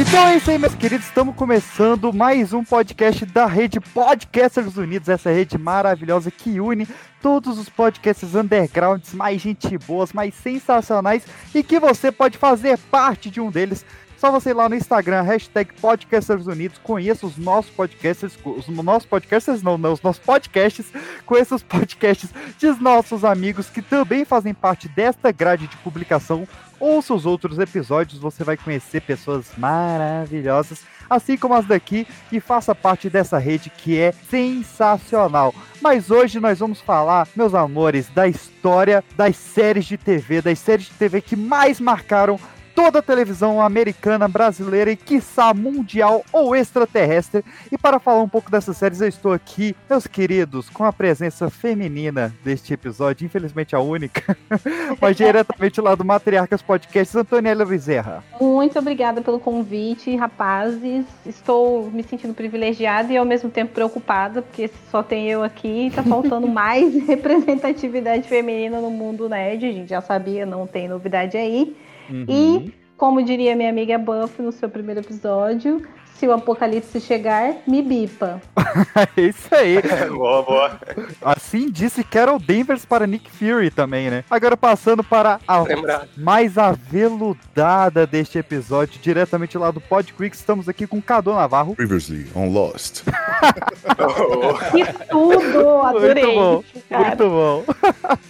[0.00, 1.06] Então é isso aí, meus queridos.
[1.08, 6.86] Estamos começando mais um podcast da rede Podcasters Unidos, essa rede maravilhosa que une
[7.20, 13.28] todos os podcasts undergrounds, mais gente boas, mais sensacionais e que você pode fazer parte
[13.28, 13.84] de um deles.
[14.16, 19.08] Só você ir lá no Instagram, hashtag Podcasters Unidos, conheça os nossos podcasters, os nossos
[19.08, 20.86] podcasters não, não, os nossos podcasts,
[21.26, 26.46] conheça os podcasts dos nossos amigos que também fazem parte desta grade de publicação
[26.80, 32.74] ouça os outros episódios, você vai conhecer pessoas maravilhosas, assim como as daqui, e faça
[32.74, 35.54] parte dessa rede que é sensacional.
[35.80, 40.86] Mas hoje nós vamos falar, meus amores, da história das séries de TV, das séries
[40.86, 42.38] de TV que mais marcaram
[42.78, 47.44] toda a televisão americana, brasileira e quiçá mundial ou extraterrestre.
[47.72, 51.50] E para falar um pouco dessas séries, eu estou aqui, meus queridos, com a presença
[51.50, 54.36] feminina deste episódio, infelizmente a única,
[55.02, 58.22] mas diretamente lá do Matriarcas Podcasts, Antoniela Bezerra.
[58.40, 61.04] Muito obrigada pelo convite, rapazes.
[61.26, 65.90] Estou me sentindo privilegiada e ao mesmo tempo preocupada, porque só tem eu aqui e
[65.90, 69.66] tá faltando mais representatividade feminina no mundo nerd.
[69.66, 71.76] A gente já sabia, não tem novidade aí.
[72.08, 72.24] Uhum.
[72.28, 75.82] E, como diria minha amiga Buff no seu primeiro episódio,
[76.18, 78.42] se o apocalipse chegar, me bipa.
[79.16, 79.80] é isso aí.
[80.10, 80.80] boa, boa.
[81.22, 84.24] Assim disse Carol Danvers para Nick Fury também, né?
[84.28, 86.08] Agora passando para a Lembrar.
[86.16, 91.76] mais aveludada deste episódio, diretamente lá do Podcrick, estamos aqui com Cadu Navarro.
[91.76, 93.04] Previously on Lost.
[94.72, 95.68] que tudo!
[95.82, 96.24] Adorei.
[96.24, 96.64] Muito bom,
[96.98, 97.64] muito bom.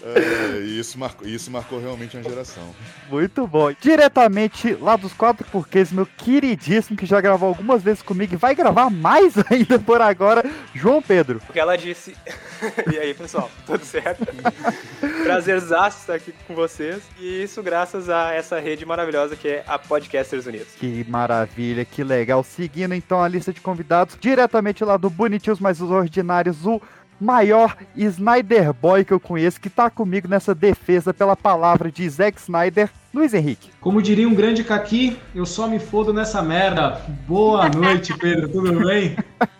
[0.02, 2.64] É, isso, marcou, isso marcou realmente uma geração.
[3.10, 3.72] Muito bom.
[3.80, 8.36] Diretamente lá dos quatro porquês, meu queridíssimo, que já gravou algumas duas vezes comigo e
[8.36, 11.40] vai gravar mais ainda por agora, João Pedro.
[11.40, 12.16] Porque ela disse.
[12.92, 14.26] e aí, pessoal, tudo certo?
[15.24, 17.02] Prazerzaço estar aqui com vocês.
[17.18, 20.68] E isso graças a essa rede maravilhosa que é a Podcasters Unidos.
[20.78, 22.42] Que maravilha, que legal.
[22.42, 26.80] Seguindo então a lista de convidados, diretamente lá do Bonitinhos Mais Ordinários, o
[27.20, 32.40] maior Snyder Boy que eu conheço, que tá comigo nessa defesa pela palavra de Zack
[32.40, 33.70] Snyder, Luiz Henrique.
[33.80, 37.00] Como diria um grande caqui, eu só me fodo nessa merda.
[37.26, 39.16] Boa noite, Pedro, tudo bem?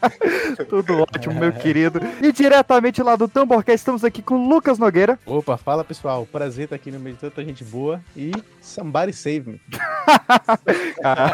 [0.71, 2.01] tudo ótimo, meu querido.
[2.23, 5.19] E diretamente lá do Tamborcast, estamos aqui com Lucas Nogueira.
[5.27, 8.31] Opa, fala pessoal, prazer estar aqui no meio de tanta gente boa e
[8.61, 9.61] somebody save me.
[11.03, 11.33] ah,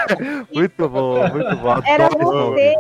[0.53, 1.83] muito bom, muito bom.
[1.85, 2.75] Era você.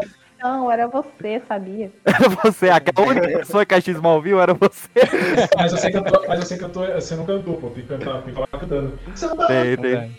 [0.45, 1.91] Não, era você, sabia?
[2.05, 4.91] Era você, aquela única pessoa que a X mal viu era você.
[5.57, 7.57] Mas eu sei que eu tô, mas eu sei que eu tô, você não cantou,
[7.57, 8.99] pô, tem que cantar, tem que falar cantando.
[9.47, 10.19] Tem, tem.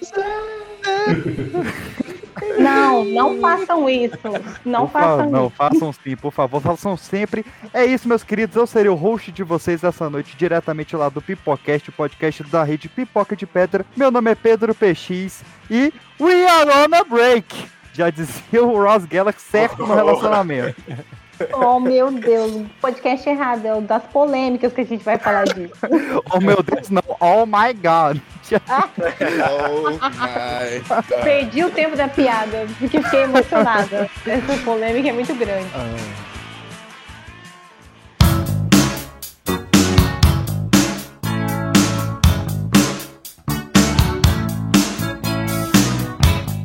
[2.57, 4.17] Não, não façam isso.
[4.65, 5.55] Não por façam Não, isso.
[5.55, 7.45] façam sim, por favor, façam sempre.
[7.71, 8.55] É isso, meus queridos.
[8.55, 12.63] Eu serei o host de vocês essa noite, diretamente lá do Pipocast, o podcast da
[12.63, 13.85] rede Pipoca de Pedra.
[13.95, 17.75] Meu nome é Pedro PX e We Are on a Break.
[17.95, 20.75] Já dizia o Ross Geller certo no relacionamento.
[21.53, 25.73] Oh, meu Deus, podcast errado, é o das polêmicas que a gente vai falar disso.
[26.31, 27.03] oh, meu Deus, não.
[27.21, 28.21] Oh, my God.
[29.49, 31.23] oh, my God.
[31.23, 34.09] Perdi o tempo da piada, porque fiquei emocionada.
[34.25, 35.67] Essa polêmica é muito grande.
[35.73, 36.34] Ah.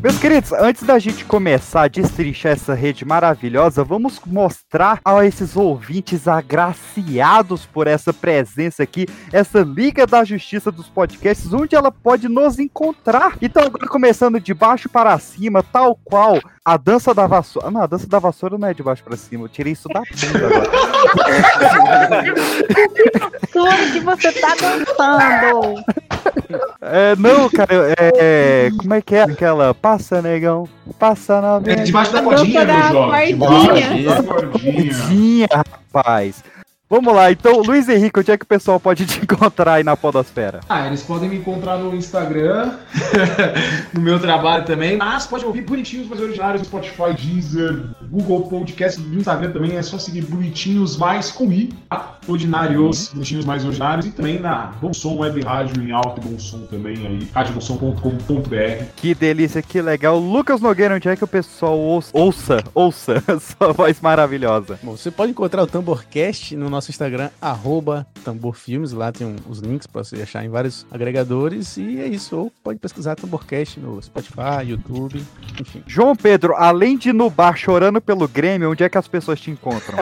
[0.02, 5.54] Meus queridos, antes da gente começar a destrinchar essa rede maravilhosa, vamos mostrar a esses
[5.54, 12.30] ouvintes agraciados por essa presença aqui, essa Liga da Justiça dos Podcasts, onde ela pode
[12.30, 13.36] nos encontrar.
[13.42, 17.70] Então, começando de baixo para cima, tal qual a dança da vassoura.
[17.70, 20.00] Não, a dança da vassoura não é de baixo para cima, eu tirei isso da
[20.00, 22.24] bunda agora.
[23.52, 25.84] que que você tá dançando?
[26.80, 29.74] É, não, cara, é, como é que é aquela?
[29.90, 30.68] Passa, negão,
[31.00, 33.26] passa na É debaixo da cordinha, meu jovem.
[33.26, 35.00] Debaixo da cordinha.
[35.02, 35.48] Cordinha,
[35.92, 36.44] rapaz.
[36.92, 39.96] Vamos lá, então, Luiz Henrique, onde é que o pessoal pode te encontrar aí na
[39.96, 40.58] Podosfera?
[40.68, 42.72] Ah, eles podem me encontrar no Instagram,
[43.94, 49.00] no meu trabalho também, mas pode ouvir bonitinhos mais originários no Spotify, Deezer, Google Podcast,
[49.00, 52.18] no Instagram também, é só seguir bonitinhos mais com I, tá?
[52.26, 56.38] ordinários, bonitinhos mais ordinários, e também na Bom Som Web Rádio em alto e bom
[56.38, 58.84] som também aí, radiobomsom.com.br.
[58.96, 60.18] Que delícia, que legal.
[60.18, 64.78] Lucas Nogueira, onde é que o pessoal ouça, ouça, ouça sua voz maravilhosa?
[64.82, 68.92] Bom, você pode encontrar o Tamborcast no nosso nosso Instagram, arroba tamborfilmes.
[68.92, 71.76] Lá tem um, os links para você achar em vários agregadores.
[71.76, 72.34] E é isso.
[72.36, 75.22] Ou pode pesquisar Tamborcast no Spotify, YouTube,
[75.60, 75.84] enfim.
[75.86, 79.50] João Pedro, além de no bar chorando pelo Grêmio, onde é que as pessoas te
[79.50, 79.98] encontram?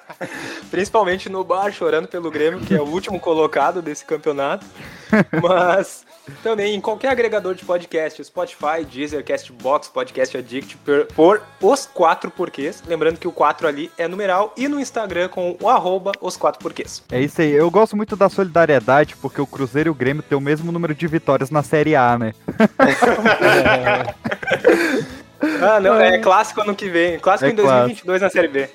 [0.70, 4.66] Principalmente no bar chorando pelo Grêmio, que é o último colocado desse campeonato.
[5.42, 6.04] Mas
[6.42, 12.30] Também em qualquer agregador de podcast, Spotify, Deezer, Castbox, Podcast Addict, por, por os quatro
[12.30, 12.82] porquês.
[12.86, 16.60] Lembrando que o 4 ali é numeral e no Instagram com o arroba os quatro
[16.60, 17.02] porquês.
[17.10, 17.52] É isso aí.
[17.52, 20.94] Eu gosto muito da solidariedade, porque o Cruzeiro e o Grêmio têm o mesmo número
[20.94, 22.34] de vitórias na Série A, né?
[25.62, 27.18] Ah, não, é clássico ano que vem.
[27.18, 28.68] Clássico É em 2022 na Série B.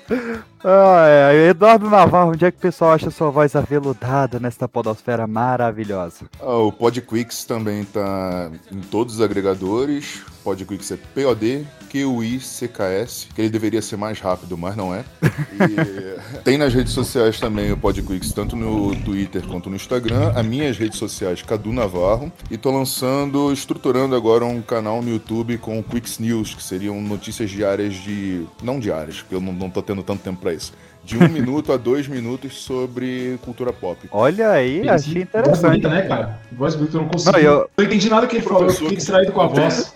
[0.64, 1.48] Ah, é.
[1.48, 6.26] Eduardo Navarro, onde é que o pessoal acha sua voz aveludada nesta podosfera maravilhosa?
[6.40, 10.24] Ah, o Podquicks também tá em todos os agregadores.
[10.46, 15.04] Podquicks é P-O-D, Q-U-I-C-K-S, que ele deveria ser mais rápido, mas não é.
[15.52, 20.32] E tem nas redes sociais também o Podquicks, tanto no Twitter quanto no Instagram.
[20.36, 22.30] As minhas redes sociais, Cadu Navarro.
[22.48, 27.50] E tô lançando, estruturando agora um canal no YouTube com Quicks News, que seriam notícias
[27.50, 28.46] diárias de.
[28.62, 30.72] Não diárias, porque eu não, não tô tendo tanto tempo pra isso.
[31.04, 33.98] De um minuto a dois minutos sobre cultura pop.
[34.12, 35.62] Olha aí, achei Voz interessante.
[35.70, 36.38] bonita, né, cara?
[36.52, 37.32] Voz bonita, eu não consigo.
[37.32, 39.92] Não, eu- Não entendi nada que ele falou, eu fiquei distraído com a voz.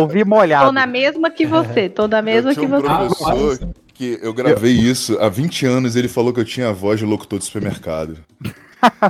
[0.00, 0.66] Ouvi molhado.
[0.66, 2.86] Tô na mesma que você, tô na mesma eu que tinha um você.
[2.88, 3.68] Ah, professor quase.
[3.94, 6.98] que eu gravei isso há 20 anos e ele falou que eu tinha a voz
[6.98, 8.18] de locutor de supermercado.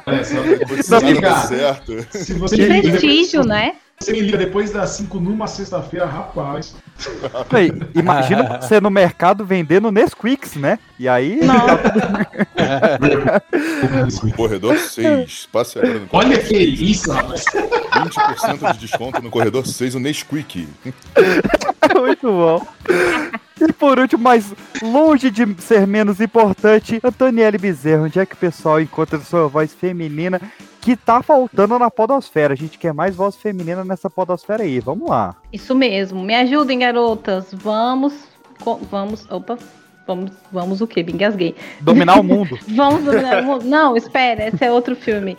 [0.06, 0.34] Olha só.
[1.20, 2.06] Dá certo.
[2.10, 3.74] se você Que depois- né?
[3.98, 6.74] Você me liga depois das 5 numa sexta-feira, rapaz.
[7.50, 10.78] Aí, imagina você no mercado vendendo Nesquicks, né?
[10.98, 11.40] E aí.
[14.36, 15.48] Corredor 6.
[15.52, 17.44] Passe agora no Olha que isso, rapaz.
[17.44, 20.68] 20% de desconto no corredor 6, o Nesquik.
[22.00, 22.66] Muito bom.
[23.60, 24.52] E por último, mas
[24.82, 29.72] longe de ser menos importante, Antonielle Bezerra, onde é que o pessoal encontra sua voz
[29.72, 30.40] feminina
[30.84, 32.52] que tá faltando na podosfera?
[32.52, 35.34] A gente quer mais voz feminina nessa podosfera aí, vamos lá.
[35.50, 36.22] Isso mesmo.
[36.22, 37.46] Me ajudem, garotas.
[37.54, 38.12] Vamos.
[38.90, 39.26] Vamos.
[39.30, 39.58] Opa.
[40.06, 41.02] Vamos, vamos o quê?
[41.02, 41.54] Me engasguei.
[41.80, 42.58] Dominar o mundo.
[42.68, 43.64] Vamos dominar o mundo.
[43.64, 45.36] Não, espera, esse é outro filme.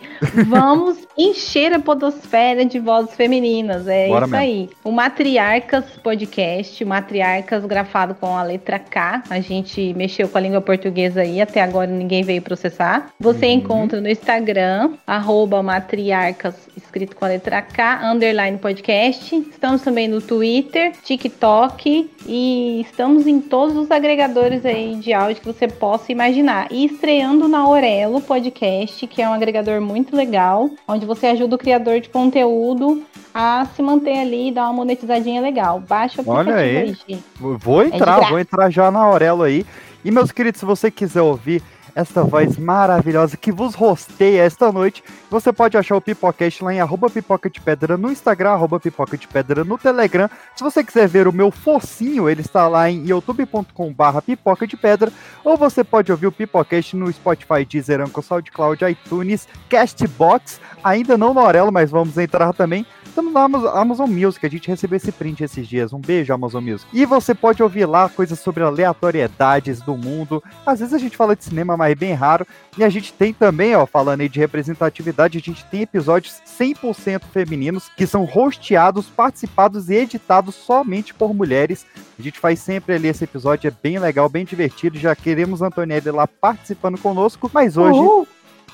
[0.48, 3.86] Vamos encher a podosfera de vozes femininas.
[3.86, 4.44] É Bora isso mesmo.
[4.44, 4.70] aí.
[4.84, 9.22] O Matriarcas Podcast, Matriarcas grafado com a letra K.
[9.30, 13.10] A gente mexeu com a língua portuguesa aí, até agora ninguém veio processar.
[13.20, 13.52] Você Uhum.
[13.52, 16.54] encontra no Instagram, arroba Matriarcas,
[16.96, 19.36] escrito com a letra K, underline podcast.
[19.36, 25.46] Estamos também no Twitter, TikTok e estamos em todos os agregadores aí de áudio que
[25.46, 26.68] você possa imaginar.
[26.70, 31.58] E estreando na Aurelo Podcast, que é um agregador muito legal, onde você ajuda o
[31.58, 33.04] criador de conteúdo
[33.34, 35.78] a se manter ali e dar uma monetizadinha legal.
[35.80, 36.96] Baixa o Olha aí.
[37.06, 37.22] aí.
[37.38, 38.30] Vou entrar, graça.
[38.30, 39.66] vou entrar já na Aurelo aí.
[40.02, 41.62] E meus queridos, se você quiser ouvir
[41.96, 46.78] esta voz maravilhosa que vos rosteia esta noite, você pode achar o Pipocast lá em
[46.78, 50.28] arroba pipoca de pedra no Instagram, arroba pipoca de pedra no Telegram.
[50.54, 54.76] Se você quiser ver o meu focinho, ele está lá em youtube.com barra pipoca de
[54.76, 55.10] pedra,
[55.42, 61.32] ou você pode ouvir o Pipocast no Spotify, Deezer, Anchor, SoundCloud, iTunes, Castbox, ainda não
[61.32, 62.84] no Aurelo, mas vamos entrar também.
[63.16, 65.90] Estamos na Amazon, Amazon Music, a gente recebeu esse print esses dias.
[65.90, 66.86] Um beijo, Amazon Music.
[66.92, 70.44] E você pode ouvir lá coisas sobre aleatoriedades do mundo.
[70.66, 72.46] Às vezes a gente fala de cinema, mas é bem raro.
[72.76, 77.22] E a gente tem também, ó, falando aí de representatividade, a gente tem episódios 100%
[77.32, 81.86] femininos que são hosteados, participados e editados somente por mulheres.
[82.18, 84.98] A gente faz sempre ali esse episódio, é bem legal, bem divertido.
[84.98, 88.28] Já queremos a Antonielle lá participando conosco, mas hoje Uhul.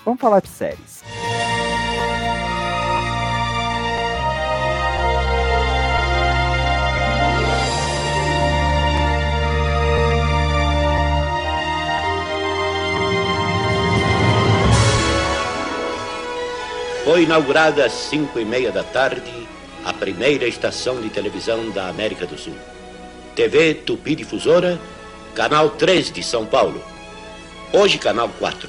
[0.05, 1.01] vamos falar de séries.
[17.05, 19.49] Foi inaugurada às cinco e meia da tarde
[19.85, 22.55] a primeira estação de televisão da América do Sul.
[23.35, 24.79] TV Tupi Difusora,
[25.35, 26.81] Canal 3 de São Paulo.
[27.73, 28.69] Hoje, Canal 4.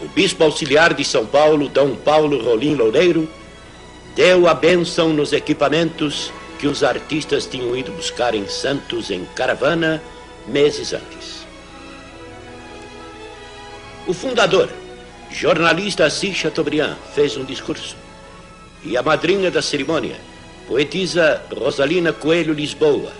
[0.00, 3.30] O Bispo Auxiliar de São Paulo, Dom Paulo Rolim Loureiro,
[4.16, 10.02] deu a bênção nos equipamentos que os artistas tinham ido buscar em Santos em caravana
[10.48, 11.46] meses antes.
[14.08, 14.68] O fundador,
[15.34, 17.96] jornalista Assis Chateaubriand, fez um discurso.
[18.84, 20.16] E a madrinha da cerimônia,
[20.68, 23.12] poetisa Rosalina Coelho Lisboa,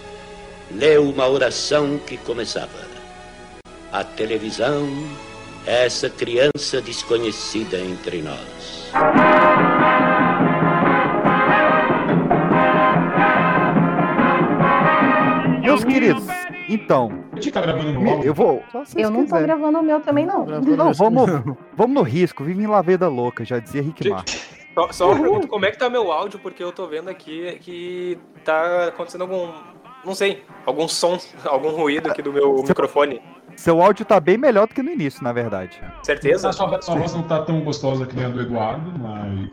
[0.71, 2.69] leu uma oração que começava:
[3.93, 4.89] A televisão,
[5.67, 8.93] essa criança desconhecida entre nós.
[15.63, 16.25] Meus queridos,
[16.69, 18.27] então, A gente tá gravando no áudio.
[18.27, 18.63] eu vou.
[18.97, 20.45] Eu não tô gravando o meu também, não.
[20.47, 21.31] Não, vamos,
[21.75, 24.37] vamos no risco, vive em Laveda Louca, já dizia Rick Martin.
[24.75, 26.39] Só, só uma pergunta, como é que tá meu áudio?
[26.41, 29.49] Porque eu tô vendo aqui que tá acontecendo algum.
[30.05, 33.23] Não sei, algum som, algum ruído aqui do meu Você- microfone.
[33.57, 35.81] Seu áudio tá bem melhor do que no início, na verdade.
[36.03, 36.49] Certeza?
[36.49, 39.51] A sua, sua voz não tá tão gostosa que nem a do Eduardo, mas.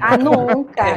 [0.00, 0.84] Ah, nunca.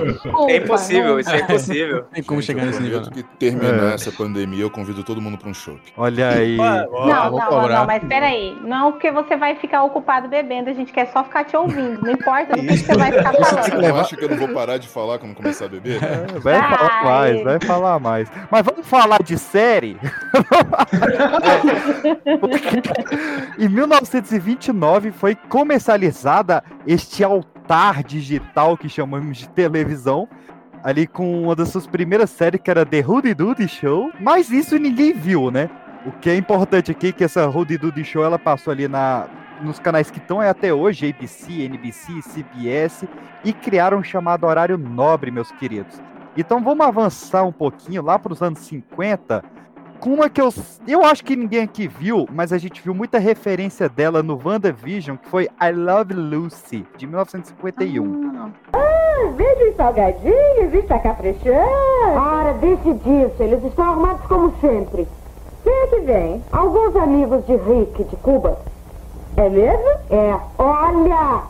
[0.49, 1.21] É impossível, nunca.
[1.21, 2.03] isso é impossível.
[2.13, 3.09] Tem como chegar nesse nível, não.
[3.09, 3.93] que terminar É.
[3.93, 5.77] essa pandemia, eu convido todo mundo pra um show.
[5.97, 6.57] Olha aí.
[6.59, 7.79] Ah, ó, Não, vou não, cobrar.
[7.79, 8.57] não, mas peraí.
[8.63, 12.01] Não, porque você vai ficar ocupado bebendo, a gente quer só ficar te ouvindo.
[12.01, 13.81] Não importa do que você vai ficar Você falando.
[13.87, 16.01] não acha que eu não vou parar de falar quando começar a beber?
[16.03, 16.77] É, Vai Ai.
[16.77, 18.31] falar mais, vai falar mais.
[18.51, 19.97] Mas vamos falar de série?
[23.57, 30.27] Em 1929 foi comercializada este altar digital que chamamos de televisão.
[30.83, 34.11] Ali com uma das suas primeiras séries, que era The Rudy Doody Show.
[34.19, 35.69] Mas isso ninguém viu, né?
[36.05, 39.27] O que é importante aqui é que essa Rudy Doody Show ela passou ali na,
[39.61, 43.05] nos canais que estão até hoje, ABC, NBC, CBS,
[43.43, 45.99] e criaram um chamado horário nobre, meus queridos.
[46.37, 49.43] Então vamos avançar um pouquinho lá para os anos 50,
[49.99, 50.53] com uma que eu,
[50.87, 55.17] eu acho que ninguém aqui viu, mas a gente viu muita referência dela no WandaVision,
[55.17, 58.51] que foi I Love Lucy, de 1951.
[59.35, 61.57] Veja os salgadinhos, está caprichando.
[62.15, 65.07] Ora, deixe disso, eles estão armados como sempre.
[65.63, 66.43] Quem é que vem?
[66.51, 68.57] Alguns amigos de Rick, de Cuba.
[69.35, 69.89] É mesmo?
[70.09, 70.39] É.
[70.57, 71.41] Olha!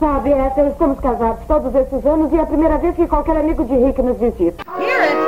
[0.00, 3.64] Sabe, Ethel, estamos casados todos esses anos e é a primeira vez que qualquer amigo
[3.64, 4.64] de Rick nos visita.
[4.66, 5.27] Nossa,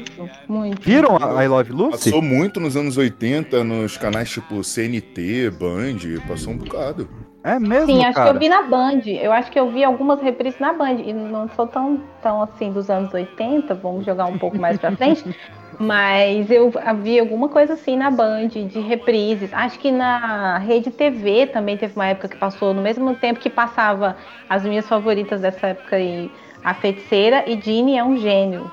[0.00, 0.82] muito, muito.
[0.82, 2.10] Viram a I Love Lucy?
[2.10, 7.08] Passou muito nos anos 80, nos canais tipo CNT, Band, passou um bocado.
[7.42, 8.30] É mesmo, Sim, acho cara?
[8.30, 9.00] que eu vi na Band.
[9.06, 10.96] Eu acho que eu vi algumas reprises na Band.
[11.04, 14.94] E não sou tão, tão assim dos anos 80, vamos jogar um pouco mais pra
[14.94, 15.24] frente.
[15.78, 16.70] Mas eu
[17.02, 19.50] vi alguma coisa assim na Band, de reprises.
[19.54, 23.48] Acho que na Rede TV também teve uma época que passou, no mesmo tempo que
[23.48, 24.14] passava
[24.46, 26.30] as minhas favoritas dessa época aí,
[26.62, 28.70] A Feiticeira e Ginny é um gênio.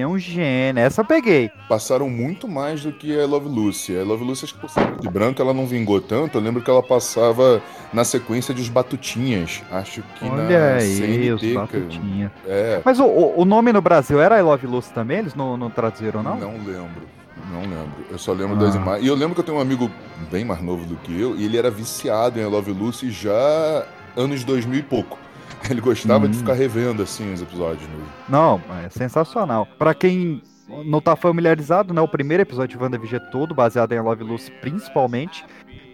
[0.00, 1.50] É um gênio, essa eu peguei.
[1.68, 3.92] Passaram muito mais do que I Love Lucy.
[3.92, 6.38] I Love Lucy, acho que por ser de branco, ela não vingou tanto.
[6.38, 7.60] Eu lembro que ela passava
[7.92, 9.62] na sequência de Os Batutinhas.
[9.70, 10.42] Acho que Olha
[10.74, 11.54] na aí, os CNT.
[11.54, 11.66] cara.
[11.66, 12.32] batutinha.
[12.46, 15.18] É, Mas o, o, o nome no Brasil era I Love Lucy também?
[15.18, 16.36] Eles não, não traduziram, não?
[16.36, 17.18] Não lembro.
[17.52, 18.04] Não lembro.
[18.10, 18.58] Eu só lembro Ah.
[18.64, 19.04] das imagens.
[19.04, 19.90] E eu lembro que eu tenho um amigo
[20.30, 23.84] bem mais novo do que eu, e ele era viciado em I Love Lucy já
[24.16, 25.18] anos 2000 e pouco.
[25.70, 26.30] Ele gostava Hum.
[26.30, 28.06] de ficar revendo assim os episódios mesmo.
[28.28, 29.66] Não, é sensacional.
[29.78, 30.42] Pra quem
[30.84, 34.50] não tá familiarizado, né, o primeiro episódio de WandaVision é todo baseado em Love Lucy,
[34.60, 35.44] principalmente.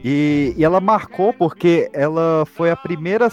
[0.05, 3.29] E, e ela marcou porque ela foi a primeira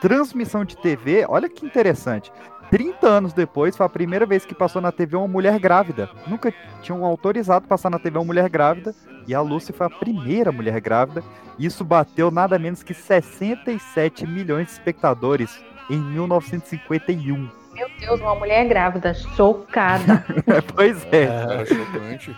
[0.00, 1.24] transmissão de TV.
[1.28, 2.32] Olha que interessante.
[2.70, 6.10] 30 anos depois, foi a primeira vez que passou na TV uma mulher grávida.
[6.26, 6.52] Nunca
[6.82, 8.92] tinham autorizado passar na TV uma mulher grávida.
[9.28, 11.22] E a Lucy foi a primeira mulher grávida.
[11.58, 17.48] Isso bateu nada menos que 67 milhões de espectadores em 1951.
[17.72, 20.24] Meu Deus, uma mulher grávida, chocada.
[20.74, 22.36] pois é, Era chocante.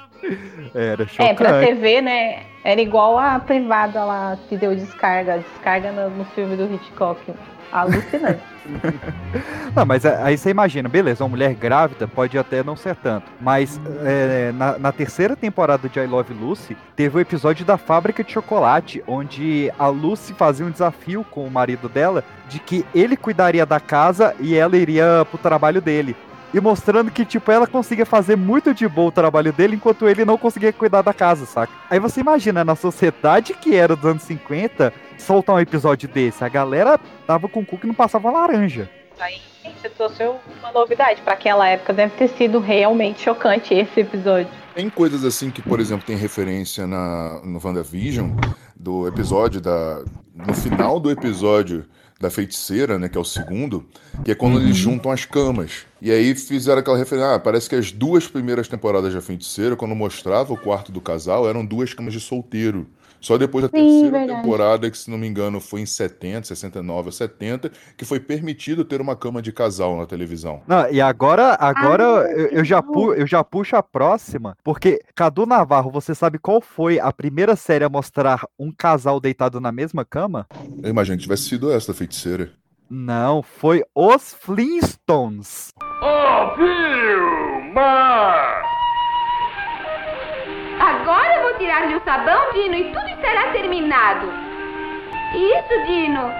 [0.75, 1.67] era É, pra chocante.
[1.67, 2.43] TV, né?
[2.65, 7.21] Era igual a privada lá que deu descarga, descarga no, no filme do Hitchcock.
[7.73, 8.41] Alucinante.
[9.75, 13.31] Não, mas aí você imagina, beleza, uma mulher grávida pode até não ser tanto.
[13.41, 18.23] Mas é, na, na terceira temporada de I Love Lucy, teve o episódio da fábrica
[18.23, 23.17] de chocolate, onde a Lucy fazia um desafio com o marido dela de que ele
[23.17, 26.17] cuidaria da casa e ela iria pro trabalho dele.
[26.53, 30.25] E mostrando que, tipo, ela conseguia fazer muito de boa o trabalho dele, enquanto ele
[30.25, 31.73] não conseguia cuidar da casa, saca?
[31.91, 36.43] Aí você imagina, na sociedade que era dos anos 50, soltar um episódio desse.
[36.43, 38.89] A galera tava com o cu que não passava laranja.
[39.21, 39.41] Aí
[39.81, 41.21] você trouxe uma novidade.
[41.23, 44.51] Pra aquela época deve ter sido realmente chocante esse episódio.
[44.75, 48.31] Tem coisas assim que, por exemplo, tem referência na, no WandaVision,
[48.75, 50.05] do episódio da.
[50.35, 51.85] No final do episódio
[52.21, 53.09] da feiticeira, né?
[53.09, 53.87] Que é o segundo,
[54.25, 55.87] que é quando eles juntam as camas.
[56.01, 57.35] E aí fizeram aquela referência.
[57.35, 61.49] Ah, parece que as duas primeiras temporadas da feiticeira, quando mostrava o quarto do casal,
[61.49, 62.87] eram duas camas de solteiro.
[63.21, 64.43] Só depois da Sim, terceira verdade.
[64.43, 68.85] temporada, que se não me engano foi em 70, 69 ou 70, que foi permitido
[68.85, 70.63] ter uma cama de casal na televisão.
[70.69, 75.01] Não, e agora, agora Ah, eu, eu já pu, eu já puxo a próxima, porque
[75.17, 79.73] Cadu Navarro, você sabe qual foi a primeira série a mostrar um casal deitado na
[79.73, 80.47] mesma cama?
[80.81, 82.53] Eu imagino que tivesse sido essa da feiticeira.
[82.89, 85.73] Não, foi Os Flintstones.
[90.81, 94.33] Agora eu vou tirar-lhe o sabão, Dino, e tudo estará terminado.
[95.35, 96.33] Isso, Dino.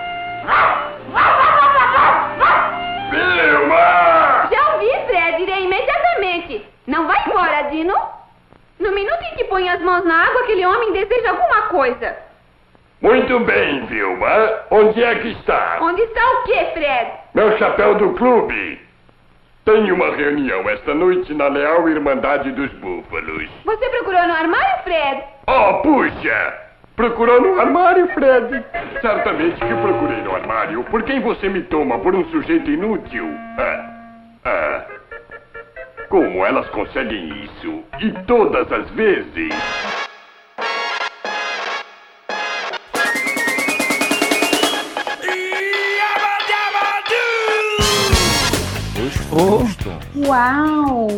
[4.51, 5.43] Já ouvi, Fred.
[5.43, 6.67] Irei imediatamente.
[6.87, 7.95] Não vai embora, Dino.
[8.79, 12.17] No minuto em que põe as mãos na água, aquele homem deseja alguma coisa.
[13.01, 14.63] Muito bem, Vilma.
[14.71, 15.79] Onde é que está?
[15.81, 17.11] Onde está o quê, Fred?
[17.35, 18.88] Meu chapéu do clube.
[19.69, 23.51] Tenho uma reunião esta noite na Leal Irmandade dos Búfalos.
[23.67, 25.23] Você procurou no armário, Fred?
[25.47, 26.55] Oh, puxa!
[26.97, 28.65] Procurou no armário, Fred?
[29.03, 30.83] Certamente que procurei no armário.
[30.85, 31.99] Por quem você me toma?
[31.99, 33.29] Por um sujeito inútil?
[33.59, 33.91] Ah,
[34.47, 34.85] ah.
[36.09, 37.85] Como elas conseguem isso?
[38.01, 39.51] E todas as vezes?
[49.39, 50.29] Flintstones.
[50.29, 51.09] Uau!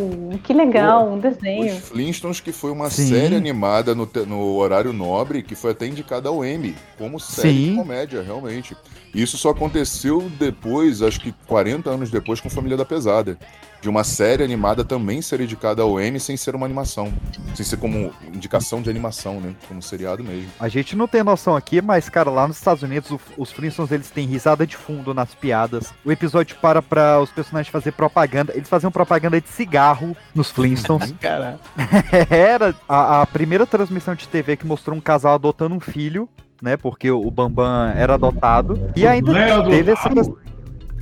[0.45, 1.75] Que legal, um desenho.
[1.75, 3.09] Os Flintstones, que foi uma Sim.
[3.09, 7.71] série animada no, no horário nobre, que foi até indicada ao Emmy, como série Sim.
[7.71, 8.77] de comédia, realmente.
[9.15, 13.39] Isso só aconteceu depois, acho que 40 anos depois, com Família da Pesada.
[13.81, 17.13] De uma série animada também ser indicada ao Emmy sem ser uma animação.
[17.55, 19.55] Sem ser como indicação de animação, né?
[19.67, 20.51] Como seriado mesmo.
[20.61, 24.11] A gente não tem noção aqui, mas, cara, lá nos Estados Unidos, os Flintstones, eles
[24.11, 25.95] têm risada de fundo nas piadas.
[26.05, 28.53] O episódio para pra os personagens fazer propaganda.
[28.55, 31.15] Eles faziam propaganda de cigarro nos Flintstones.
[31.21, 31.59] Caralho.
[32.29, 36.29] Era a, a primeira transmissão de TV que mostrou um casal adotando um filho,
[36.61, 36.77] né?
[36.77, 38.91] Porque o Bambam era adotado.
[38.95, 40.11] E ainda é teve essa?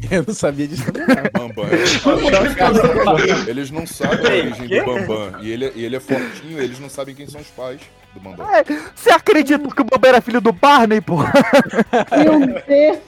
[0.10, 0.84] Eu não sabia disso.
[1.32, 1.66] Bambam.
[1.66, 5.42] Não, Eles não sabem a origem do Bambam.
[5.42, 7.80] E ele, e ele é fortinho, eles não sabem quem são os pais
[8.14, 8.42] do.
[8.42, 11.16] É, Você acredita que o Bambam era filho do Barney, pô?
[11.18, 12.98] Meu Deus,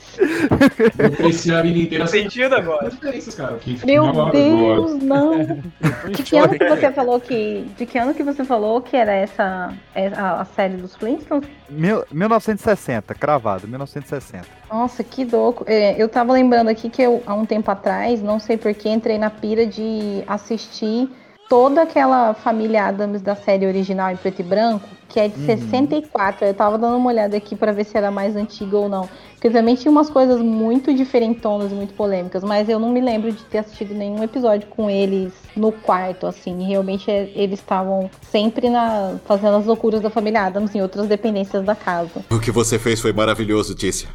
[0.99, 2.91] Eu cresci a vida inteira sentido agora.
[3.37, 3.59] Cara.
[3.85, 5.61] Meu Deus, não.
[6.11, 7.65] De que ano que você falou que.
[7.77, 11.49] De que ano que você falou que era essa, essa a série dos Flintstones?
[11.69, 14.47] Mil- 1960, cravado, 1960.
[14.71, 15.65] Nossa, que louco.
[15.67, 19.19] É, eu tava lembrando aqui que eu, há um tempo atrás, não sei porquê, entrei
[19.19, 21.09] na pira de assistir
[21.51, 26.47] toda aquela família Adams da série original em preto e branco, que é de 64.
[26.47, 29.09] Eu tava dando uma olhada aqui pra ver se era mais antiga ou não.
[29.33, 33.43] Porque também tinha umas coisas muito diferentonas, muito polêmicas, mas eu não me lembro de
[33.45, 36.63] ter assistido nenhum episódio com eles no quarto, assim.
[36.63, 41.65] Realmente é, eles estavam sempre na, fazendo as loucuras da família Adams em outras dependências
[41.65, 42.25] da casa.
[42.31, 44.09] O que você fez foi maravilhoso, Tícia.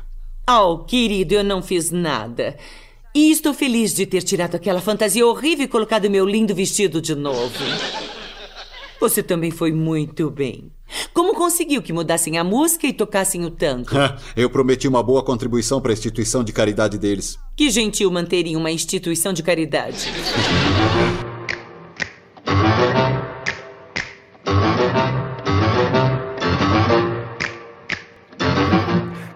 [0.49, 2.55] Oh, querido, eu não fiz nada.
[3.15, 7.15] E estou feliz de ter tirado aquela fantasia horrível e colocado meu lindo vestido de
[7.15, 7.57] novo.
[8.99, 10.69] Você também foi muito bem.
[11.13, 13.89] Como conseguiu que mudassem a música e tocassem o tango?
[14.35, 17.39] Eu prometi uma boa contribuição para a instituição de caridade deles.
[17.55, 20.07] Que gentil manterem uma instituição de caridade.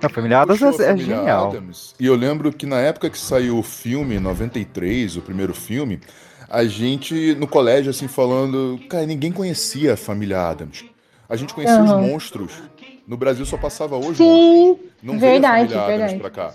[0.09, 1.49] A família Adams é, é família genial.
[1.49, 1.95] Addams.
[1.99, 5.99] E eu lembro que na época que saiu o filme, em 93, o primeiro filme,
[6.49, 8.79] a gente no colégio, assim, falando.
[8.89, 10.85] Cara, ninguém conhecia a família Adams.
[11.27, 12.01] A gente conhecia Aham.
[12.01, 12.51] os monstros.
[13.07, 14.17] No Brasil só passava hoje.
[14.17, 16.19] Sim, Não veio a verdade, família verdade.
[16.19, 16.53] pra cá.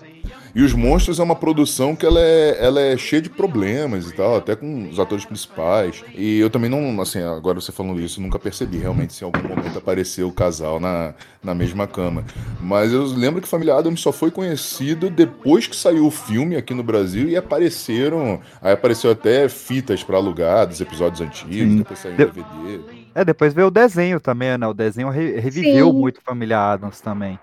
[0.54, 4.14] E os Monstros é uma produção que ela é, ela é cheia de problemas e
[4.14, 6.04] tal, até com os atores principais.
[6.14, 9.42] E eu também não, assim, agora você falando isso, nunca percebi realmente se em algum
[9.48, 11.12] momento apareceu o casal na,
[11.42, 12.24] na mesma cama.
[12.60, 16.72] Mas eu lembro que Família Adams só foi conhecido depois que saiu o filme aqui
[16.72, 18.40] no Brasil e apareceram.
[18.62, 21.78] Aí apareceu até fitas pra alugar dos episódios antigos, Sim.
[21.78, 23.04] depois saiu em DVD.
[23.12, 24.66] É, depois veio o desenho também, né?
[24.68, 25.98] O desenho re- reviveu Sim.
[25.98, 27.38] muito Família Adams também.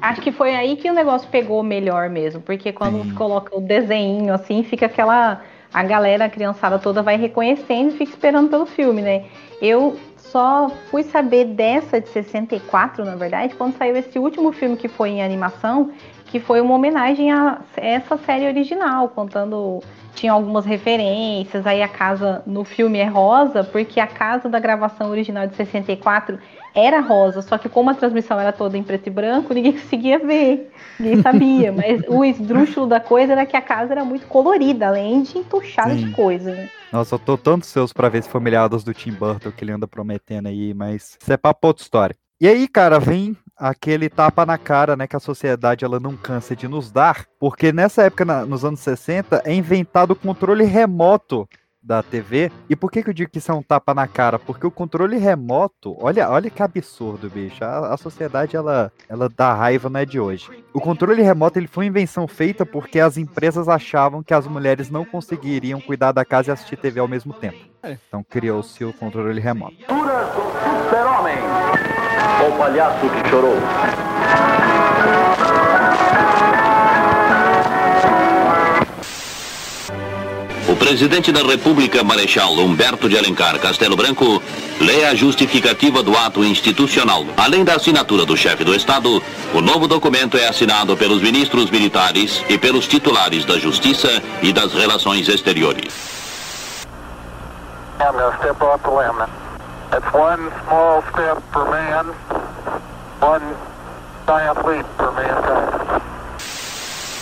[0.00, 3.14] Acho que foi aí que o negócio pegou melhor mesmo, porque quando Sim.
[3.14, 5.40] coloca o desenho assim, fica aquela.
[5.72, 9.24] A galera, a criançada toda vai reconhecendo e fica esperando pelo filme, né?
[9.60, 14.88] Eu só fui saber dessa de 64, na verdade, quando saiu esse último filme que
[14.88, 15.90] foi em animação,
[16.26, 19.80] que foi uma homenagem a essa série original, contando.
[20.14, 25.10] Tinha algumas referências, aí a casa no filme é rosa, porque a casa da gravação
[25.10, 26.38] original de 64
[26.74, 30.18] era rosa, só que como a transmissão era toda em preto e branco, ninguém conseguia
[30.18, 31.72] ver, ninguém sabia.
[31.72, 35.94] Mas o esdrúxulo da coisa era que a casa era muito colorida, além de entuchada
[35.94, 36.06] Sim.
[36.06, 36.68] de coisa, né?
[36.92, 39.72] Nossa, eu tô tanto seus pra ver esse Família Adams do Tim Burton que ele
[39.72, 42.16] anda prometendo aí, mas isso é papo outra história.
[42.40, 46.54] E aí, cara, vem aquele tapa na cara, né, que a sociedade ela não cansa
[46.54, 51.48] de nos dar, porque nessa época, na- nos anos 60, é inventado o controle remoto
[51.84, 52.50] da TV.
[52.68, 54.38] E por que, que eu digo que isso é um tapa na cara?
[54.38, 57.62] Porque o controle remoto, olha, olha que absurdo, bicho.
[57.62, 60.48] A, a sociedade ela, ela dá raiva, não é de hoje.
[60.72, 64.88] O controle remoto ele foi uma invenção feita porque as empresas achavam que as mulheres
[64.90, 67.58] não conseguiriam cuidar da casa e assistir TV ao mesmo tempo.
[68.08, 69.76] Então criou-se o controle remoto.
[69.76, 71.36] Super-Homem.
[72.48, 73.56] O palhaço que chorou.
[80.74, 84.42] O presidente da República, Marechal Humberto de Alencar Castelo Branco,
[84.80, 87.24] lê a justificativa do ato institucional.
[87.36, 89.22] Além da assinatura do chefe do Estado,
[89.54, 94.72] o novo documento é assinado pelos ministros militares e pelos titulares da Justiça e das
[94.72, 95.94] Relações Exteriores.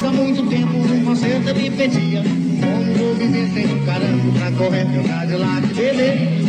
[0.00, 5.04] Há muito tempo você também pedia Como vou viver sem um carango pra correr meu
[5.04, 6.42] Cadillac, bebê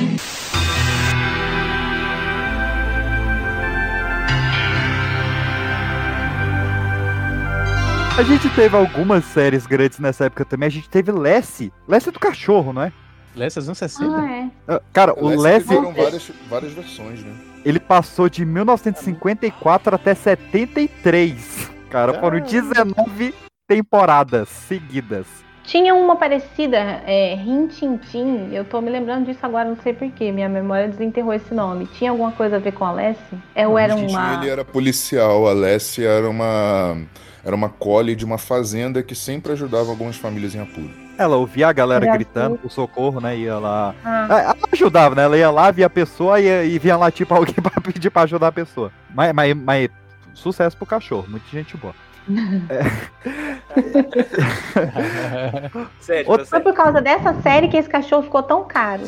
[8.17, 10.67] A gente teve algumas séries grandes nessa época também.
[10.67, 11.73] A gente teve Lessie.
[11.87, 12.93] Lessie é do cachorro, não é?
[13.35, 14.15] Lessie anos 60.
[14.15, 14.49] Ah, é.
[14.67, 17.33] Ah, Cara, o Lessie, Tiveram várias, várias versões, né?
[17.65, 21.71] ele passou de 1954 até 73.
[21.89, 23.33] Cara, foram 19
[23.73, 25.25] temporadas seguidas.
[25.63, 28.49] Tinha uma parecida, é, Rin Tin Tin.
[28.51, 30.31] Eu tô me lembrando disso agora, não sei porquê.
[30.31, 31.87] Minha memória desenterrou esse nome.
[31.87, 33.37] Tinha alguma coisa a ver com a Lessie?
[33.55, 34.33] É, ou era uma.
[34.35, 36.97] Ele era policial, a Lessie era uma
[37.45, 40.91] era uma collie de uma fazenda que sempre ajudava algumas famílias em apuro.
[41.17, 42.61] Ela ouvia a galera Era gritando assim.
[42.63, 43.37] por socorro, né?
[43.37, 43.93] Ia lá.
[44.03, 44.27] Ah.
[44.29, 45.23] Ah, Ela ajudava, né?
[45.23, 48.23] Ela ia lá, via a pessoa e, e vinha lá, tipo, alguém pra pedir pra
[48.23, 48.91] ajudar a pessoa.
[49.13, 49.89] Mas, mas, mas
[50.33, 51.93] sucesso pro cachorro, muita gente boa.
[55.99, 59.03] Sério, Outra- Foi por causa dessa série que esse cachorro ficou tão caro.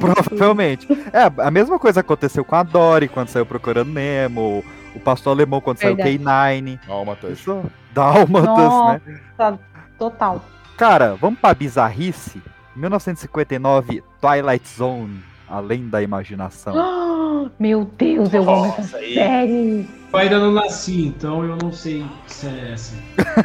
[0.00, 0.86] Provavelmente.
[1.12, 4.62] É, a mesma coisa aconteceu com a Dory quando saiu Procurando Nemo,
[4.94, 6.02] o Pastor Alemão quando Verdade.
[6.02, 6.78] saiu K9.
[6.86, 7.38] Dálmatas.
[7.38, 9.00] Isso, Dálmatas, né?
[9.38, 9.58] Nossa,
[9.98, 10.44] total.
[10.76, 12.42] Cara, vamos pra bizarrice?
[12.76, 16.74] 1959, Twilight Zone, Além da Imaginação.
[16.76, 19.14] Ah, Meu Deus, eu amo essa Nossa, aí.
[19.14, 19.88] série.
[20.14, 22.94] Eu ainda não nasci, então eu não sei se é essa.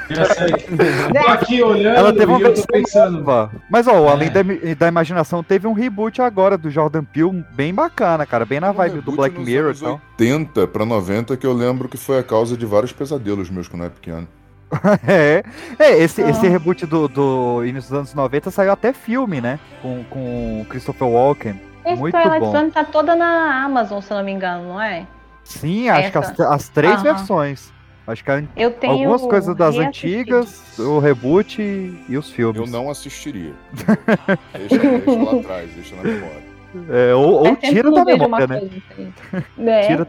[0.08, 0.52] Essa aí.
[1.24, 3.18] Tô aqui olhando Ela teve uma e eu tô pensando.
[3.20, 3.52] nova.
[3.72, 4.12] Mas, ó, É.
[4.12, 4.42] Além da,
[4.78, 8.46] da Imaginação teve um reboot agora do Jordan Peele, bem bacana, cara.
[8.46, 10.02] Bem na vibe do Black Mirror e tal.
[10.20, 13.82] 80 pra 90 que eu lembro que foi a causa de vários pesadelos meus quando
[13.82, 14.28] eu era pequeno.
[15.08, 15.44] É,
[15.80, 16.30] é esse, Ah.
[16.30, 19.60] esse reboot do, do início dos anos 90 saiu até filme, né?
[19.82, 21.60] Com, com o Christopher Walken.
[21.84, 22.52] Esse Muito Twilight bom.
[22.52, 25.08] Zone tá toda na Amazon, se eu não me engano, não é?
[25.50, 26.54] Sim, acho que as, Essa.
[26.54, 27.04] as três Aham.
[27.04, 27.74] versões.
[28.08, 32.60] Acho que a- Eu tenho algumas coisas das antigas, o reboot e, e os filmes.
[32.60, 33.54] Eu não assistiria.
[34.58, 36.50] deixa, deixa lá atrás, deixa na memória.
[36.90, 38.60] É, ou ou tira da vejo memória, né?
[38.60, 39.14] coisa assim.
[39.58, 39.88] Né?
[39.88, 40.08] Tira,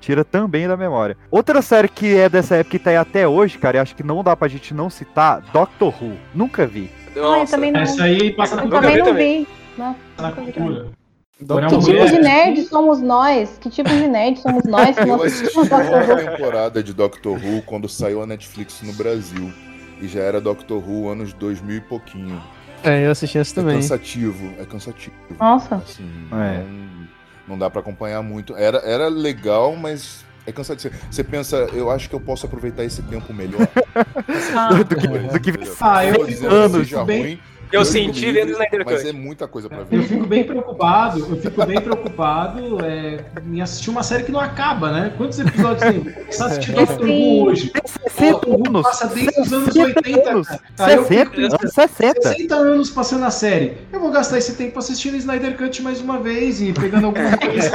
[0.00, 1.16] tira também da memória.
[1.30, 4.02] Outra série que é dessa época e tá aí até hoje, cara, e acho que
[4.02, 6.16] não dá pra gente não citar, Doctor Who.
[6.34, 6.90] Nunca vi.
[7.08, 9.42] Ah, eu Nossa, também não, Essa aí passa na, eu também vi não também.
[9.44, 9.48] vi.
[9.78, 10.68] Nossa, na nunca vi também.
[10.74, 11.01] cultura.
[11.44, 13.58] Doutor Que tipo de nerd somos nós?
[13.60, 18.22] Que tipo de nerd somos nós Eu assisti uma temporada de Doctor Who quando saiu
[18.22, 19.52] a Netflix no Brasil.
[20.00, 22.42] E já era Doctor Who anos 2000 e pouquinho.
[22.84, 23.76] É, eu assisti essa É também.
[23.76, 25.14] cansativo, é cansativo.
[25.38, 25.76] Nossa.
[25.76, 26.58] Assim, É.
[26.64, 27.08] não,
[27.48, 28.56] não dá pra acompanhar muito.
[28.56, 30.92] Era, era legal, mas é cansativo.
[31.08, 33.68] Você pensa, eu acho que eu posso aproveitar esse tempo melhor.
[34.56, 34.70] Ah.
[34.82, 37.40] Do que- do que Ah, eu que anos seja bem- ruim,
[37.72, 39.08] Eu senti livre, vendo o Snyder Mas Cut.
[39.08, 40.02] é muita coisa pra Eu ver.
[40.02, 44.90] fico bem preocupado, eu fico bem preocupado é, em assistir uma série que não acaba,
[44.92, 45.12] né?
[45.16, 46.00] Quantos episódios tem?
[46.00, 47.72] Vou começar a assistir Doctor Who hoje.
[48.08, 48.82] 60 Doctor Who anos.
[48.82, 50.48] passa desde os anos 60 80, anos.
[50.48, 50.60] cara.
[50.78, 52.22] Aí eu 60 fico anos, 60.
[52.28, 53.72] 60 anos passando a série.
[53.92, 57.72] Eu vou gastar esse tempo assistindo Snyder Cut mais uma vez e pegando alguma coisa.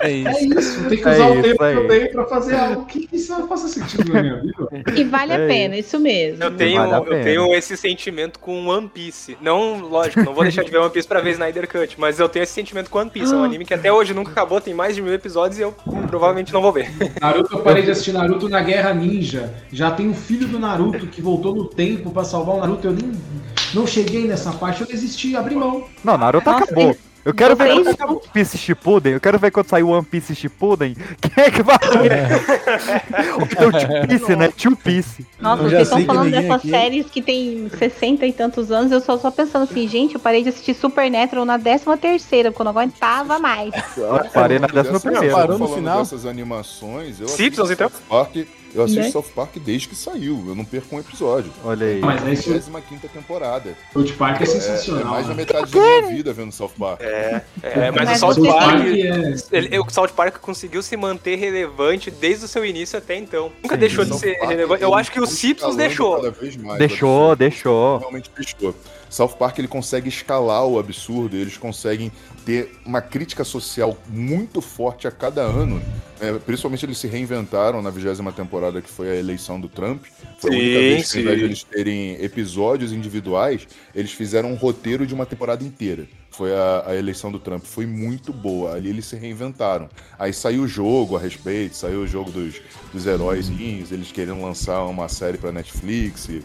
[0.00, 0.58] É É isso.
[0.58, 3.32] isso, tem que É usar o tempo que eu tenho pra fazer algo que isso
[3.32, 4.68] não faça sentido na minha vida.
[4.96, 6.42] E vale É a pena, isso mesmo.
[6.44, 8.99] Eu tenho, Vale eu tenho esse sentimento com One Piece.
[9.40, 12.28] Não, lógico, não vou deixar de ver One Piece pra ver Snyder Cut, mas eu
[12.28, 13.32] tenho esse sentimento com One Piece.
[13.32, 15.72] É um anime que até hoje nunca acabou, tem mais de mil episódios e eu
[16.08, 16.90] provavelmente não vou ver.
[17.20, 19.54] Naruto, eu parei de assistir Naruto na Guerra Ninja.
[19.72, 22.86] Já tem o filho do Naruto que voltou no tempo pra salvar o Naruto.
[22.86, 23.12] Eu nem
[23.74, 25.84] não cheguei nessa parte, eu desisti, abri mão.
[26.02, 26.96] Não, Naruto Nossa, acabou.
[27.24, 29.12] Eu quero ver quando sair One Piece Shippuden.
[29.12, 30.94] Eu quero ver quando sair One Piece Shippuden.
[31.20, 33.34] Quem é que vai ver?
[33.36, 34.48] o Two Piece, né?
[34.56, 35.26] Two Piece.
[35.38, 39.18] Nossa, vocês estão falando dessas aqui- séries que tem 60 e tantos anos, eu só
[39.18, 42.72] só pensando assim, gente, eu parei de assistir Supernatural na 13 terceira, porque eu não
[42.72, 43.72] aguentava mais.
[43.96, 45.34] Eu parei na décima Dessas- primeira.
[45.34, 45.98] Parou no final?
[45.98, 47.90] dessas animações, eu Simpsons, então?
[48.08, 48.36] Park,
[48.74, 49.10] eu assisto Né?
[49.10, 50.44] South Park desde que saiu.
[50.48, 51.52] Eu não perco um episódio.
[51.64, 52.00] Olha aí.
[52.00, 52.52] Mas é isso.
[52.52, 53.74] 25 temporada.
[53.92, 55.04] South Park é É, é sensacional.
[55.06, 55.36] mais da né?
[55.36, 57.00] metade da minha vida vendo South Park.
[57.02, 58.80] É, é mas, Mas o South Park.
[58.86, 63.50] é- Ele, o South Park conseguiu se manter relevante desde o seu início até então.
[63.62, 63.80] Nunca Sim.
[63.80, 64.82] deixou de ser Park, relevante.
[64.82, 66.16] Eu ele acho que o Simpsons deixou.
[66.16, 67.38] cada vez mais Deixou, absurdo.
[67.38, 67.98] deixou.
[67.98, 68.74] Realmente deixou.
[69.10, 72.10] South Park ele consegue escalar o absurdo, eles conseguem
[72.46, 75.82] ter uma crítica social muito forte a cada ano.
[76.20, 80.04] É, principalmente eles se reinventaram na vigésima temporada, que foi a eleição do Trump.
[80.38, 81.46] Foi a única Sim, vez que, ao invés de sim.
[81.46, 86.06] eles terem episódios individuais, eles fizeram um roteiro de uma temporada inteira.
[86.30, 87.64] Foi a, a eleição do Trump.
[87.64, 88.74] Foi muito boa.
[88.74, 89.88] Ali eles se reinventaram.
[90.18, 92.60] Aí saiu o jogo a respeito, saiu o jogo dos,
[92.92, 93.50] dos heróis,
[93.90, 96.28] eles querendo lançar uma série pra Netflix.
[96.28, 96.42] e?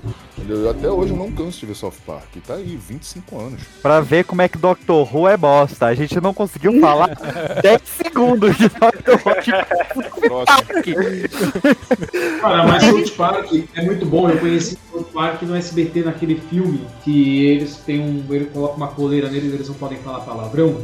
[0.47, 2.25] Eu até hoje eu não canso de ver South Park.
[2.45, 3.61] Tá aí, 25 anos.
[3.81, 5.85] Pra ver como é que Doctor Who é bosta.
[5.85, 7.15] A gente não conseguiu falar
[7.61, 9.35] 10 segundos de Doctor Who.
[12.41, 14.29] Cara, mas South Park é muito bom.
[14.29, 18.23] Eu conheci South Park no SBT naquele filme que eles têm um.
[18.33, 20.81] Ele coloca uma coleira neles e eles não podem falar palavrão.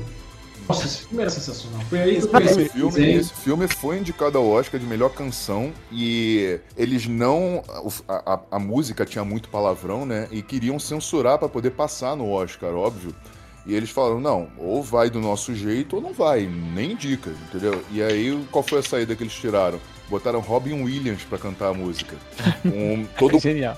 [0.67, 1.81] Nossa, esse filme era sensacional.
[1.89, 5.09] Foi aí que eu conheci Esse filme, esse filme foi indicado ao Oscar de melhor
[5.09, 7.63] canção e eles não.
[8.07, 10.27] A, a- a música tinha muito palavrão, né?
[10.31, 13.13] E queriam censurar pra poder passar no Oscar, óbvio.
[13.65, 17.83] E eles falaram: não, ou vai do nosso jeito ou não vai, nem indica, entendeu?
[17.91, 19.79] E aí, qual foi a saída que eles tiraram?
[20.09, 22.15] Botaram Robin Williams pra cantar a música.
[22.65, 23.77] Um, todo Genial.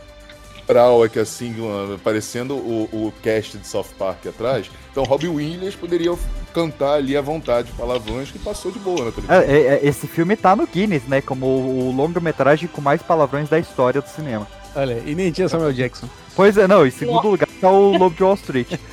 [0.66, 4.70] Coral aqui assim, uh, parecendo o, o cast de South Park atrás.
[4.92, 6.14] Então, Robin Williams poderia
[6.54, 9.42] cantar ali à vontade palavrões que passou de boa na televisão.
[9.42, 11.22] É, é, é, esse filme tá no Guinness, né?
[11.22, 14.48] Como o, o longa-metragem com mais palavrões da história do cinema.
[14.76, 16.08] Olha, e nem tinha Samuel Jackson.
[16.36, 18.74] Pois é, não, em segundo lugar tá o Lobo de Wall Street.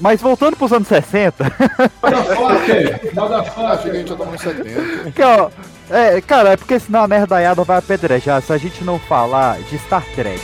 [0.00, 1.44] Mas voltando pros anos 60,
[2.02, 3.00] Motherfucker!
[3.12, 3.94] Que a Motherfucker!
[3.94, 5.10] gente já tá nos 70.
[5.10, 5.50] que, ó,
[5.90, 9.78] é, cara, é porque senão a nerdaiada vai apedrejar se a gente não falar de
[9.78, 10.40] Star Trek.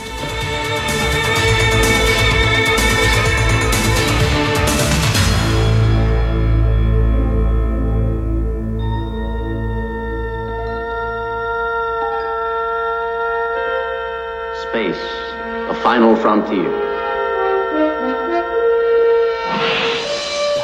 [15.87, 16.69] Final frontier.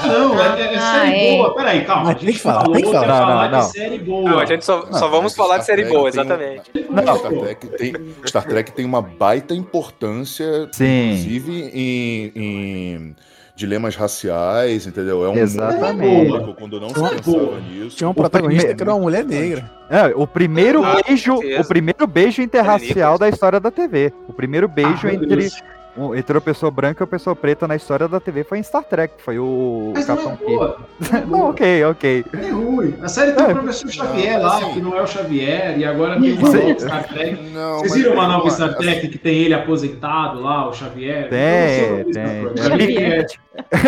[0.05, 1.37] Não, é, é Ah, série é.
[1.37, 1.55] boa.
[1.55, 2.13] Peraí, calma.
[2.15, 3.05] Tem que falar, Falou tem que falar.
[3.05, 3.69] é Não, falar não, não.
[3.69, 4.29] série boa.
[4.29, 6.71] Não, a gente só, só Não, vamos falar de Star série Trek boa, tem exatamente.
[6.89, 7.15] Não.
[7.17, 7.93] Star Trek, tem,
[8.25, 11.11] Star Trek tem uma baita importância, Sim.
[11.11, 13.15] inclusive em, em
[13.55, 15.23] dilemas raciais, entendeu?
[15.25, 16.31] É um Exatamente.
[16.31, 17.09] único, quando não se Boa.
[17.09, 17.95] pensava nisso.
[17.97, 19.69] Tinha um O protagonista primeiro- que era uma mulher negra.
[19.89, 24.11] É, o primeiro Ah, beijo, o primeiro beijo interracial da história da TV.
[24.27, 25.61] O primeiro beijo Ah, entre, Deus.
[25.95, 28.83] Um- entre uma pessoa branca e pessoa preta na história da TV foi em Star
[28.83, 30.51] Trek, foi o Mas não Capitão é Kirk.
[30.55, 30.77] boa.
[30.99, 31.49] Não é Não, boa.
[31.51, 32.25] ok, ok.
[32.33, 32.95] É ruim.
[33.01, 35.77] A série tem É, o professor Xavier não, lá, assim- que não é o Xavier,
[35.79, 37.43] e agora tem uma nova Star Trek.
[37.51, 41.29] Não, Vocês viram uma nova Star Trek que tem ele aposentado lá, o Xavier?
[41.29, 42.97] Tem, não tem.
[42.97, 43.25] é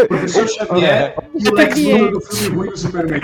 [0.04, 3.22] o professor Xavier e o Lex Luthor do filme ruim do Superman.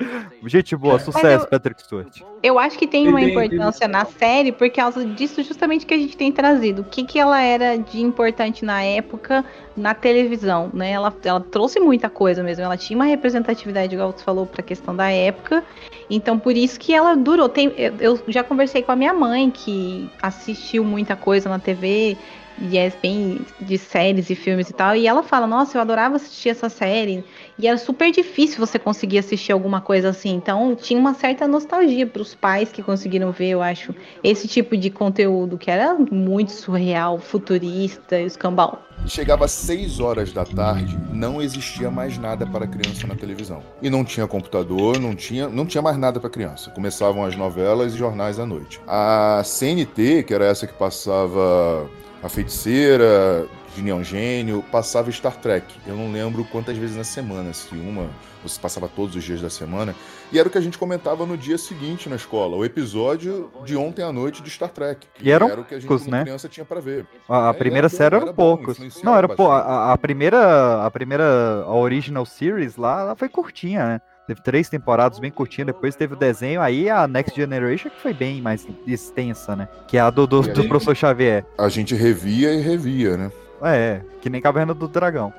[0.46, 2.22] Gente boa, sucesso, Patrick Stewart.
[2.42, 6.16] Eu acho que tem uma importância na série por causa disso justamente que a gente
[6.16, 6.82] tem trazido.
[6.82, 9.44] O que, que ela era de importante na época
[9.76, 10.92] na televisão, né?
[10.92, 12.64] Ela, ela trouxe muita coisa mesmo.
[12.64, 15.64] Ela tinha uma representatividade, igual você falou, para a questão da época.
[16.08, 17.48] Então, por isso que ela durou.
[17.48, 22.16] Tem, eu, eu já conversei com a minha mãe, que assistiu muita coisa na TV.
[22.62, 24.94] E é bem de séries e filmes e tal.
[24.94, 27.24] E ela fala: Nossa, eu adorava assistir essa série.
[27.60, 30.30] E era super difícil você conseguir assistir alguma coisa assim.
[30.30, 33.94] Então tinha uma certa nostalgia para os pais que conseguiram ver, eu acho,
[34.24, 38.82] esse tipo de conteúdo que era muito surreal, futurista, escambau.
[39.06, 43.62] Chegava às 6 horas da tarde, não existia mais nada para criança na televisão.
[43.82, 46.70] E não tinha computador, não tinha, não tinha mais nada para criança.
[46.70, 48.80] Começavam as novelas e jornais à noite.
[48.86, 51.88] A CNT, que era essa que passava
[52.22, 53.46] A Feiticeira,
[53.78, 55.74] É um Gênio, passava Star Trek.
[55.86, 58.10] Eu não lembro quantas vezes na semana, se uma,
[58.42, 59.94] ou se passava todos os dias da semana.
[60.30, 63.76] E era o que a gente comentava no dia seguinte na escola, o episódio de
[63.76, 65.06] ontem à noite de Star Trek.
[65.20, 66.22] E eram era o que a gente poucos, né?
[66.22, 67.06] criança tinha para ver.
[67.28, 68.74] A, a É, primeira era bom, série era eram bom, poucos.
[68.76, 73.28] influenciava Não, era pô, a, a primeira, a primeira, a original series lá, ela foi
[73.28, 74.00] curtinha, né?
[74.26, 78.14] Teve três temporadas bem curtinhas, depois teve o desenho, aí a Next Generation que foi
[78.14, 79.68] bem mais extensa, né?
[79.88, 81.44] Que é a do, do, do professor Xavier.
[81.58, 83.32] A gente revia e revia, né?
[83.62, 85.32] É, que nem Caverna do Dragão.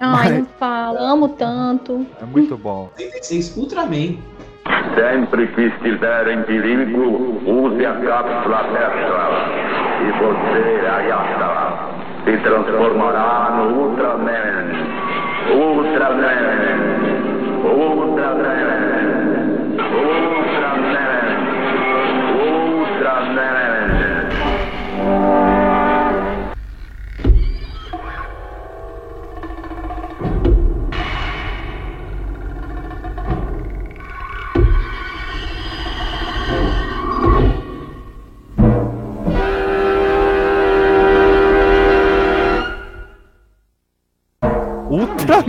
[0.00, 2.04] Ai, Mas- não fala, amo tanto.
[2.20, 2.90] É muito bom.
[2.98, 4.16] 86 Ultraman.
[4.94, 9.28] Sempre que estiver em perigo, use a cápsula Tesla
[10.00, 11.90] e você, Ayata,
[12.24, 14.64] se transformará no Ultraman.
[15.52, 16.74] Ultraman.
[17.62, 18.93] Ultraman.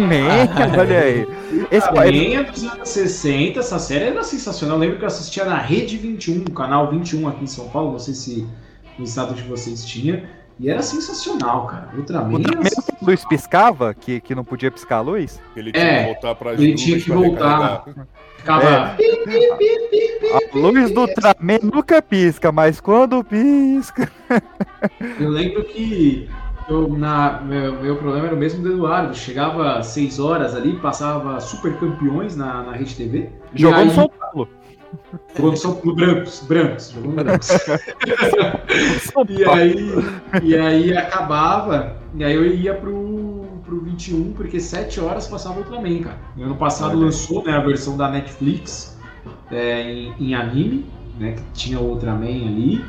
[0.06, 1.28] Ultraman, olha aí.
[1.72, 4.78] Esse Ultraman é dos anos 60, essa série era sensacional.
[4.78, 8.00] Eu lembro que eu assistia na Rede 21, canal 21 aqui em São Paulo, não
[8.00, 8.48] sei se
[8.98, 10.30] no estado de vocês tinha.
[10.58, 11.90] E era sensacional, cara.
[11.98, 15.42] Ultraman, Ultraman era eu tenho luz piscava, que, que não podia piscar a luz?
[15.54, 17.84] Ele tinha É, que voltar pras ele tinha que voltar.
[18.38, 18.96] Ficava.
[20.34, 24.10] A luz do Ultraman nunca pisca, mas quando pisca.
[25.20, 26.30] Eu lembro que
[26.68, 29.16] eu, na, meu, meu problema era o mesmo do Eduardo.
[29.16, 33.30] Chegava às 6 horas ali, passava super campeões na, na Rede TV.
[33.54, 34.50] Jogou aí, no São Paulo.
[35.36, 37.50] Jogou no São Paulo, brancos, brancos, jogou no brancos.
[39.30, 39.90] e, aí,
[40.42, 46.02] e aí acabava, e aí eu ia pro, pro 21, porque 7 horas passava Ultraman,
[46.02, 46.18] cara.
[46.36, 48.98] E ano passado lançou né, a versão da Netflix
[49.52, 50.86] é, em, em anime,
[51.20, 51.34] né?
[51.34, 52.84] Que tinha o Ultraman ali.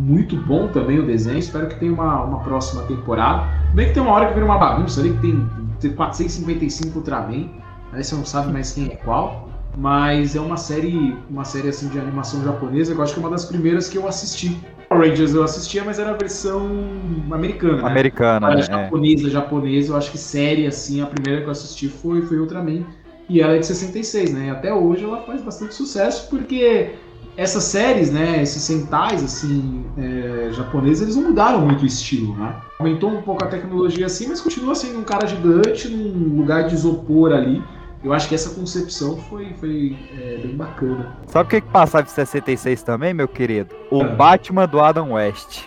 [0.00, 1.38] Muito bom também o desenho.
[1.38, 3.46] Espero que tenha uma, uma próxima temporada.
[3.74, 5.46] Bem que tem uma hora que vira uma bagunça ali, que tem,
[5.78, 7.50] tem 455 Ultraman.
[7.92, 9.50] Aí você não sabe mais quem é qual.
[9.76, 12.94] Mas é uma série, uma série assim de animação japonesa.
[12.94, 14.58] Eu acho que é uma das primeiras que eu assisti.
[14.88, 16.66] Power Rangers eu assistia, mas era a versão
[17.30, 17.82] americana.
[17.82, 17.86] Né?
[17.86, 18.60] Americana, né?
[18.60, 18.62] É.
[18.62, 19.92] japonesa, japonesa.
[19.92, 22.84] Eu acho que série assim, a primeira que eu assisti foi, foi Ultraman.
[23.28, 24.46] E ela é de 66, né?
[24.46, 26.94] E até hoje ela faz bastante sucesso porque
[27.36, 32.54] essas séries, né, esses sentais, assim, é, japoneses, eles não mudaram muito o estilo, né?
[32.78, 36.74] Aumentou um pouco a tecnologia assim, mas continua sendo um cara gigante num lugar de
[36.74, 37.62] isopor ali.
[38.02, 41.16] Eu acho que essa concepção foi, foi é, bem bacana.
[41.26, 43.74] Sabe o que, que passava em 66 também, meu querido?
[43.90, 45.64] O Batman do Adam West.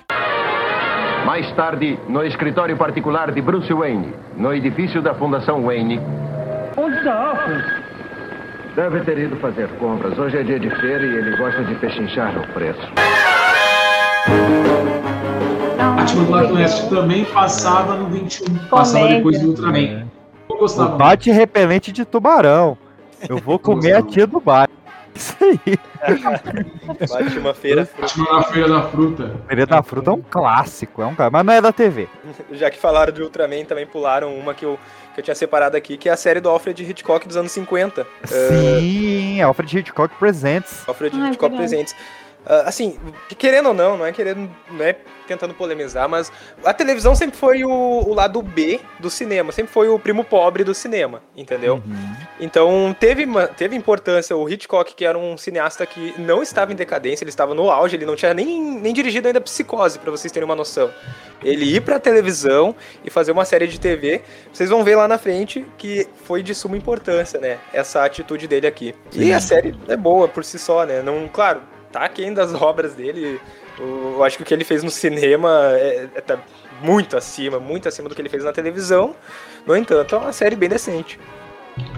[1.25, 5.99] Mais tarde, no escritório particular de Bruce Wayne, no edifício da Fundação Wayne.
[6.75, 7.83] Onde está Alfred?
[8.75, 10.17] Deve ter ido fazer compras.
[10.17, 12.81] Hoje é dia de feira e ele gosta de pechinchar o preço.
[15.77, 18.57] Batman do Adam West também passava no 21.
[18.69, 20.07] Passava depois do Ultraman.
[20.49, 20.95] Eu gostava.
[20.95, 22.75] O bate repelente de tubarão.
[23.29, 24.73] Eu vou comer a tia do bate.
[25.15, 25.77] Isso aí.
[27.07, 29.31] Batman Feira Batman na Feira da Fruta.
[29.47, 32.07] Feira da Fruta é um clássico, é um cara, mas não é da TV.
[32.51, 34.77] Já que falaram de Ultraman, também pularam uma que eu,
[35.13, 38.05] que eu tinha separado aqui, que é a série do Alfred Hitchcock dos anos 50.
[38.25, 40.83] Sim, Uh, Alfred Hitchcock Presents.
[40.87, 41.69] Alfred Ah, é Hitchcock verdade.
[41.69, 41.95] Presentes.
[42.45, 42.97] Ah, assim,
[43.37, 44.95] querendo ou não, não é querendo, não é
[45.27, 46.31] tentando polemizar, mas
[46.63, 50.63] a televisão sempre foi o, o lado B do cinema, sempre foi o primo pobre
[50.63, 51.81] do cinema, entendeu?
[52.39, 53.25] Então teve,
[53.55, 57.53] teve importância o Hitchcock, que era um cineasta que não estava em decadência, ele estava
[57.55, 60.91] no auge, ele não tinha nem, nem dirigido ainda Psicose, pra vocês terem uma noção.
[61.41, 65.17] Ele ir pra televisão e fazer uma série de TV, vocês vão ver lá na
[65.17, 67.59] frente que foi de suma importância, né?
[67.73, 68.95] Essa atitude dele aqui.
[69.13, 71.01] E a série é boa por si só, né?
[71.01, 71.61] Não, claro,
[71.93, 73.39] tá aquém das obras dele.
[73.79, 76.37] Eu acho que o que ele fez no cinema é, é- tá
[76.81, 79.15] muito acima, muito acima do que ele fez na televisão.
[79.65, 81.19] No entanto, é uma série bem decente.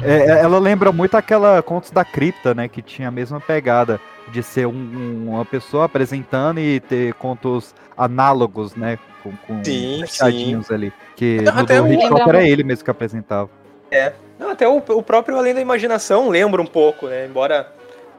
[0.01, 2.67] É, ela lembra muito aquela Contos da Cripta, né?
[2.67, 3.99] Que tinha a mesma pegada
[4.31, 8.97] de ser um- um- uma pessoa apresentando e ter contos análogos, né?
[9.21, 10.93] Com, com Sim, fechadinhos ali.
[11.15, 13.49] Que Não, no do Hitchcock era ele mesmo que apresentava.
[13.91, 14.13] É.
[14.39, 17.25] Não, até o, o próprio Além da Imaginação lembra um pouco, né?
[17.25, 17.71] Embora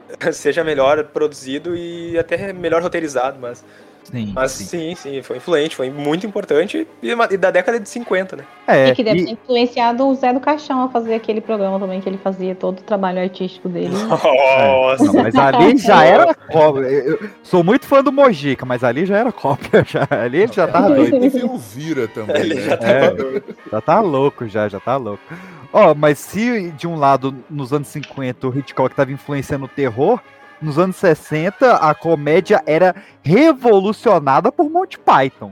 [0.33, 3.63] seja melhor produzido e até melhor roteirizado, mas.
[4.11, 4.95] Sim, mas sim.
[4.95, 8.43] sim, foi influente, foi muito importante e, e da década de 50, né?
[8.67, 11.99] É, E que deve ter influenciado o Zé do Caixão a fazer aquele programa também,
[12.01, 13.89] que ele fazia todo o trabalho artístico dele.
[14.07, 15.03] Nossa!
[15.03, 16.81] Não, mas ali já era cópia.
[16.81, 19.83] Eu sou muito fã do Mojica, mas ali já era cópia.
[19.87, 20.07] Já.
[20.09, 21.19] Ali ele já tava doido.
[21.19, 22.61] Teve o Vira também, Ele né?
[22.61, 23.55] já tava É, doido.
[23.71, 25.23] já tá louco, já, já tá louco.
[25.71, 30.19] Ó, mas se de um lado, nos anos 50, o Hitchcock tava influenciando o terror,
[30.61, 35.51] nos anos 60, a comédia era revolucionada por Monty Python.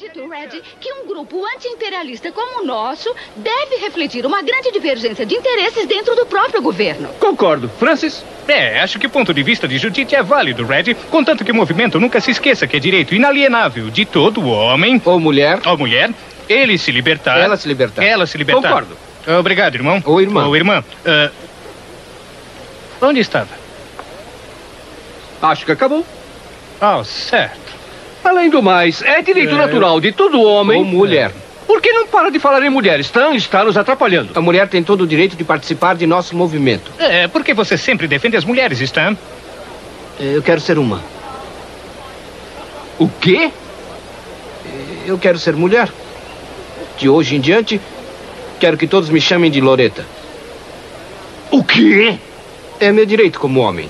[0.00, 5.34] Acredito, Red, que um grupo anti-imperialista como o nosso deve refletir uma grande divergência de
[5.34, 7.08] interesses dentro do próprio governo.
[7.18, 7.68] Concordo.
[7.68, 8.24] Francis?
[8.48, 10.94] É, acho que o ponto de vista de Judith é válido, Red.
[11.10, 15.02] Contanto que o movimento nunca se esqueça que é direito inalienável de todo homem.
[15.04, 15.60] Ou mulher.
[15.66, 16.10] Ou mulher.
[16.48, 17.38] Ele se libertar.
[17.38, 18.02] Ela se libertar.
[18.02, 18.62] Ela se libertar.
[18.62, 18.96] Concordo.
[19.38, 20.02] Obrigado, irmão.
[20.06, 20.46] Ou irmã.
[20.46, 20.82] Ou irmã.
[21.04, 21.30] Ah,
[23.02, 23.59] onde estava?
[25.42, 26.04] Acho que acabou.
[26.80, 27.58] Oh, certo.
[28.24, 29.58] Além do mais, é direito É.
[29.58, 30.78] natural de todo homem.
[30.78, 31.30] Ou mulher.
[31.66, 32.98] Por que não para de falar em mulher?
[33.00, 34.32] Stan está nos atrapalhando.
[34.34, 36.90] A mulher tem todo o direito de participar de nosso movimento.
[36.98, 39.16] É, porque você sempre defende as mulheres, Stan?
[40.18, 41.00] Eu quero ser uma.
[42.98, 43.50] O quê?
[45.06, 45.88] Eu quero ser mulher.
[46.98, 47.80] De hoje em diante,
[48.58, 50.04] quero que todos me chamem de Loreta.
[51.50, 52.18] O quê?
[52.78, 53.88] É meu direito como homem.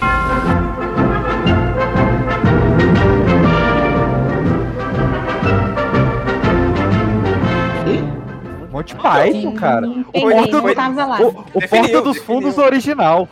[8.80, 9.88] Monty Python, cara.
[9.88, 11.20] O Foi- Porta, foi- tava lá.
[11.20, 13.28] o, o Definiu, Porta dos Fundos original.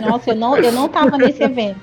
[0.00, 1.80] Nossa, eu não, eu não tava nesse evento.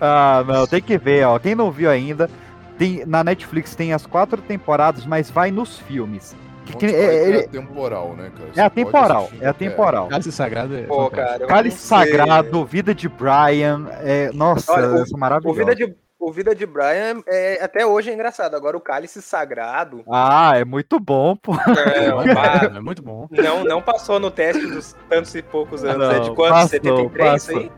[0.00, 1.38] Ah, não, tem que ver, ó.
[1.38, 2.28] Quem não viu ainda,
[2.76, 6.36] tem, na Netflix tem as quatro temporadas, mas vai nos filmes.
[6.78, 8.50] que é- ele- é atemporal, né, cara?
[8.50, 10.06] É Você atemporal, pode assistir é atemporal.
[10.08, 10.82] Cálice Sagrado é.
[10.82, 11.46] Pô, cara.
[11.46, 11.78] Cálice.
[11.78, 15.62] Sagrado, Vida de Brian, é, nossa, Olha, o- essa é maravilhosa.
[15.62, 18.54] O Vida de, o Vida de Brian é, até hoje é engraçado.
[18.56, 21.54] Agora o Cálice Sagrado Ah, é muito bom, pô.
[21.54, 22.08] é,
[22.76, 23.28] É muito bom.
[23.30, 26.08] não, não passou no teste dos tantos e poucos anos.
[26.14, 26.52] é de Não, quanto?
[26.54, 27.60] passou, 73 isso passou.
[27.60, 27.72] aí?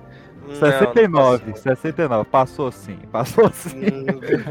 [0.49, 3.79] Não, 69, 69, passou sim, passou sim.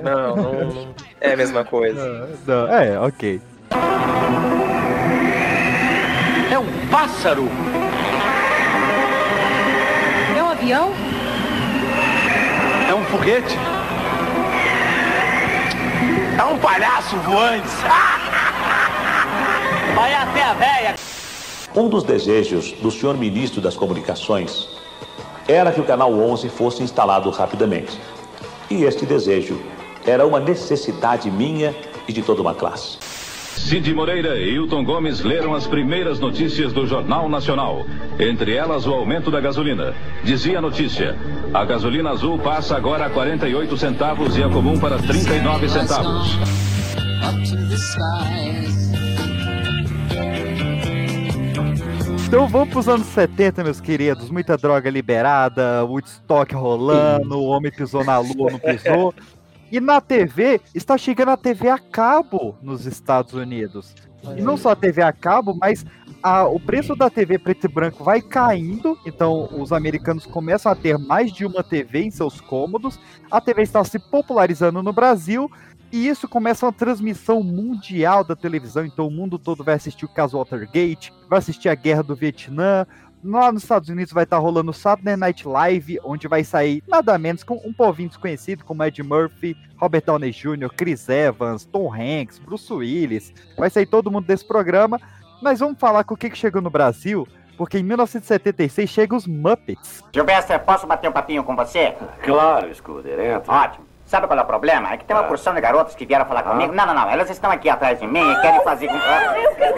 [0.03, 2.29] Não, não, não é a mesma coisa.
[2.47, 3.41] Não, é, ok.
[6.51, 7.43] É um pássaro.
[10.37, 10.91] É um avião?
[12.89, 13.57] É um foguete.
[16.39, 17.67] É um palhaço voante.
[19.93, 20.95] Vai até a véia.
[21.75, 24.69] Um dos desejos do senhor ministro das Comunicações
[25.49, 27.99] era que o canal 11 fosse instalado rapidamente.
[28.69, 29.59] E este desejo
[30.07, 31.75] era uma necessidade minha
[32.07, 32.97] e de toda uma classe.
[33.59, 37.85] Cid Moreira e Hilton Gomes leram as primeiras notícias do Jornal Nacional.
[38.19, 39.93] Entre elas, o aumento da gasolina.
[40.23, 41.15] Dizia a notícia:
[41.53, 46.39] a gasolina azul passa agora a 48 centavos e a comum para 39 centavos.
[52.25, 54.31] Então vamos pros anos 70, meus queridos.
[54.31, 59.13] Muita droga liberada, Woodstock rolando, o homem pisou na lua, não pisou.
[59.71, 63.93] E na TV, está chegando a TV a cabo nos Estados Unidos.
[64.37, 65.85] E não só a TV a cabo, mas
[66.21, 68.97] a- o preço da TV preto e branco vai caindo.
[69.05, 72.99] Então os americanos começam a ter mais de uma TV em seus cômodos.
[73.31, 75.49] A TV está se popularizando no Brasil.
[75.91, 80.07] E isso começa uma transmissão mundial da televisão, então o mundo todo vai assistir o
[80.09, 82.85] caso Watergate, vai assistir a Guerra do Vietnã.
[83.23, 87.17] Lá nos Estados Unidos vai estar rolando o Saturday Night Live, onde vai sair nada
[87.17, 92.39] menos com um povinho desconhecido como Ed Murphy, Robert Downey Jr., Chris Evans, Tom Hanks,
[92.39, 93.33] Bruce Willis.
[93.57, 94.99] Vai sair todo mundo desse programa.
[95.41, 99.25] Mas vamos falar com o que, que chegou no Brasil, porque em 1976 chega os
[99.25, 100.03] Muppets.
[100.13, 101.95] Gilberto, posso bater um papinho com você?
[102.23, 103.53] Claro, Scooter, entra.
[103.53, 103.88] Ótimo.
[104.09, 104.91] Sabe qual é o problema?
[104.91, 106.73] É que tem uma porção de garotas que vieram falar comigo.
[106.73, 107.11] Não, não, não.
[107.11, 108.97] Elas estão aqui atrás de mim e querem fazer com.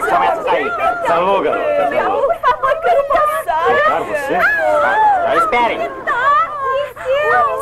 [0.06, 0.64] São essas aí.
[1.06, 2.22] Salô, garota, salô.
[2.22, 3.84] Por favor, quero passar.
[3.84, 4.34] Claro, você?
[4.34, 5.80] Ah, esperem.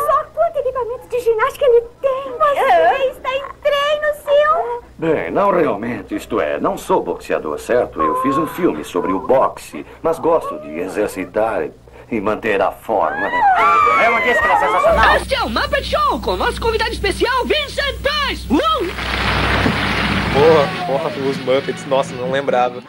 [0.07, 2.39] Só quanto equipamento de ginástica ele tem.
[2.39, 4.85] Você está em treino, seu.
[4.97, 8.01] Bem, não realmente, isto é, não sou boxeador, certo?
[8.01, 11.69] Eu fiz um filme sobre o boxe, mas gosto de exercitar
[12.11, 13.29] e manter a forma.
[14.05, 15.17] Eu não disse que é sensacional.
[15.17, 18.47] Este é o Muppet Show com nosso convidado especial, Vincent Price.
[18.51, 18.59] Uh!
[20.33, 22.83] Porra, porra, os Muppets, nossa, não lembrava.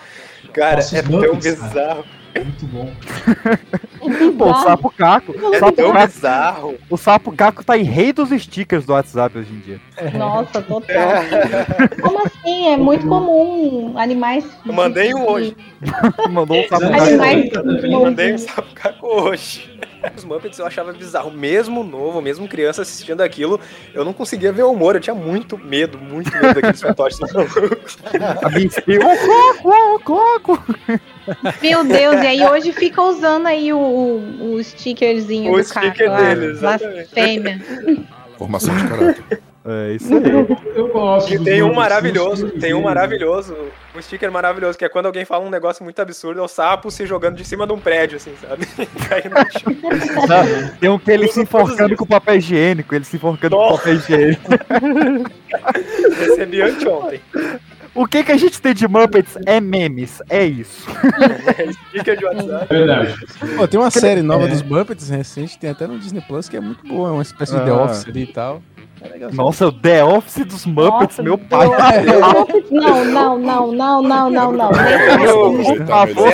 [0.54, 2.04] Cara, Nossa, os é tão Muppets, cara.
[2.36, 2.92] Muito bom.
[4.38, 5.34] Pô, o Sapo Caco.
[5.36, 6.76] É o Sapo tão Caco- bizarro.
[6.90, 9.82] O Sapo Caco tá em rei dos stickers do WhatsApp hoje em dia.
[10.18, 11.24] Nossa, total.
[12.02, 12.70] Como assim?
[12.70, 14.46] É muito comum animais.
[14.66, 15.56] Eu mandei um hoje.
[16.32, 17.50] Mandou o Sapo Animais.
[17.92, 18.66] Mandei um sapo
[19.02, 19.70] hoje.
[20.18, 21.32] Os Muppets eu achava bizarro.
[21.32, 23.60] Mesmo novo, mesmo criança assistindo aquilo,
[23.94, 24.96] eu não conseguia ver o humor.
[24.96, 27.98] Eu tinha muito medo, muito medo daqueles fantoches malucos.
[28.44, 30.64] A Bici, ô coco, ô coco.
[31.62, 36.10] Meu Deus, e aí hoje fica usando aí o, o, o stickerzinho O do sticker
[36.10, 36.96] Caco, dele, a exatamente.
[37.14, 37.62] blasfêmia.
[38.38, 39.42] Formação de caráter.
[39.64, 40.24] É isso aí.
[40.76, 41.32] Eu gosto.
[41.32, 43.56] E tem um maravilhoso, tem um maravilhoso,
[43.96, 46.90] um sticker maravilhoso, que é quando alguém fala um negócio muito absurdo, é o sapo
[46.90, 48.66] se jogando de cima de um prédio, assim, sabe?
[49.08, 50.78] Caindo no chão.
[50.80, 54.50] Tem um que ele se enforcando com papel higiênico, ele se enforcando com papel higiênico.
[56.20, 57.22] Recebi anteontem.
[57.94, 60.88] O que que a gente tem de Muppets é memes, é isso.
[61.90, 62.68] Sticker de WhatsApp.
[62.74, 63.16] Verdade.
[63.58, 64.48] Pô, tem uma série nova É.
[64.48, 67.54] dos Muppets recente, tem até no Disney Plus, que é muito boa, é uma espécie
[67.54, 67.84] de The Ah.
[67.84, 68.62] Office ali e tal.
[69.02, 69.28] É.
[69.34, 71.68] Nossa, o The Office dos Muppets, meu pai.
[72.72, 74.70] Não, não, não, não, não, não, não.
[74.70, 76.32] Por favor,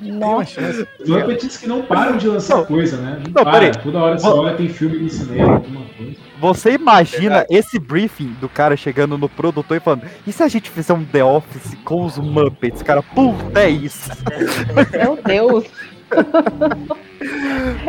[0.00, 0.18] não.
[0.18, 0.86] Nossa.
[1.06, 3.18] Muppets que não param de lançar coisa, né?
[3.24, 3.50] Não, Não, para.
[3.52, 3.72] peraí.
[3.82, 6.25] Toda hora você olha, tem filme no cinema, alguma coisa.
[6.38, 10.70] Você imagina esse briefing do cara chegando no produtor e falando: e se a gente
[10.70, 12.82] fizer um The Office com os Muppets?
[12.82, 14.10] Cara, puta, é isso.
[14.92, 15.64] Meu Deus.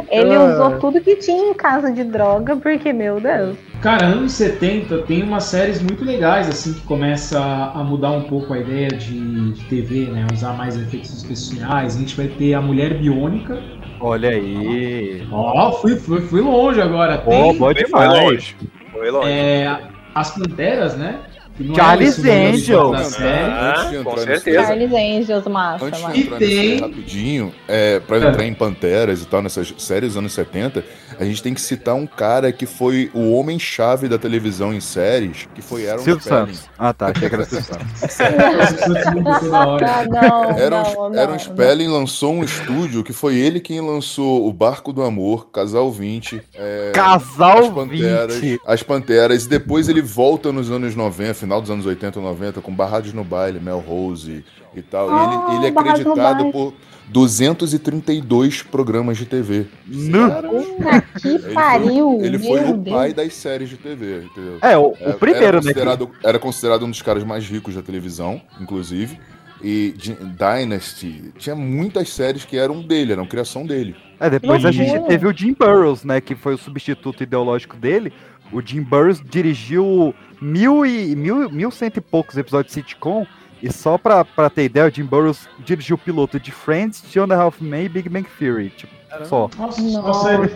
[0.09, 0.43] Ele Ah.
[0.45, 3.57] usou tudo que tinha em casa de droga, porque, meu Deus.
[3.81, 8.53] Cara, anos 70 tem umas séries muito legais, assim, que começa a mudar um pouco
[8.53, 10.25] a ideia de, de TV, né?
[10.33, 11.95] Usar mais efeitos especiais.
[11.95, 13.59] A gente vai ter a Mulher Biônica.
[13.99, 15.27] Olha aí.
[15.31, 17.21] Ó, fui, fui, fui longe agora.
[17.25, 18.13] Ó, Tem boa Foi demais.
[18.23, 18.55] longe.
[18.91, 19.29] Foi longe.
[19.29, 19.77] é,
[20.15, 21.19] as Panteras, né?
[21.59, 23.17] Não Charles é Angels.
[23.17, 24.61] entrar com nesse- certeza.
[24.63, 29.25] Charles Angels, massa, Antes de entrar nessa série rapidinho, é, pra entrar em Panteras e
[29.25, 30.83] tal, nessas séries dos anos 70,
[31.19, 35.47] a gente tem que citar um cara que foi o homem-chave da televisão em séries,
[35.55, 36.53] que foi Aaron Silvio Spelling.
[36.53, 36.69] Santos.
[36.77, 37.07] Ah, tá.
[37.07, 38.17] Achei que era Silvio Santos.
[39.51, 45.49] Ah, Aaron, Spelling lançou um estúdio que foi ele quem lançou O Barco do Amor,
[45.51, 46.41] Casal 20.
[46.55, 48.61] é, Casal as Panteras, 20.
[48.65, 49.45] As Panteras.
[49.45, 53.13] E depois ele volta nos anos 90, final dos anos 80 e 90, com Barrados
[53.13, 54.43] no Baile, Melrose
[54.75, 55.07] e tal.
[55.09, 56.51] E Ah, ele, ele é Barrados no acreditado Baile.
[56.51, 56.73] por
[57.07, 59.65] 232 programas de TV.
[59.85, 62.17] Puta que Ele pariu.
[62.17, 62.95] foi, ele foi o Deus.
[62.95, 64.57] pai das séries de TV, entendeu?
[64.61, 67.75] É, o- o Era- primeiro, era né, considerado, Era considerado um dos caras mais ricos
[67.75, 69.19] da televisão, inclusive.
[69.63, 69.95] E
[70.37, 73.95] Dynasty tinha muitas séries que eram dele, eram criação dele.
[74.19, 75.09] É, depois a gente Loucura.
[75.09, 76.21] teve o Jim Burrows, né?
[76.21, 78.13] Que foi o substituto ideológico dele.
[78.51, 83.25] O Jim Burrows dirigiu mil e mil, mil cento e poucos episódios de sitcom.
[83.61, 87.23] E só pra, pra ter ideia, o Jim Burrows dirigiu o piloto de Friends, Two
[87.23, 88.69] and a Half Men e Big Bang Theory.
[88.69, 88.93] Tipo,
[89.25, 89.49] só.
[89.57, 90.51] Nossa, só série.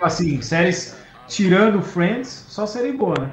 [0.00, 0.96] Assim, séries
[1.26, 3.30] tirando Friends, só série boa, né?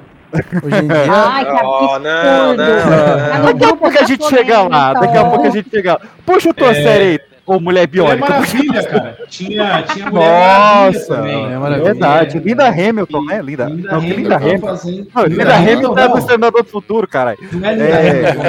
[0.62, 1.12] Hoje em dia.
[1.12, 4.92] Ai, que Oh, não, não, Tá no Daqui a pouco a da gente chega lá,
[4.92, 6.00] daqui a pouco a gente chega lá.
[6.26, 6.74] Puxa a tua É.
[6.74, 8.28] série aí, ô Mulher Mulher Biônica.
[8.28, 9.18] Maravilha, cara.
[9.28, 11.36] Tinha, tinha Mulher Maravilha Nossa, também.
[11.58, 12.38] Mulher é verdade.
[12.40, 13.42] Linda Hamilton, né?
[13.42, 13.64] Linda.
[13.66, 14.66] Linda não, Hamilton Linda tá Hamilton.
[14.66, 16.18] fazendo- Não, Linda Linda Hamilton é do não.
[16.18, 17.38] Exterminador do Futuro, caralho.
[17.52, 18.30] Não é Linda É.
[18.30, 18.42] Hamilton,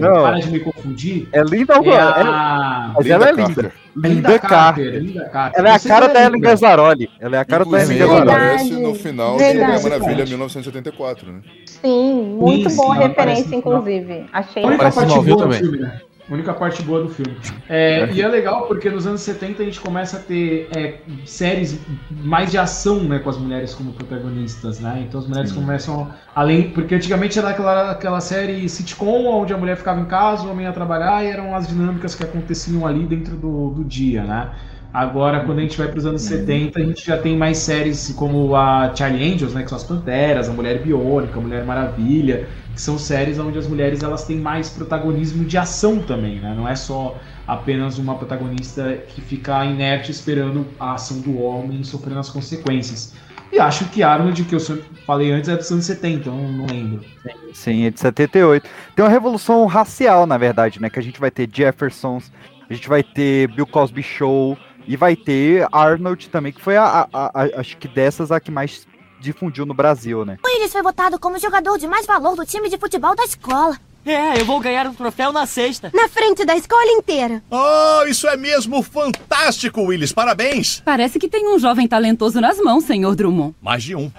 [0.00, 0.14] não.
[0.14, 0.22] Não.
[0.22, 1.28] Para de me confundir.
[1.32, 2.92] É linda ou É é, a...
[2.94, 3.72] Mas Linda ela é linda.
[3.96, 4.48] Linda Linda Carter.
[4.84, 5.02] Carter.
[5.02, 5.58] Linda Carter.
[5.60, 6.40] Ela é a cara da Ellen.
[6.40, 7.10] Gazzaroli.
[7.20, 8.30] Ela é a cara da Ellen Gazzaroli.
[8.30, 9.42] aparece no final de.
[9.44, 11.40] Mulher Maravilha 1974, né?
[11.66, 14.26] Sim, muito Sim, boa referência, no inclusive.
[14.32, 15.58] Achei Parece também.
[15.58, 16.00] filme, né?
[16.30, 17.36] Única parte boa do filme.
[17.68, 21.80] É, e é legal porque nos anos 70 a gente começa a ter é, séries
[22.08, 25.04] mais de ação né, com as mulheres como protagonistas, né?
[25.08, 26.70] Então as mulheres começam além.
[26.70, 30.66] Porque antigamente era aquela, aquela série sitcom onde a mulher ficava em casa, o homem
[30.66, 34.50] ia trabalhar e eram as dinâmicas que aconteciam ali dentro do, do dia, né?
[34.92, 38.12] Agora, quando a gente vai para os anos 70, a gente já tem mais séries
[38.16, 42.48] como a Charlie Angels, né, que são as Panteras, a Mulher Biônica, a Mulher Maravilha,
[42.80, 46.54] que são séries onde as mulheres elas têm mais protagonismo de ação também, né?
[46.56, 52.20] Não é só apenas uma protagonista que fica inerte esperando a ação do homem sofrendo
[52.20, 53.12] as consequências.
[53.52, 54.60] E acho que Arnold, que eu
[55.06, 57.04] falei antes, é dos anos 70, eu não, lembro.
[57.52, 58.66] Sim, é de 78.
[58.96, 60.88] Tem uma revolução racial, na verdade, né?
[60.88, 62.32] Que a gente vai ter Jeffersons,
[62.68, 64.56] a gente vai ter Bill Cosby Show
[64.86, 68.50] e vai ter Arnold também, que foi a- a- a- acho que dessas a que
[68.50, 68.86] mais
[69.20, 70.38] difundiu no Brasil, né?
[70.44, 73.76] Willis foi votado como jogador de mais valor do time de futebol da escola.
[74.04, 75.90] É, eu vou ganhar um troféu na sexta.
[75.92, 77.42] Na frente da escola inteira.
[77.50, 80.10] Oh, isso é mesmo fantástico, Willis.
[80.10, 80.80] Parabéns.
[80.82, 83.54] Parece que tem um jovem talentoso nas mãos, senhor Drummond.
[83.60, 84.10] Mais de um.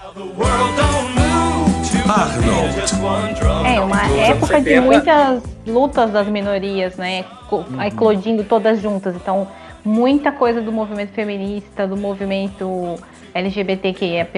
[3.66, 4.82] É, uma época de 70.
[4.82, 7.26] muitas lutas das minorias, né?
[7.88, 9.16] eclodindo todas juntas.
[9.16, 9.48] Então,
[9.84, 12.98] muita coisa do movimento feminista, do movimento
[13.34, 14.30] LGBTQIAP+,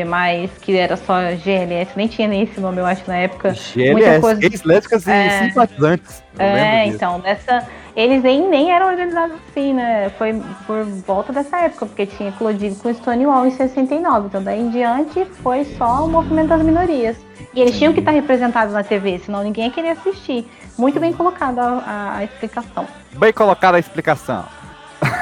[0.62, 3.50] que era só GLS, nem tinha nem esse nome, eu acho, na época.
[3.50, 5.28] Muita GLS, coisa- gays, lésbicas É.
[5.28, 6.24] e simpatizantes.
[6.40, 7.68] É, então, dessa.
[7.96, 10.10] Eles nem, nem eram organizados assim, né?
[10.18, 14.28] Foi por volta dessa época, porque tinha eclodido com o Stonewall em 69.
[14.28, 17.16] Então, daí em diante, foi só o movimento das minorias.
[17.54, 20.50] E eles tinham que estar representados na TV, senão ninguém ia querer assistir.
[20.76, 22.88] Muito bem colocada a, a explicação.
[23.12, 24.44] Bem colocada a explicação.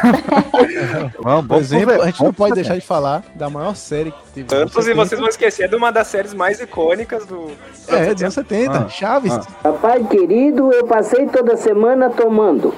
[1.22, 2.62] vamos, Por exemplo, ver, a gente não pode ver.
[2.62, 4.49] deixar de falar da maior série que teve.
[4.49, 5.06] Santos nos e 70.
[5.06, 7.52] vocês vão esquecer de uma das séries mais icônicas do.
[7.88, 9.34] É, dos anos 70, Ah, Chaves.
[9.34, 9.41] ah.
[9.64, 12.74] Papai querido, eu passei toda semana tomando.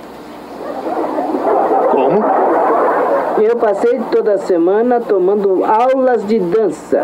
[1.92, 2.24] Como?
[3.42, 7.02] Eu passei toda semana tomando aulas de dança.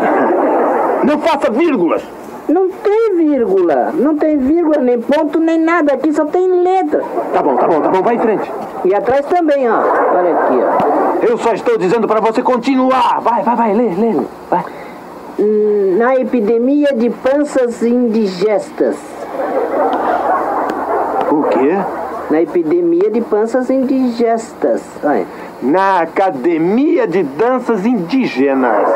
[1.04, 2.02] Não faça vírgulas.
[2.50, 5.94] Não tem vírgula, não tem vírgula, nem ponto, nem nada.
[5.94, 7.00] Aqui só tem letra.
[7.32, 8.02] Tá bom, tá bom, tá bom.
[8.02, 8.52] Vai em frente.
[8.84, 9.76] E atrás também, ó.
[9.78, 11.26] Olha aqui, ó.
[11.26, 13.20] Eu só estou dizendo para você continuar.
[13.20, 13.72] Vai, vai, vai.
[13.72, 14.20] Lê, lê.
[14.50, 14.64] Vai.
[15.38, 18.96] Hum, Na epidemia de panças indigestas.
[21.30, 21.78] O quê?
[22.30, 24.82] Na epidemia de panças indigestas.
[25.04, 25.26] Olha.
[25.62, 28.88] Na Academia de Danças Indígenas.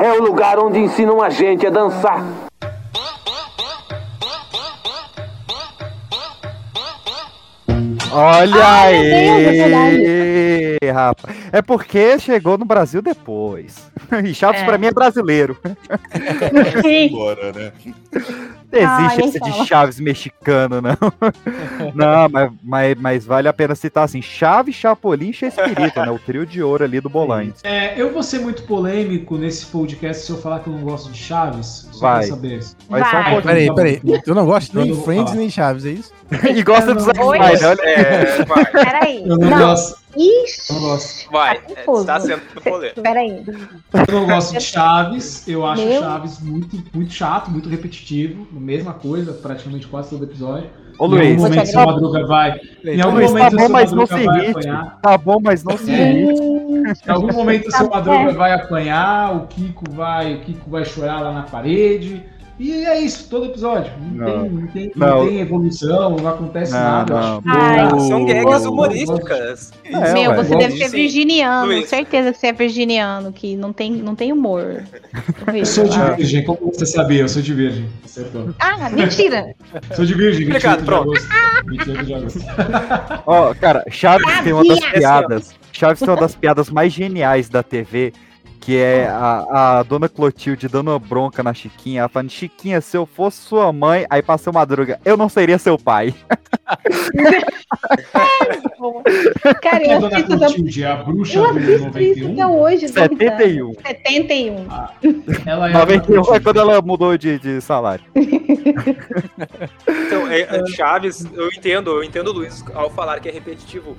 [0.00, 2.22] É o lugar onde ensinam a gente a dançar.
[8.12, 11.36] Olha Ai, meu Deus, é aí, rapaz.
[11.52, 13.90] É porque chegou no Brasil depois.
[14.24, 14.64] E Chaves É.
[14.64, 15.56] pra mim é brasileiro.
[17.12, 17.72] Bora, né?
[18.72, 19.64] Existe nem esse de fala.
[19.66, 20.96] Chaves mexicano, não.
[21.94, 26.10] não, mas, mas, mas vale a pena citar assim: Chaves, Chapolin e Chespirito, né?
[26.10, 27.58] O trio de ouro ali do Bolanhos.
[27.64, 31.10] É, eu vou ser muito polêmico nesse podcast se eu falar que eu não gosto
[31.10, 31.88] de Chaves.
[31.92, 32.18] Só Vai.
[32.20, 32.60] pra saber.
[32.88, 33.42] Vai só um Ah, pouquinho.
[33.42, 34.22] peraí, peraí.
[34.22, 35.36] Tu não gosta nem Eu não vou Friends falar.
[35.40, 36.12] nem Chaves, é isso?
[36.54, 37.18] e gosta do Zack?
[37.20, 37.82] Snyder, olha.
[37.88, 39.22] É, vai, Peraí.
[39.26, 39.58] Eu não, Não.
[39.58, 40.00] gosto.
[40.16, 40.72] Ixi.
[40.72, 41.30] Eu não gosto.
[41.30, 41.58] vai.
[41.60, 42.04] Tá confuso.
[42.06, 43.00] Tá sendo polêmico.
[43.00, 43.44] Peraí.
[44.08, 45.46] Eu não gosto de Chaves.
[45.48, 46.00] Eu acho Meu.
[46.00, 48.46] Chaves muito, muito chato, muito repetitivo.
[48.60, 50.68] Mesma coisa, praticamente quase todo episódio.
[50.98, 51.28] Ô, em Luiz.
[51.30, 51.94] algum Vou te momento seu agradar.
[51.94, 52.60] Madruga vai.
[52.84, 54.58] Em algum Luiz, tá momento bom, seu mas não se Madruga vai irrite.
[54.58, 55.00] apanhar.
[55.00, 56.42] Tá bom, mas não se irrite.
[56.42, 57.94] Em algum momento o Tá seu bom.
[57.94, 62.22] Madruga vai apanhar, o Kiko vai, o Kiko vai chorar lá na parede.
[62.62, 63.90] E é isso, todo episódio.
[64.12, 64.42] Não, Não.
[64.42, 65.08] Tem, não, tem, não.
[65.20, 65.26] Não.
[65.28, 67.40] tem evolução, não acontece Não, nada.
[68.06, 69.72] São gags humorísticas.
[69.84, 70.36] É, Meu, ué.
[70.36, 71.66] você deve ser virginiano.
[71.68, 71.88] Luiz.
[71.88, 74.82] Certeza que você é virginiano, que não tem, não tem humor.
[75.54, 76.10] Eu sou de Ah.
[76.10, 77.22] virgem, como você sabia?
[77.22, 77.88] Eu sou de virgem.
[78.04, 78.54] Acertou.
[78.58, 79.54] Ah, mentira!
[79.96, 81.02] Sou de virgem, 28 Explicado, de pronto.
[81.02, 81.28] agosto.
[81.66, 82.40] 28 de agosto.
[83.26, 85.54] Ó, cara, Chaves tem uma das piadas.
[85.72, 88.12] Chaves tem uma das piadas mais geniais da TV.
[88.60, 92.00] Que é a, a dona Clotilde dando uma bronca na Chiquinha.
[92.00, 95.78] Ela falando, Chiquinha, se eu fosse sua mãe, aí passou madruga, eu não seria seu
[95.78, 96.14] pai.
[99.62, 100.38] Cara, eu assisto.
[100.38, 100.82] Clotilde?
[100.82, 102.32] É a bruxa Eu assisto isso 91?
[102.32, 102.86] até hoje.
[102.86, 103.68] tô 71.
[103.70, 103.88] irritada.
[103.88, 104.66] 71.
[105.46, 108.04] Ela é a Dona 91 é quando ela mudou de, de salário.
[110.06, 113.96] Então, é, é, Chaves, eu entendo, eu entendo o Luiz ao falar que é repetitivo.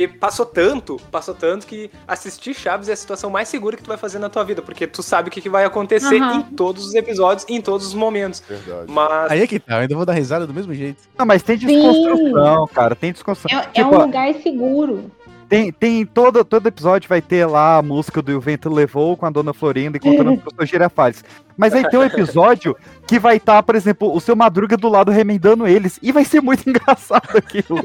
[0.00, 3.88] E passou tanto, passou tanto que assistir Chaves é a situação mais segura que tu
[3.88, 6.36] vai fazer na tua vida, porque tu sabe o que, que vai acontecer Aham.
[6.36, 8.42] em todos os episódios, em todos os momentos.
[8.48, 8.90] Verdade.
[8.90, 11.02] Mas Aí é que tá, eu ainda vou dar risada do mesmo jeito.
[11.18, 12.96] Não, mas tem desconstrução, cara.
[12.96, 13.60] Tem desconstrução.
[13.60, 15.10] É, é Tipo, um lugar seguro.
[15.50, 19.16] Tem, tem todo, todo episódio vai ter lá a música do E o Vento Levou
[19.16, 21.24] com a Dona Florinda encontrando o professor Girafales.
[21.56, 22.76] Mas aí tem um episódio
[23.08, 25.98] que vai estar, por exemplo, o seu Madruga do lado remendando eles.
[26.00, 27.80] E vai ser muito engraçado aquilo.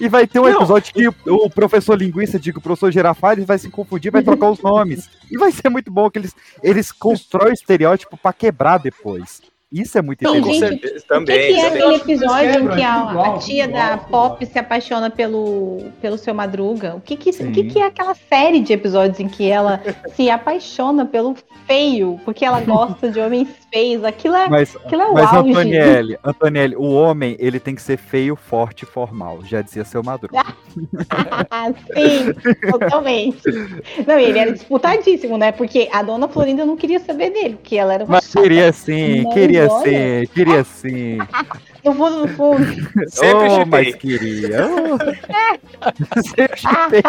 [0.00, 0.56] E vai ter um Não.
[0.56, 4.60] episódio que o professor linguista, digo, o professor Girafales, vai se confundir, vai trocar os
[4.60, 5.08] nomes.
[5.30, 9.40] E vai ser muito bom que eles, eles constroem o estereótipo pra quebrar depois.
[9.72, 10.58] Isso é muito inteligente.
[10.58, 11.38] gente, certeza, O também.
[11.38, 11.82] que, que é também.
[11.82, 16.18] aquele episódio em que a, igual, a tia da igual, Pop se apaixona pelo, pelo
[16.18, 16.96] seu Madruga?
[16.96, 19.80] O que que, o que que é aquela série de episódios em que ela
[20.16, 21.36] se apaixona pelo
[21.68, 24.02] feio, porque ela gosta de homens feios?
[24.02, 25.50] Aquilo é, Mas, aquilo é o mas auge.
[25.50, 29.38] Antonielli, Antonielli, o homem, ele tem que ser feio, forte e formal.
[29.44, 30.42] Já dizia seu Madruga.
[31.50, 32.32] Ah, sim,
[32.70, 33.42] totalmente.
[34.06, 35.52] Não, ele era disputadíssimo, né?
[35.52, 38.42] Porque a dona Florinda não queria saber dele, porque ela era uma Mas chata.
[38.42, 39.84] queria sim, queria olha.
[40.24, 41.18] sim, queria sim.
[41.84, 42.64] No fundo, no fundo.
[43.08, 44.66] Sempre oh, mas queria.
[44.66, 44.98] Oh.
[46.22, 47.02] Sempre chipei.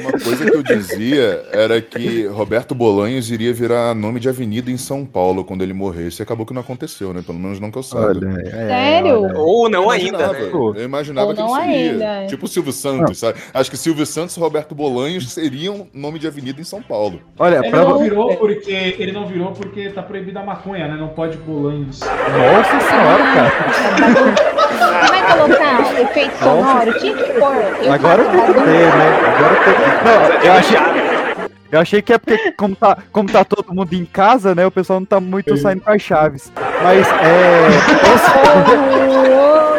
[0.00, 4.76] Uma coisa que eu dizia era que Roberto Bolanhos iria virar nome de avenida em
[4.76, 6.20] São Paulo quando ele morresse.
[6.20, 7.22] E acabou que não aconteceu, né?
[7.24, 8.08] Pelo menos não que eu saiba.
[8.08, 9.22] Olha, é, Sério?
[9.22, 9.38] olha.
[9.38, 10.50] Ou não Eu ainda, né?
[10.52, 12.10] Eu imaginava Ou que ele não seria.
[12.12, 12.26] ainda.
[12.28, 13.38] Tipo o Silvio Santos, sabe?
[13.52, 17.20] Acho que Silvio Santos e Roberto Bolanhos seriam nome de avenida em São Paulo.
[17.38, 20.96] Olha, Ele pra não virou porque ele não virou porque tá proibida a maconha, né?
[20.96, 22.00] Não pode bolanhos.
[22.00, 23.01] Nossa senhora,
[23.34, 23.52] cara.
[25.00, 26.98] Você vai colocar efeito sonoro?
[26.98, 27.92] Tinha que pôr.
[27.92, 29.20] Agora tem que ter, né?
[29.36, 29.80] Agora tem que.
[30.04, 30.78] Não, eu achei.
[31.70, 34.66] Eu achei que é porque, como tá, como tá todo mundo em casa, né?
[34.66, 36.52] O pessoal não tá muito saindo com as chaves.
[36.82, 37.68] Mas é.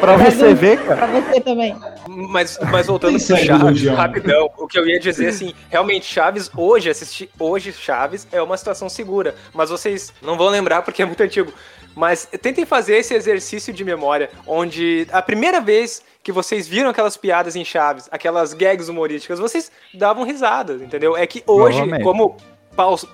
[0.00, 1.06] Pra você ver, cara.
[1.08, 1.76] Pra você também.
[2.08, 6.88] Mas, mas voltando pro Chaves, rapidão, o que eu ia dizer assim, realmente Chaves, hoje,
[6.88, 11.22] assistir hoje Chaves é uma situação segura, mas vocês não vão lembrar porque é muito
[11.22, 11.52] antigo.
[11.94, 17.16] Mas tentem fazer esse exercício de memória, onde a primeira vez que vocês viram aquelas
[17.16, 21.16] piadas em Chaves, aquelas gags humorísticas, vocês davam risadas, entendeu?
[21.16, 22.04] É que hoje, Novamente.
[22.04, 22.36] como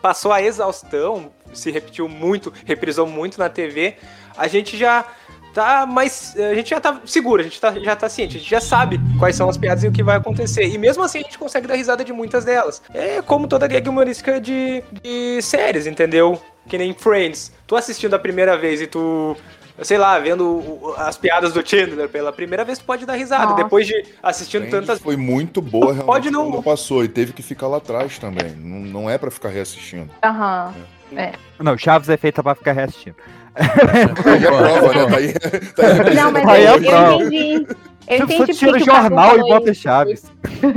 [0.02, 3.94] passou a exaustão, se repetiu muito, reprisou muito na TV,
[4.36, 5.06] a gente já
[5.54, 6.34] tá mais.
[6.36, 9.00] A gente já tá seguro, a gente tá, já tá ciente, a gente já sabe
[9.18, 10.66] quais são as piadas e o que vai acontecer.
[10.66, 12.82] E mesmo assim a gente consegue dar risada de muitas delas.
[12.92, 16.40] É como toda gag humorística de, de séries, entendeu?
[16.68, 17.52] Que nem Friends.
[17.66, 19.36] Tu assistindo a primeira vez e tu.
[19.82, 23.46] Sei lá, vendo as piadas do Chandler pela primeira vez, tu pode dar risada.
[23.46, 23.62] Nossa.
[23.64, 25.00] Depois de assistindo Friends tantas.
[25.02, 28.50] Foi muito boa realmente Pode não- quando passou e teve que ficar lá atrás também.
[28.56, 30.10] Não, não é pra ficar reassistindo.
[30.22, 30.72] Aham.
[31.58, 33.16] Não, Chaves é feita pra ficar reassistindo.
[33.56, 36.14] Aí é prova, né?
[36.14, 37.66] Não, mas Aí eu, é eu entendi.
[38.06, 39.82] Eu entendi tira o jornal e bota isso.
[39.82, 40.24] Chaves.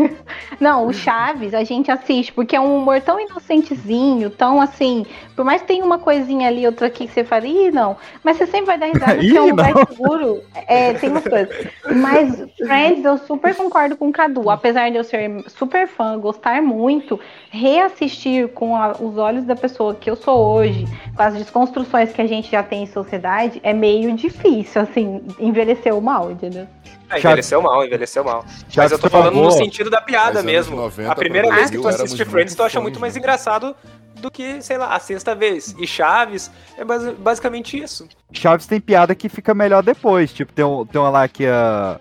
[0.60, 5.06] Não, o Chaves a gente assiste porque é um humor tão inocentezinho, tão assim.
[5.38, 7.96] Por mais que tenha uma coisinha ali, outra aqui que você fala, ih, não.
[8.24, 10.42] Mas você sempre vai dar risada porque é um lugar seguro.
[10.66, 11.68] É, tem umas coisas.
[11.96, 14.50] Mas Friends, eu super concordo com o Cadu.
[14.50, 17.20] Apesar de eu ser super fã, gostar muito,
[17.52, 22.22] reassistir com a, os olhos da pessoa que eu sou hoje, com as desconstruções que
[22.22, 26.66] a gente já tem em sociedade, é meio difícil, assim, envelheceu mal, entendeu?
[27.08, 28.44] Ah, envelheceu mal, envelheceu mal.
[28.76, 30.92] Mas eu tô falando no sentido da piada mesmo.
[31.08, 33.76] a primeira vez que tu assiste Friends, tu acha muito mais engraçado
[34.20, 35.76] do que, sei lá, a sexta vez.
[35.78, 38.08] E Chaves é basicamente isso.
[38.32, 40.34] Chaves tem piada que fica melhor depois.
[40.34, 42.00] Tipo, tem, um, tem uma lá que a.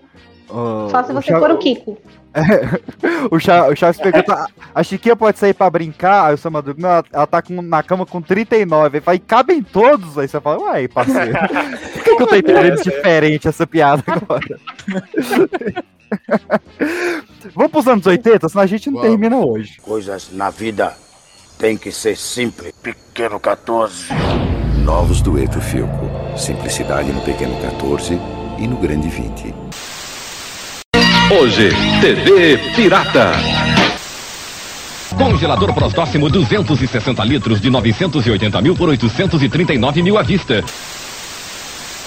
[0.49, 1.47] Uh, Só se você Chaves...
[1.47, 1.97] for o Kiko.
[3.31, 6.27] o, Chaves, o Chaves pergunta: a Chiquinha pode sair pra brincar?
[6.27, 8.97] Aí o seu Madruga, não, ela tá com, na cama com 39.
[8.97, 10.17] Aí fala, e cabem todos?
[10.17, 11.31] Aí você fala, uai, parceiro.
[11.93, 14.59] Por que, que eu tô entendendo diferente essa piada agora?
[17.53, 19.09] Vamos pros anos 80, senão a gente não Vamos.
[19.09, 19.77] termina hoje.
[19.81, 20.95] Coisas na vida
[21.57, 22.73] tem que ser simples.
[22.81, 24.07] Pequeno 14.
[24.83, 26.09] Novos dueto Filco.
[26.37, 28.19] Simplicidade no Pequeno 14
[28.59, 29.53] e no Grande 20.
[31.39, 33.31] Hoje, TV Pirata.
[35.17, 40.63] Congelador próximo 260 litros de 980 mil por 839 mil à vista.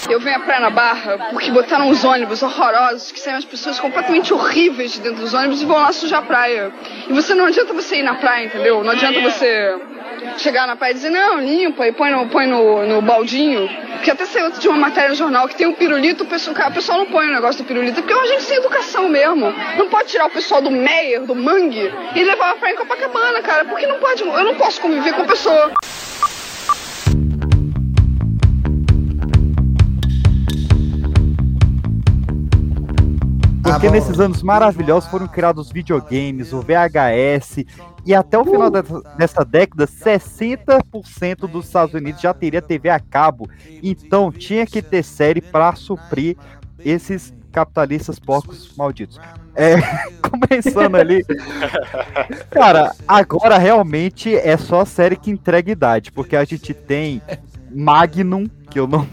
[0.09, 3.79] Eu venho à praia na Barra porque botaram uns ônibus horrorosos que saem as pessoas
[3.79, 6.71] completamente horríveis de dentro dos ônibus e vão lá sujar a praia.
[7.07, 8.83] E você não adianta você ir na praia, entendeu?
[8.83, 9.75] Não adianta você
[10.37, 13.69] chegar na praia e dizer, não, limpa e põe no, põe no, no baldinho.
[13.93, 16.73] Porque até saiu de uma matéria no jornal que tem um pirulito, o pessoal, o
[16.73, 19.53] pessoal não põe o negócio do pirulito, porque é uma gente sem educação mesmo.
[19.77, 23.65] Não pode tirar o pessoal do Meyer, do Mangue, e levar pra em Copacabana, cara,
[23.65, 25.71] porque não pode, eu não posso conviver com a pessoa.
[33.73, 37.65] Porque ah, nesses anos maravilhosos foram criados videogames, o VHS,
[38.05, 39.17] e até o final uh.
[39.17, 43.49] dessa década, 60% dos Estados Unidos já teria TV a cabo.
[43.81, 46.35] Então tinha que ter série para suprir
[46.79, 49.19] esses capitalistas porcos malditos.
[49.55, 49.75] É,
[50.21, 51.23] começando ali.
[52.49, 57.21] Cara, agora realmente é só a série que entrega idade, porque a gente tem
[57.69, 59.07] Magnum, que eu não.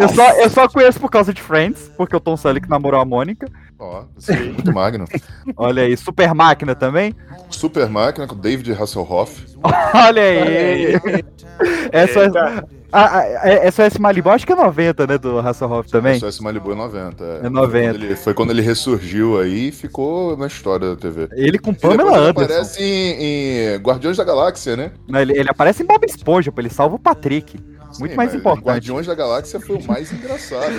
[0.00, 3.04] Eu só, eu só conheço por causa de Friends, porque o Tom Selleck namorou a
[3.04, 3.46] Mônica.
[3.82, 5.06] Ó, oh, muito Magnum.
[5.56, 7.12] Olha aí, Super Máquina também?
[7.50, 9.44] Super Máquina com David Hasselhoff.
[9.92, 10.94] Olha aí!
[11.90, 12.30] Essa,
[12.92, 16.18] a, a, é, SOS Malibu, acho que é 90, né, do Hasselhoff também?
[16.18, 17.24] SOS Malibu é 90.
[17.24, 17.58] É, é 90.
[17.62, 21.28] Foi quando, ele, foi quando ele ressurgiu aí e ficou na história da TV.
[21.32, 22.40] Ele com Pamela Anderson.
[22.42, 24.92] Ele aparece em, em Guardiões da Galáxia, né?
[25.08, 27.56] Não, ele, ele aparece em Bob Esponja, ele salva o Patrick.
[27.98, 28.64] Muito Sim, mais importante.
[28.64, 30.72] Guardiões da Galáxia foi o mais engraçado.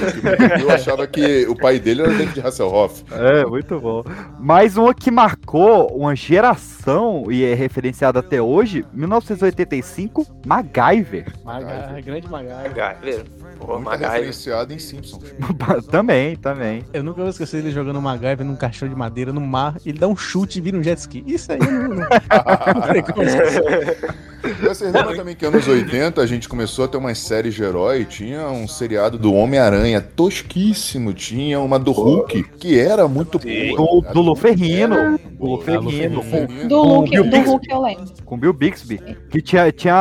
[0.59, 3.03] eu achava que o pai dele era David Hasselhoff.
[3.11, 4.03] É, muito bom.
[4.39, 11.25] Mais uma que marcou uma geração e é referenciada até hoje, 1985, MacGyver.
[11.43, 12.75] MacGyver, grande MacGyver.
[12.75, 13.25] MacGyver.
[13.57, 14.11] Pô, MacGyver.
[14.11, 15.23] referenciado em Simpsons.
[15.89, 16.83] também, também.
[16.93, 20.07] Eu nunca vou esquecer ele jogando MacGyver num caixão de madeira no mar, ele dá
[20.07, 21.23] um chute e vira um jet ski.
[21.25, 22.07] Isso aí não, não, não
[22.91, 27.53] sei como Você lembra também que anos 80 a gente começou a ter umas séries
[27.53, 28.05] de herói?
[28.05, 33.77] Tinha um seriado do Homem-Aranha tosquíssimo, tinha uma do Hulk, que era muito boa.
[33.77, 35.17] Do, do Luferrino.
[35.39, 36.21] Do Luferrino.
[36.67, 38.05] Do Hulk, do Hulk eu lembro.
[38.25, 38.99] Com Bill Bixby.
[39.29, 39.95] Que tinha, tinha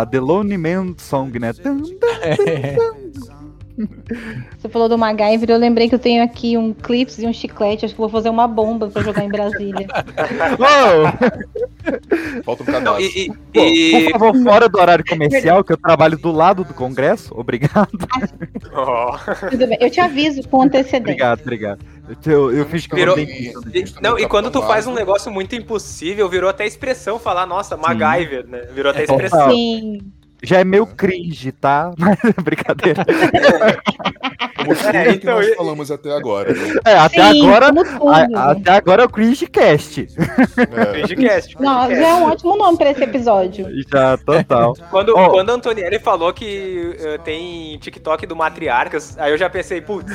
[0.00, 1.52] a The Lonely Man Song, né?
[2.22, 2.76] É.
[4.58, 7.84] Você falou do MacGyver, eu lembrei que eu tenho aqui um clips e um chiclete,
[7.84, 9.88] acho que vou fazer uma bomba pra jogar em Brasília.
[12.44, 13.00] Falta um canal.
[13.00, 17.34] E, e, por favor, fora do horário comercial, que eu trabalho do lado do Congresso,
[17.36, 17.90] obrigado.
[18.72, 19.16] Oh.
[19.50, 21.00] Tudo bem, eu te aviso com antecedência.
[21.00, 21.80] Obrigado, obrigado.
[22.26, 23.54] Eu, eu fiz que virou, e,
[24.00, 28.46] Não, e quando tu faz um negócio muito impossível, virou até expressão falar, nossa, MacGyver,
[28.46, 28.68] né?
[28.74, 29.50] Virou até expressão.
[29.50, 30.00] Sim.
[30.42, 31.92] Já é meio cringe, tá?
[31.98, 33.04] Mas brincadeira.
[34.56, 36.52] Como é, então, que nós falamos até agora.
[36.52, 36.80] Né?
[36.84, 37.70] É, até Sim, agora.
[38.34, 40.08] A, até agora é o Cringe Cast.
[40.56, 40.86] É.
[40.92, 41.56] Cringe Cast.
[41.60, 43.66] Não, já é um ótimo nome pra esse episódio.
[43.94, 44.74] Já, total.
[44.90, 45.30] quando, oh.
[45.30, 50.10] quando a Antonielli falou que uh, tem TikTok do Matriarcas, aí eu já pensei, putz.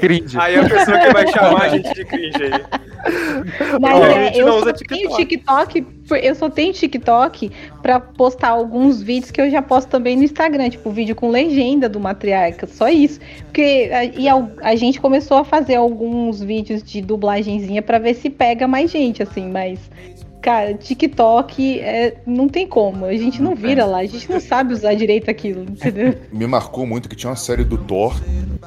[0.00, 0.38] Cringe.
[0.38, 2.64] Aí a pessoa que vai chamar a gente de cringe aí.
[3.80, 4.88] Mas oh, é, eu só TikTok.
[4.88, 7.50] tenho TikTok, eu só tenho TikTok
[7.80, 11.88] pra postar alguns vídeos que eu já posto também no Instagram, tipo vídeo com legenda
[11.88, 13.20] do Matriarca, só isso.
[13.44, 18.14] Porque a, e a, a, gente começou a fazer alguns vídeos de dublagenzinha para ver
[18.14, 19.78] se pega mais gente, assim, mas
[20.42, 23.04] Cara, TikTok é, não tem como.
[23.04, 26.16] A gente não vira lá, a gente não sabe usar direito aquilo, entendeu?
[26.32, 28.12] Me marcou muito que tinha uma série do Thor,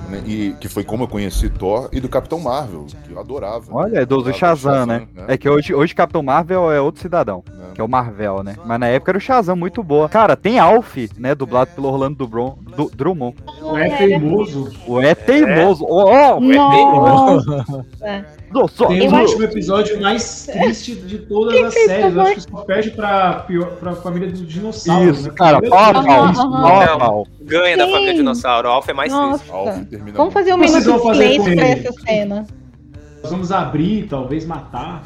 [0.09, 3.65] né, e, que foi como eu conheci Thor, e do Capitão Marvel, que eu adorava.
[3.71, 5.05] Olha, é do, do Shazam, né?
[5.27, 8.55] É que hoje, hoje Capitão Marvel é outro cidadão, que é o Marvel, né?
[8.65, 10.07] Mas na época era o Shazam, muito boa.
[10.07, 11.35] Cara, tem Alf, né?
[11.35, 13.35] Dublado pelo Orlando Dubron, du, Drummond.
[13.61, 14.71] O é teimoso.
[14.87, 15.85] O é teimoso.
[15.85, 17.65] Oh, oh, o é teimoso.
[18.55, 18.87] Nossa.
[18.87, 22.05] Tem o último episódio mais triste de todas Que as que séries.
[22.07, 25.19] isso, Eu acho que só perde pra, pior, pra família dos dinossauros.
[25.19, 25.33] Isso, né?
[25.35, 27.27] cara, pau a pau, pau a pau.
[27.41, 27.91] Ganha da Sim.
[27.91, 28.67] família dinossauro.
[28.67, 29.43] O Alpha é mais Nossa.
[29.85, 30.11] triste.
[30.13, 32.47] Vamos fazer um minuto de silêncio pra essa cena.
[33.21, 35.03] Nós vamos abrir, talvez matar.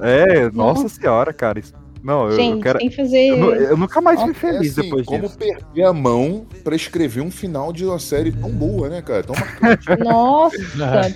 [0.00, 1.58] É, nossa senhora, cara.
[1.58, 2.78] isso- Não, eu, Gente, eu quero.
[2.80, 3.28] tem que fazer.
[3.28, 5.38] Eu, eu nunca mais fui feliz É assim, depois como disso.
[5.38, 9.22] perder a mão pra escrever um final de uma série tão boa, né, cara?
[9.22, 9.86] Tão marcante.
[10.02, 10.56] Nossa,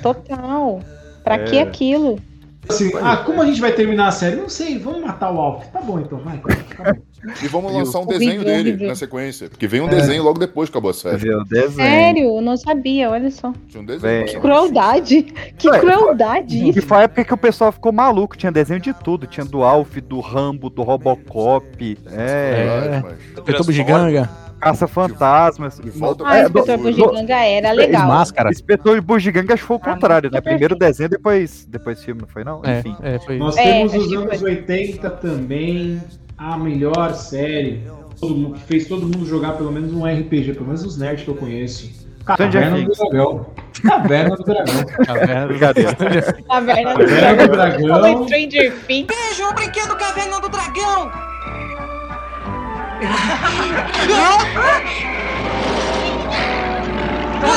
[0.01, 0.81] total.
[1.25, 1.45] Pra É.
[1.45, 2.21] que aquilo?
[2.69, 4.37] Assim, ah, como a gente vai terminar a série?
[4.37, 5.67] Não sei, vamos matar o Alf.
[5.69, 6.39] Tá bom então, vai.
[6.39, 7.01] Tá bom.
[7.43, 9.49] E vamos lançar um desenho dele na sequência.
[9.49, 9.91] Porque vem um É.
[9.91, 11.27] desenho logo depois que acabou a série.
[11.73, 13.53] Sério, eu não sabia, olha só.
[13.69, 14.01] Tinha um desenho.
[14.01, 14.27] Vem.
[14.27, 15.23] Que crueldade.
[15.57, 18.93] Que Ué, crueldade E foi a época que o pessoal ficou maluco, tinha desenho de
[18.93, 19.27] tudo.
[19.27, 21.99] Tinha do Alf, do Rambo, do Robocop.
[22.13, 23.03] É.
[23.03, 23.41] É.
[23.41, 24.29] Inspetor Bugiganga.
[24.61, 25.81] Caça-fantasmas.
[25.97, 28.09] volta Ah, É, Inspetor do- Bugiganga era legal.
[28.09, 28.51] Máscara.
[28.51, 30.41] Inspetor Bugiganga acho que foi o Ah, contrário, né?
[30.41, 32.61] Primeiro desenho, depois, depois filme, não foi não?
[32.65, 32.97] É, Enfim.
[33.03, 34.51] é, foi Nós É, temos os anos foi.
[34.51, 36.01] 80 também,
[36.39, 37.85] a melhor série.
[38.19, 41.23] Todo mundo, que fez todo mundo jogar pelo menos um RPG, pelo menos os nerds
[41.25, 42.07] que eu conheço.
[42.25, 42.93] Caverna do.
[42.93, 43.47] Dragão.
[43.87, 44.85] Caverna do Dragão.
[45.07, 45.47] Caverna.
[45.47, 47.47] Do Caverna do Dragão.
[47.49, 47.89] Dragão.
[47.89, 49.07] Falou Stranger Things.
[49.07, 51.36] Veja o brinquedo Caverna do Dragão!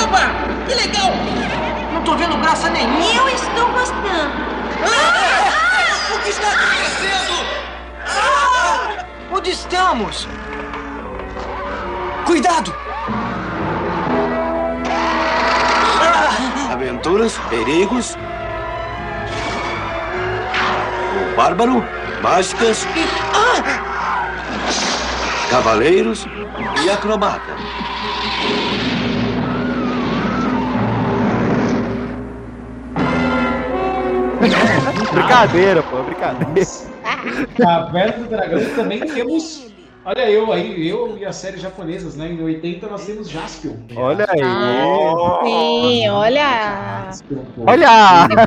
[0.04, 0.32] Opa!
[0.68, 1.14] Que legal!
[1.94, 3.00] Não tô vendo graça nenhuma!
[3.00, 4.34] Eu estou gostando.
[4.84, 6.14] Ah!
[6.14, 7.46] O que está acontecendo?
[8.06, 9.06] Ah!
[9.32, 10.28] Onde estamos?
[12.26, 12.76] Cuidado!
[16.70, 18.18] Aventuras, perigos.
[21.32, 21.86] O bárbaro,
[22.22, 22.86] mágicas,
[25.50, 26.26] cavaleiros
[26.86, 27.56] e acrobata.
[35.12, 36.70] Brincadeira, pô, brincadeira.
[37.58, 39.70] Caverna do Dragão também temos.
[40.10, 42.30] Olha eu aí, eu e as séries japonesas, né?
[42.30, 43.76] Em 80 nós temos Jaspion.
[43.96, 44.42] Olha aí.
[44.44, 47.06] Ah, sim, olha.
[47.06, 47.44] Jaspion.
[47.68, 48.28] Olha!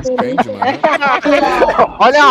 [1.99, 2.23] Olha!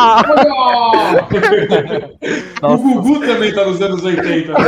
[2.63, 4.53] O Gugu também tá nos anos 80.
[4.53, 4.59] né?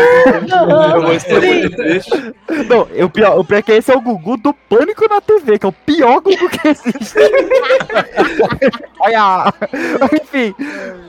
[0.94, 2.10] Eu gostei muito desse.
[2.68, 5.58] Não, o pior, o pior é que esse é o Gugu do Pânico na TV,
[5.60, 7.14] que é o pior Gugu que existe.
[8.98, 9.52] Olha!
[10.12, 10.52] Enfim.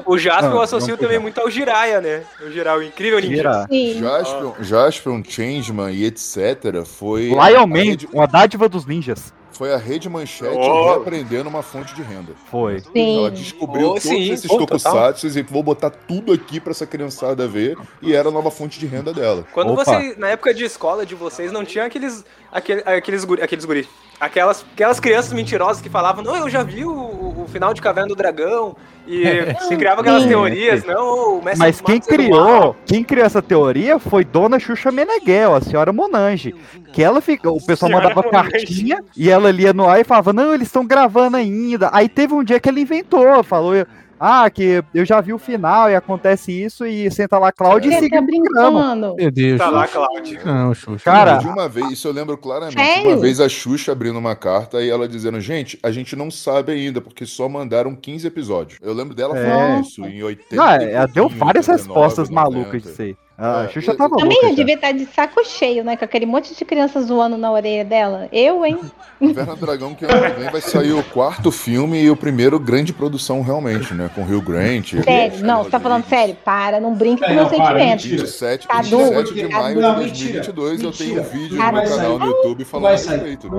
[0.06, 2.22] O Jasper Ah, eu associo também muito ao Jiraiya, né?
[2.46, 3.45] O Jiraiya, o incrível ninja.
[3.70, 4.00] Sim.
[4.00, 6.84] Jaspion, Jaspion, Changeman e etc.
[6.86, 7.30] foi.
[7.30, 9.34] Lion a Man, rede- uma dádiva dos ninjas.
[9.52, 10.84] Foi a rede manchete Oh.
[10.96, 12.34] reaprendendo uma fonte de renda.
[12.52, 12.82] Foi.
[12.82, 13.20] Sim.
[13.20, 14.30] Ela descobriu Oh, todos sim.
[14.30, 17.78] esses Oh, tokusatsu e vou botar tudo aqui pra essa criançada ver.
[18.02, 19.46] E era a nova fonte de renda dela.
[19.54, 19.86] Quando Opa.
[19.86, 22.26] você, na época de escola de vocês, não tinha aqueles,
[22.56, 23.88] aquele, aqueles, guri, aqueles guri,
[24.20, 28.08] aquelas, aquelas crianças mentirosas que falavam, não, eu já vi o, o final de Caverna
[28.08, 28.76] do Dragão,
[29.06, 29.24] e
[29.68, 30.30] se criava aquelas Sim.
[30.30, 34.92] teorias, não, o Mestre Mas quem é criou, quem criou essa teoria foi Dona Xuxa
[34.92, 36.56] Meneghel, a senhora Monange.
[36.92, 38.52] Que ela fica, o pessoal Senhora mandava Monange.
[38.52, 41.90] cartinha e ela lia no ar e falava: "Não, eles estão gravando ainda".
[41.94, 43.74] Aí teve um dia que ele inventou, falou:
[44.20, 48.00] "Ah, que eu já vi o final e acontece isso e senta lá Cláudia e
[48.00, 48.82] siga tá o programa".
[48.96, 49.16] brincando.
[49.16, 49.58] Meu Deus.
[49.60, 50.40] Tá lá, Cláudio.
[50.46, 51.04] Não, Xuxa.
[51.04, 52.76] Cara, de uma vez, isso eu lembro claramente.
[52.80, 53.12] Sério?
[53.12, 56.72] Uma vez a Xuxa abrindo uma carta e ela dizendo: Gente, a gente não sabe
[56.72, 58.80] ainda, porque só mandaram 15 episódios.
[58.82, 59.50] Eu lembro dela É.
[59.50, 60.56] falando isso em 80.
[60.56, 62.50] Não, e ela deu pouquinho, várias 89, respostas 90.
[62.58, 63.16] malucas disso aí.
[63.38, 64.48] A É, Xuxa eu- tava Também louca.
[64.50, 65.98] já devia estar de saco cheio, né?
[65.98, 68.30] Com aquele monte de criança zoando na orelha dela.
[68.32, 68.80] Eu, hein?
[69.20, 72.94] Inverno Dragão, que ano que vem vai sair o quarto filme e o primeiro grande
[72.94, 74.10] produção realmente, né?
[74.16, 74.94] Com Rio Grant.
[75.04, 76.38] Sério, não, você tá falando sério?
[76.46, 78.06] Para, não brinque com É, meus não, para, sentimentos.
[78.06, 78.24] mentira.
[78.24, 81.38] 27, Cadu, 27 de maio não, de mentira, 2022 eu tenho um mentira.
[81.38, 83.50] vídeo Não no vai canal no YouTube falando a respeito.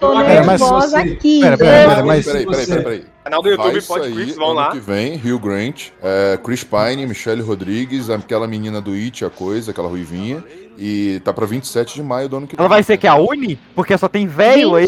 [0.00, 1.40] Tô nervosa aqui.
[1.40, 3.13] Peraí, peraí, peraí, peraí.
[3.24, 4.70] Canal do YouTube, pode Chris, vão ano lá.
[4.70, 9.70] que vem, Hugh Grant, é, Chris Pine, Michelle Rodrigues, aquela menina do It, a coisa,
[9.70, 10.44] aquela ruivinha.
[10.76, 12.60] E tá pra 27 de maio do ano que vem.
[12.60, 13.56] Ela vai ser que a Uni?
[13.76, 14.86] Porque só tem velho aí.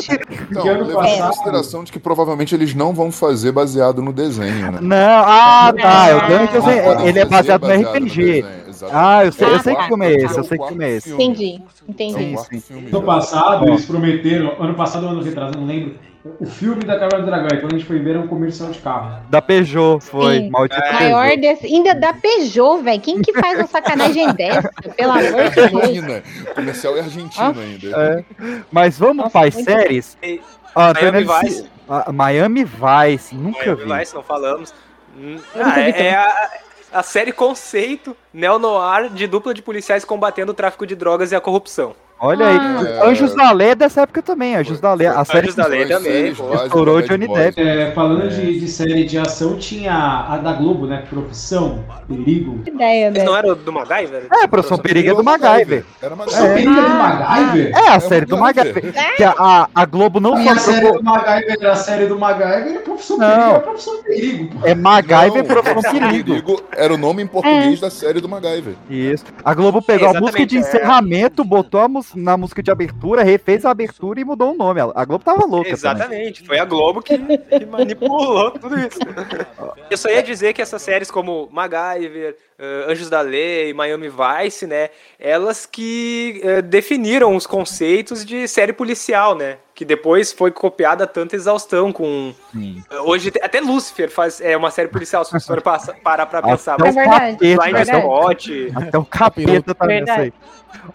[0.51, 4.73] Então, Que levando em consideração de que provavelmente eles não vão fazer baseado no desenho,
[4.73, 4.79] né?
[4.83, 6.11] Não, ah, tá.
[6.11, 8.25] Eu Ah, Dungeons, Podem é- ele é fazer baseado no baseado RPG.
[8.43, 8.97] desenho, exatamente.
[9.07, 9.81] Ah, eu sei, eu Ah, sei tá.
[9.83, 11.13] que filme é esse, eu sei que É filme é esse.
[11.15, 12.33] Entendi, É o entendi.
[12.35, 15.95] quarto filme Ano passado, eles prometeram, ano passado ou ano retrasado, não lembro,
[16.41, 18.71] O filme da Caverna do Dragão, e quando a gente foi ver, era um comercial
[18.71, 19.21] de carro.
[19.31, 20.39] Da Peugeot, foi.
[20.41, 20.51] Sim.
[20.51, 21.41] Maldito Maior Peugeot.
[21.41, 21.67] desse.
[21.67, 23.01] Ainda da Peugeot, velho.
[23.01, 24.71] Quem que faz uma sacanagem dessa?
[24.97, 25.75] Pelo amor de Deus.
[25.75, 26.23] Argentina.
[26.51, 27.89] O comercial é argentino ainda.
[27.97, 28.25] É.
[28.71, 30.17] Mas vamos para as séries?
[30.23, 30.41] E-
[30.75, 31.55] Ah, Miami Vice.
[31.63, 33.99] se- ah, Miami Vice, nunca Miami vi.
[33.99, 34.75] Vice, não falamos.
[35.19, 36.51] Hum, Ah, é, é a,
[36.93, 41.41] a série conceito neo-noir de dupla de policiais combatendo o tráfico de drogas e a
[41.41, 41.95] corrupção.
[42.19, 43.05] Olha aí, Ah.
[43.09, 45.07] Anjos da Lei é dessa época também, Anjos da Lei.
[45.07, 47.29] A série Anjos da Lei também, estourou da Johnny.
[47.29, 47.61] Depp.
[47.61, 49.93] É, falando De, de série de ação, tinha
[50.27, 51.05] a da Globo, né?
[51.11, 52.61] Profissão, Perigo.
[52.65, 53.25] Que ideia, velho.
[53.27, 54.27] não eram do MacGyver?
[54.33, 55.85] É, Profissão Perigo é do MacGyver.
[56.01, 56.55] Era Profissão É.
[56.55, 57.73] Perigo é do MacGyver?
[57.77, 58.93] É, a É série do MacGyver.
[59.17, 60.99] Que a, a, a Globo não Minha só série trocou.
[61.03, 63.27] do MacGyver era a série do MacGyver e Profissão Não.
[63.29, 64.61] Perigo era Profissão Perigo.
[64.67, 66.63] É MacGyver Profissão Perigo.
[66.75, 68.75] Era o nome em português da série do MacGyver.
[68.89, 69.25] Isso.
[69.45, 70.61] A Globo pegou a música de é.
[70.61, 74.81] encerramento, botou a mus- na música de abertura, refez a abertura e mudou o nome.
[74.81, 75.65] A Globo tava louca.
[75.65, 75.73] também.
[75.75, 78.99] Exatamente, foi a Globo que, que manipulou tudo isso.
[79.91, 84.67] Eu só ia dizer que essas séries como MacGyver, eh, Anjos da Lei, Miami Vice,
[84.67, 91.07] né, elas que eh, definiram os conceitos de série policial, né, que depois foi copiada
[91.07, 92.33] tanta exaustão com...
[92.51, 92.83] Sim.
[93.05, 96.77] Hoje, até Lucifer faz, é uma série policial, se você for passa- parar pra pensar.
[96.77, 97.99] Até É o verdade, capeta.
[97.99, 98.49] Spot...
[98.75, 100.33] Até o capeta tá nessa aí.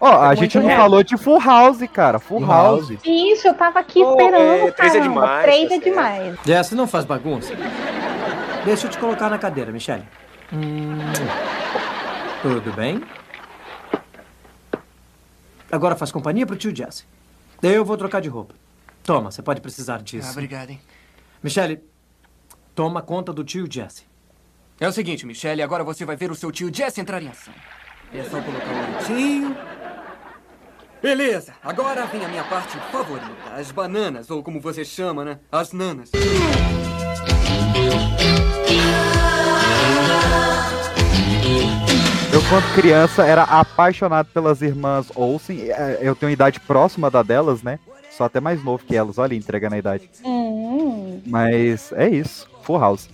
[0.00, 0.80] Ó, a Muito gente não real.
[0.80, 2.18] falou de Full House, cara.
[2.18, 2.90] Full, Full House.
[2.90, 3.00] House.
[3.04, 6.36] Isso, eu tava aqui Pô, esperando, é, três é demais, Três tá é demais.
[6.44, 7.54] Jesse, não faz bagunça.
[8.64, 10.02] Deixa eu te colocar na cadeira, Michelle.
[10.52, 10.98] Hum,
[12.42, 13.00] Tudo bem?
[15.70, 17.04] Agora faz companhia pro tio Jesse.
[17.62, 18.54] Eu vou trocar de roupa.
[19.02, 20.30] Toma, você pode precisar disso.
[20.30, 20.80] obrigado, hein?
[21.42, 21.82] Michelle,
[22.74, 24.04] toma conta do tio Jesse.
[24.80, 27.52] É o seguinte, Michelle, agora você vai ver o seu tio Jesse entrar em ação.
[28.12, 29.56] É só colocar o leitinho.
[31.02, 33.26] Beleza, agora vem a minha parte favorita.
[33.56, 35.40] As bananas, ou como você chama, né?
[35.50, 36.10] As nanas.
[42.32, 45.70] Eu, quando criança, era apaixonado pelas irmãs Olsen.
[45.70, 47.78] É, Eu tenho idade próxima da delas, né?
[48.16, 49.18] Sou até mais novo que elas.
[49.18, 50.08] Olha, entregando a idade.
[50.24, 51.20] Hum.
[51.26, 52.48] Mas é isso.
[52.62, 53.08] Full House.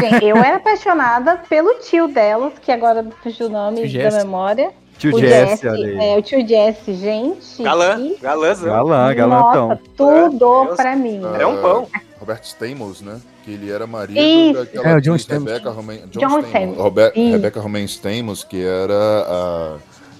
[0.00, 4.16] Gente, eu era apaixonada pelo tio delas, que agora fugiu o nome Tio da Jesse.
[4.18, 4.70] memória.
[4.98, 5.98] Tio o Jesse, olha aí.
[6.14, 7.62] É, o tio Jesse, gente.
[7.62, 8.68] Galã, que- galãzão.
[8.72, 9.68] Galã, galantão.
[9.68, 10.76] Nossa, tudo Deus.
[10.76, 11.20] pra mim.
[11.38, 11.86] É um pão.
[12.18, 13.20] Robert Stamos, né?
[13.44, 14.54] Que ele era marido Isso.
[14.58, 15.44] daquela É, o John Stamos.
[15.52, 16.46] Rebecca Romain, John, John Stamos.
[16.48, 16.78] Stamos.
[16.78, 17.32] Robe- Isso.
[17.32, 18.94] Rebecca Romain Stamos, que era
[19.28, 19.76] a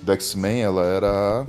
[0.07, 1.47] do X-Men, ela era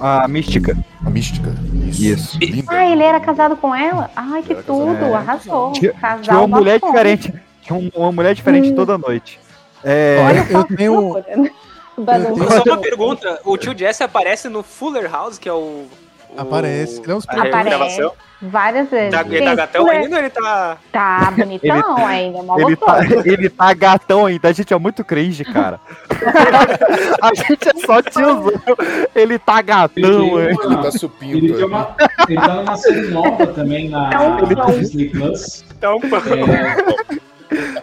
[0.00, 0.76] A Mística.
[1.04, 1.54] a mística.
[1.86, 2.02] Isso.
[2.02, 2.38] Isso.
[2.40, 2.64] Linda.
[2.72, 4.10] Ah, ele era casado com ela?
[4.16, 5.72] Ai, que tudo, arrasou.
[5.72, 7.32] Tinha, Casal tinha uma mulher diferente.
[7.62, 8.74] Tinha um- uma mulher diferente Hum.
[8.74, 9.38] toda noite.
[9.84, 11.50] É, Olha Eu tenho- né?
[11.98, 12.56] Bagunça.
[12.58, 15.84] Só uma pergunta, o tio Jesse aparece no Fuller House, que é o...
[16.36, 17.00] o- Aparece.
[17.02, 17.64] Ele é um super- Aparece.
[17.68, 18.12] gravação.
[18.40, 19.10] Várias vezes.
[19.10, 20.76] Tá, ele tá gatão ainda ou ele tá...
[20.92, 24.48] Tá bonitão ainda, mó ele, tá, ele tá gatão ainda.
[24.48, 25.80] A gente é muito cringe, cara.
[27.20, 28.52] a gente é só tiozão.
[29.12, 31.36] Ele tá gatão, Ele Ele tá supinto.
[31.36, 31.96] Ele, uma,
[32.28, 35.64] ele tá numa série nova também na Então, Disney Plus.
[35.80, 36.20] Tá um pão.
[37.50, 37.82] É,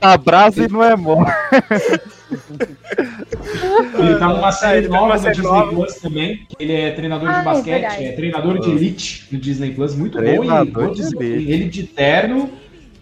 [0.00, 1.30] Abraço e não é mole.
[3.98, 5.72] ele tá numa série ele tá nova no série Disney nova.
[5.72, 6.46] Plus também.
[6.58, 8.04] Ele é treinador Ah, de é basquete, verdade.
[8.04, 9.94] é treinador de elite no Disney Plus.
[9.94, 10.24] Muito bom.
[10.24, 12.50] E Treinador de ele de terno.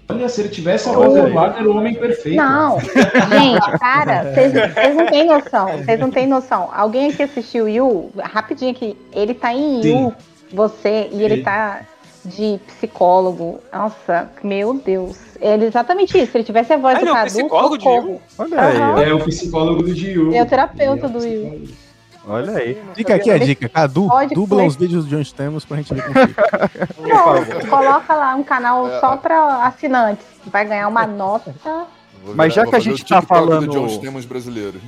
[0.09, 2.37] Olha, se ele tivesse a voz do era o homem perfeito.
[2.37, 5.67] Não, gente, cara, vocês vocês não têm noção.
[5.79, 6.71] Vocês não têm noção.
[6.73, 8.11] Alguém aqui assistiu Yu?
[8.23, 8.97] Rapidinho aqui.
[9.13, 10.15] Ele tá em Yu,
[10.53, 11.81] você, e ele Ele- tá
[12.25, 13.59] de psicólogo.
[13.73, 15.19] Nossa, meu Deus.
[15.41, 16.33] Ele é exatamente isso.
[16.33, 18.23] Se ele tivesse a voz Ah, do ele é o Cadu, psicólogo de socorro.
[18.39, 19.09] Olha aí.
[19.11, 20.33] É o psicólogo do Gil.
[20.35, 21.65] É o terapeuta do Yu.
[22.29, 22.83] olha aí.
[22.95, 23.69] Fica aqui a dica.
[23.69, 26.71] Cadu, Pode dubla os vídeos do John Stamos pra gente ver fica.
[26.97, 30.25] Pronto, coloca lá um canal só pra assinantes.
[30.47, 31.55] Vai ganhar uma nota.
[32.35, 34.81] Mas já que a gente o tá falando- do John Stamos brasileiro.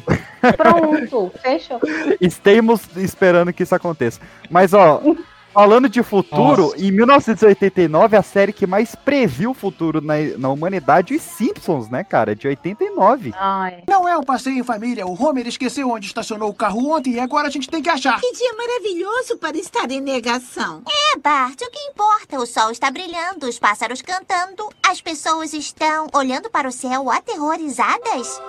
[0.56, 1.80] Pronto, fechou.
[2.20, 4.20] Estamos esperando que isso aconteça.
[4.50, 5.00] Mas, ó,
[5.52, 6.80] falando de futuro, Nossa.
[6.80, 12.04] em 1989, a série que mais previu o futuro na, na humanidade, os Simpsons, né,
[12.04, 12.34] cara?
[12.34, 13.32] De 89.
[13.36, 13.82] Ai.
[13.88, 15.06] Não é um passeio em família.
[15.06, 18.20] O Homer esqueceu onde estacionou o carro ontem e agora a gente tem que achar.
[18.20, 20.82] Que dia maravilhoso para estar em negação.
[20.86, 22.38] É, Bart, o que importa?
[22.38, 28.40] O sol está brilhando, os pássaros cantando, as pessoas estão olhando para o céu aterrorizadas.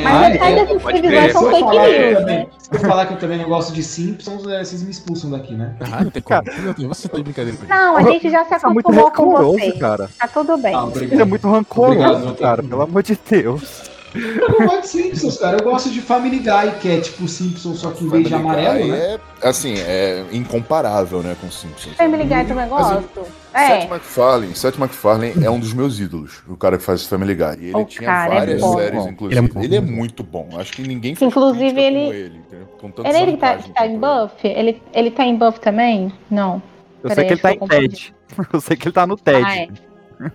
[0.00, 2.46] Mas metade é, dessas previsões são fake falar que eu news, também- né?
[2.58, 5.54] se eu falar que eu também não gosto de Simpsons, é, vocês me expulsam daqui,
[5.54, 5.74] né?
[5.80, 7.74] Ah, não tem Deus, você tá de brincadeira comigo.
[7.74, 9.72] Não, a gente já se é muito acostumou com rancoroso, você.
[9.72, 10.10] cara.
[10.18, 10.74] Tá tudo bem.
[10.74, 13.91] Ah, Isso é muito rancoroso, Obrigado, cara, pelo amor de Deus.
[14.14, 15.56] Eu não gosto de Simpsons, cara.
[15.58, 18.78] Eu gosto de Family Guy, que é tipo Simpsons, só que em vez de amarelo,
[18.80, 19.18] Guy né?
[19.42, 21.94] É, assim, é incomparável, né, com Simpsons.
[21.96, 23.04] Family Guy também gosto.
[23.54, 23.80] É.
[23.80, 27.44] Seth MacFarlane, Seth MacFarlane é um dos meus ídolos, o cara que faz Family Guy.
[27.60, 28.76] E ele O tinha é várias bom.
[28.76, 29.40] séries, Ele é inclusive.
[29.40, 29.62] muito bom.
[29.62, 30.48] Ele é muito bom.
[30.56, 32.00] Acho que ninguém faz Inclusive, ele.
[32.00, 32.66] como ele, entendeu?
[32.80, 34.34] com Ele, ele tá, tá em buff?
[34.46, 36.12] Ele, ele tá em buff também?
[36.30, 36.62] Não.
[37.02, 37.68] Eu Peraí, sei que ele tá em.
[37.68, 38.14] TED.
[38.52, 39.44] Eu sei que ele tá no TED.
[39.44, 39.68] Ah, é.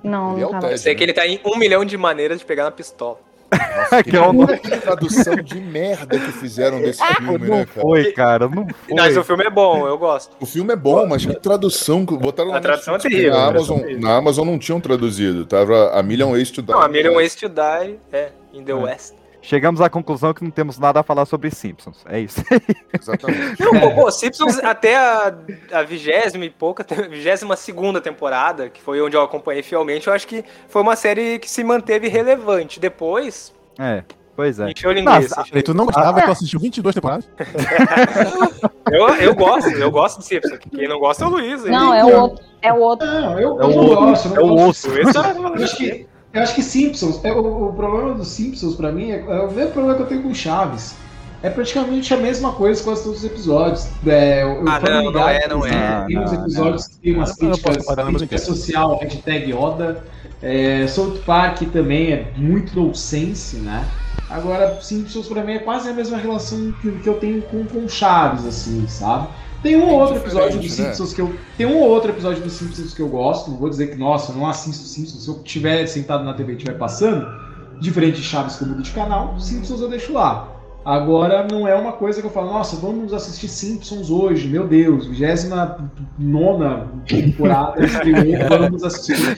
[0.04, 0.60] Não, Ele é não o tá.
[0.60, 0.72] TED.
[0.74, 3.20] Eu sei que ele tá em um milhão de maneiras de pegar na pistola.
[4.04, 4.46] que é um...
[4.46, 7.82] Que tradução de merda que fizeram desse filme, Não né, cara?
[7.82, 8.96] foi, cara, não foi.
[8.96, 10.36] Mas o filme é bom, eu gosto.
[10.40, 13.80] O filme é bom, mas que tradução que botaram A tradução é terrível, Na Amazon,
[13.80, 16.72] é na Amazon não tinham traduzido, tava a Million Ways to Die.
[16.72, 19.17] Não, a Million Ways to Die é In the West.
[19.48, 22.04] Chegamos à conclusão que não temos nada a falar sobre Simpsons.
[22.06, 22.44] É isso.
[22.94, 23.64] Exatamente.
[23.64, 29.16] Não, pô, pô, Simpsons até a, vigésima e pouca, vigésima segunda temporada, que foi onde
[29.16, 32.78] eu acompanhei fielmente, eu acho que foi uma série que se manteve relevante.
[32.78, 34.04] Depois, É,
[34.36, 34.70] pois é.
[34.70, 35.38] encheu linguiça.
[35.38, 37.30] Nossa, E tu não gostava, tu assistiu 22 temporadas?
[38.92, 40.60] Eu, eu gosto, eu gosto de Simpsons.
[40.74, 41.64] Quem não gosta é o Luiz.
[41.66, 42.46] Não, é o outro.
[42.62, 43.06] É o outro.
[43.06, 43.68] Eu, É eu o eu é
[44.36, 44.88] não o osso.
[44.98, 46.08] É- Eu que,
[46.38, 49.52] eu acho que Simpsons, é, o, o problema dos Simpsons pra mim é, é o
[49.52, 51.06] mesmo problema que eu tenho com Chaves.
[51.42, 53.96] É praticamente a mesma coisa com todos os episódios.
[54.06, 56.04] É, o, o Ah, Family não, não é, não é.
[56.06, 60.08] Tem uns Não, episódios que tem umas Eu críticas, eu crítica social, hashtag Oda.
[60.42, 63.94] É, South Park também é muito nonsense, né?
[64.28, 67.88] Agora, Simpsons pra mim é quase a mesma relação que, que eu tenho com, com
[67.88, 69.34] Chaves, assim, sabe?
[69.68, 70.86] Tem um ou outro episódio dos né?
[70.86, 71.36] Simpsons que eu.
[71.58, 73.52] Tem um ou outro episódio dos Simpsons que eu gosto.
[73.52, 75.24] Não vou dizer que, nossa, eu não assisto Simpsons.
[75.24, 77.28] Se eu estiver sentado na TV e estiver passando,
[77.80, 80.57] diferente de Chaves que eu mudo de canal, Simpsons eu deixo lá.
[80.90, 85.06] Agora não é uma coisa que eu falo, nossa, vamos assistir Simpsons hoje, meu Deus,
[85.06, 85.84] 29
[87.06, 89.38] temporada estreou, vamos assistir.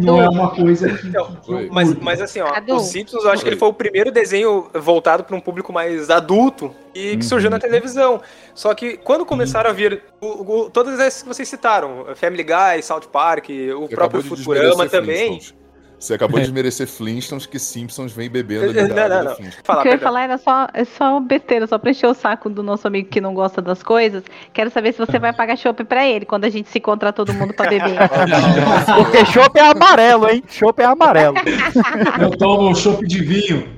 [0.00, 1.14] Não é uma coisa que.
[1.14, 4.68] eu Mas, mas assim, ó, o Simpsons eu acho que ele foi o primeiro desenho
[4.74, 8.22] voltado para um público mais adulto e que surgiu na televisão.
[8.54, 12.82] Só que quando começaram a vir o- o- todas essas que vocês citaram, Family Guy,
[12.82, 15.28] South Park, o Você próprio de Futurama também.
[15.28, 15.65] Flintstones.
[15.98, 19.24] Você acabou de desmerecer Flintstones que Simpsons vem bebendo ali Não, da não, água não.
[19.24, 19.34] não.
[19.36, 19.64] Flintstones.
[19.64, 22.14] Fala, o que eu ia falar era só, é só besteira, só pra encher o
[22.14, 24.22] saco do nosso amigo que não gosta das coisas.
[24.52, 27.32] Quero saber se você vai pagar chopp pra ele quando a gente se encontrar todo
[27.32, 27.96] mundo pra beber.
[28.96, 30.44] Porque chopp é amarelo, hein?
[30.48, 31.34] Chopp é amarelo.
[32.20, 33.76] Eu tomo um chopp de vinho.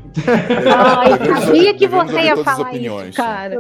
[0.76, 3.56] Ai, Devemos- sabia que devemos você ia falar opiniões, isso, cara.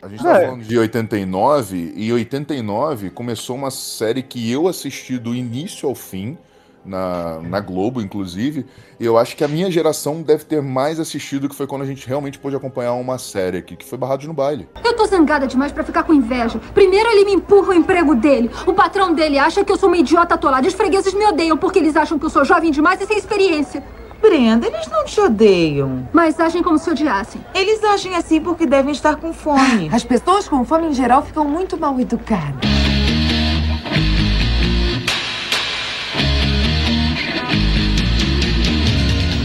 [0.00, 0.46] A gente tá É.
[0.46, 6.38] falando de 89, e 89 começou uma série que eu assisti do início ao fim,
[6.84, 8.66] na, na Globo, inclusive,
[8.98, 11.86] e eu acho que a minha geração deve ter mais assistido, que foi quando a
[11.86, 14.68] gente realmente pôde acompanhar uma série aqui, que foi Barrados no Baile.
[14.84, 16.60] Eu tô zangada demais pra ficar com inveja.
[16.74, 18.50] Primeiro ele me empurra o emprego dele.
[18.66, 20.66] O patrão dele acha que eu sou uma idiota atolada.
[20.66, 23.82] Os fregueses me odeiam porque eles acham que eu sou jovem demais e sem experiência.
[24.20, 26.08] Brenda, eles não te odeiam.
[26.12, 27.44] Mas agem como se odiassem.
[27.52, 29.90] Eles agem assim porque devem estar com fome.
[29.92, 32.81] As pessoas com fome em geral ficam muito mal educadas.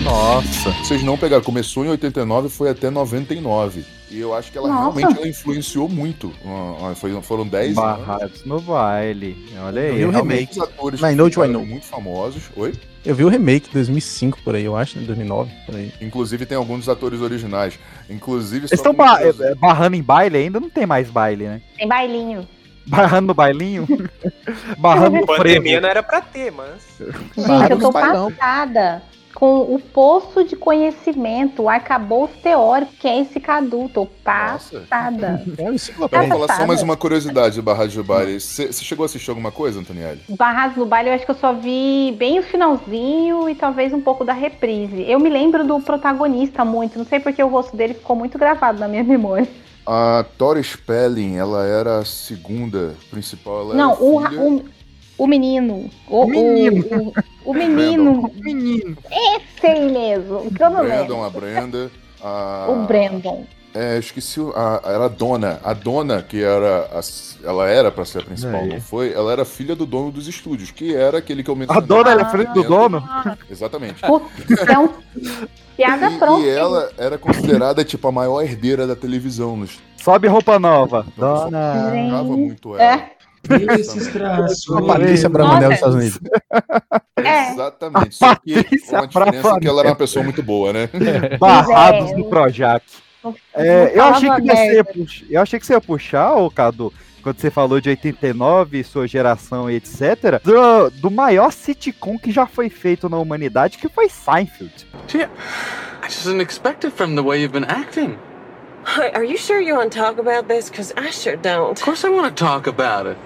[0.08, 0.72] Nossa.
[0.84, 3.84] Vocês não pegaram, começou em 89 e foi até 99.
[4.10, 4.98] E eu acho que ela Nossa.
[4.98, 6.32] realmente ela influenciou muito.
[6.46, 8.06] Ah, ah, foi- foram 10 anos.
[8.06, 9.36] Barrados no baile.
[9.62, 9.98] Olha Eu aí.
[9.98, 10.62] vi o remake.
[10.62, 12.44] Atores I know I muito famosos.
[12.56, 12.74] Oi?
[13.06, 15.06] Eu vi o remake de 2005 por aí, eu acho, né?
[15.06, 15.92] 2009 por aí.
[16.02, 17.78] Inclusive tem alguns dos atores originais.
[18.10, 20.60] Inclusive Eles estão ba- curioso- é, barrando em baile ainda?
[20.60, 21.62] Não tem mais baile, né?
[21.78, 22.48] Tem bailinho.
[22.86, 23.86] Barrando no bailinho?
[24.78, 25.82] barrando no Pandemia frevo.
[25.82, 26.82] não era pra ter, mas.
[27.36, 29.04] Gente, eu tô passada
[29.38, 33.88] com o poço de conhecimento, o arcabouço teórico que é esse Cadu.
[33.88, 35.46] Tô passada.
[35.60, 36.28] É enciclopédia.
[36.28, 38.40] vamos falar só mais uma curiosidade do Barrados do Baile.
[38.40, 40.22] Você chegou a assistir alguma coisa, Antonielli?
[40.28, 44.02] Barrados no baile, eu acho que eu só vi bem o finalzinho e talvez um
[44.02, 45.06] pouco da reprise.
[45.08, 48.80] Eu me lembro do protagonista muito, não sei porque o rosto dele ficou muito gravado
[48.80, 49.48] na minha memória.
[49.86, 53.62] A Tori Spelling, ela era a segunda principal.
[53.62, 54.66] Ela não, o, filha- o,
[55.18, 55.90] o menino.
[56.08, 56.86] O, O menino.
[56.92, 58.32] O, o, o menino.
[58.36, 58.98] Menino.
[59.12, 60.98] Esse aí mesmo, que eu não lembro.
[61.06, 61.92] Brandon, a Brenda.
[62.22, 62.66] A...
[62.70, 63.46] O Brandon.
[63.76, 64.40] É, eu esqueci.
[64.40, 65.60] o- A, era a dona.
[65.64, 66.88] A dona, que era.
[66.92, 68.70] a- ela era pra ser a principal, Aí.
[68.70, 69.14] não foi?
[69.14, 72.26] Ela era filha do dono dos estúdios, que era aquele que eu A dona é
[72.30, 73.04] filha do dono?
[73.52, 74.02] Exatamente.
[74.50, 74.94] Então,
[75.76, 76.42] piada E, pronta.
[76.46, 79.56] e ela era considerada, tipo, a maior herdeira da televisão.
[79.56, 79.78] Nos...
[80.02, 81.06] Sobe roupa nova.
[81.16, 81.90] Então, o Dona.
[81.92, 82.84] criticava muito ela.
[82.84, 83.10] É.
[83.80, 84.76] Esses traços.
[84.76, 86.20] A Patrícia Bravanel dos Estados Unidos.
[87.18, 87.52] É.
[87.52, 88.16] Exatamente.
[88.16, 90.90] Só que Patrícia com a diferença é que ela era uma pessoa muito boa, né?
[91.40, 92.16] Barrados é.
[92.16, 92.84] no Projac.
[93.24, 94.94] Não- É, eu achei que você ia merda.
[94.94, 96.94] puxar, eu achei que você ia puxar, ô Cadu,
[97.24, 102.46] quando você falou de 89, sua geração e etc., do, do maior sitcom que já
[102.46, 104.88] foi feito na humanidade, que foi Seinfeld.
[105.08, 108.18] Gee, I just didn't expect it from the way you've been acting.
[109.14, 110.70] Are you sure you want to talk about this?
[110.70, 111.72] Because I sure don't.
[111.78, 113.18] Of course I want to talk about it.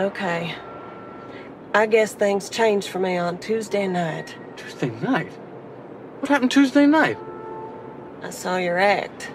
[0.00, 0.54] Okay.
[1.74, 4.36] I guess things changed for me on Tuesday night.
[4.56, 5.32] Tuesday night?
[6.20, 7.18] What happened Tuesday night?
[8.22, 9.30] I saw your act.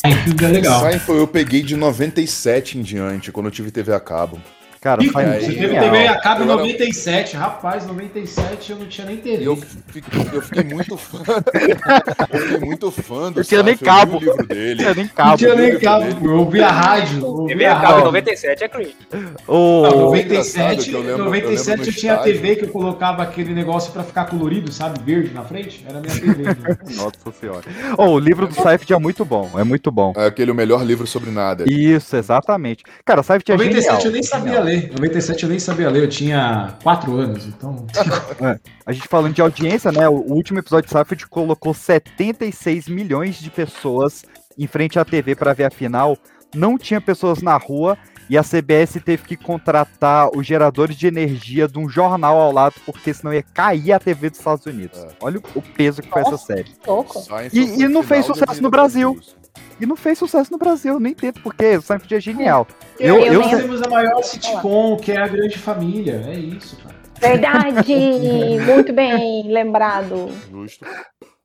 [0.00, 0.80] Seinfeld é legal.
[0.80, 4.40] Seinfeld eu peguei de 97 em diante, quando eu tive TV a cabo.
[4.80, 5.78] Cara, Ih, Seinfeld você teve.
[5.78, 7.36] TV a cabo em Eu era- 97.
[7.36, 9.46] Rapaz, 97 eu não tinha nem TV.
[9.46, 11.18] Eu fiquei, eu fiquei muito fã.
[12.32, 14.14] eu fiquei muito fã do Eu tinha nem cabo.
[14.16, 14.76] eu livro dele.
[14.78, 15.36] Tinha nem Não cabo.
[15.36, 16.26] tinha eu nem cabo.
[16.26, 17.18] Eu ouvi a rádio.
[17.20, 18.04] eu ouvi TV a cabo em rádio.
[18.06, 18.96] 97 é cringe.
[19.46, 22.32] Ô, Não, engraçado 97, que eu lembro- eu 97 eu, lembro no tinha estádio.
[22.32, 24.98] TV que eu colocava aquele negócio pra ficar colorido, sabe?
[25.04, 25.84] Verde na frente.
[25.86, 26.42] Era a minha TV.
[26.42, 26.54] né?
[26.96, 27.64] Nossa senhora.
[27.98, 30.14] Ô, o livro do Seinfeld é muito bom, é muito bom.
[30.16, 31.64] É aquele o melhor livro sobre nada.
[31.70, 32.82] Isso, exatamente.
[33.04, 34.06] Cara, o Seinfeld é 97 genial.
[34.06, 34.69] eu nem sabia ler.
[34.92, 36.02] 97 eu nem sabia ler.
[36.04, 37.86] Eu tinha 4 anos, então.
[38.42, 38.58] É.
[38.86, 40.08] A gente falando de audiência, né?
[40.08, 44.24] O último episódio de Seinfeld colocou 76 milhões de pessoas
[44.58, 46.16] em frente à TV para ver a final.
[46.54, 47.96] Não tinha pessoas na rua
[48.28, 52.74] e a CBS teve que contratar os geradores de energia de um jornal ao lado,
[52.86, 55.04] porque senão ia cair a TV dos Estados Unidos.
[55.20, 56.72] Olha o- peso que foi essa série.
[57.52, 59.14] E, e não fez sucesso no Brasil.
[59.14, 59.39] Brasil.
[59.80, 62.66] E não fez sucesso no Brasil, nem entendo porque o Seinfeld é genial.
[62.98, 66.22] Eu, Eu, eu, nós temos a maior sitcom, que é a Grande Família.
[66.26, 66.96] É isso, cara.
[67.18, 67.94] Verdade!
[68.66, 70.28] Muito bem lembrado.
[70.50, 70.84] Justo.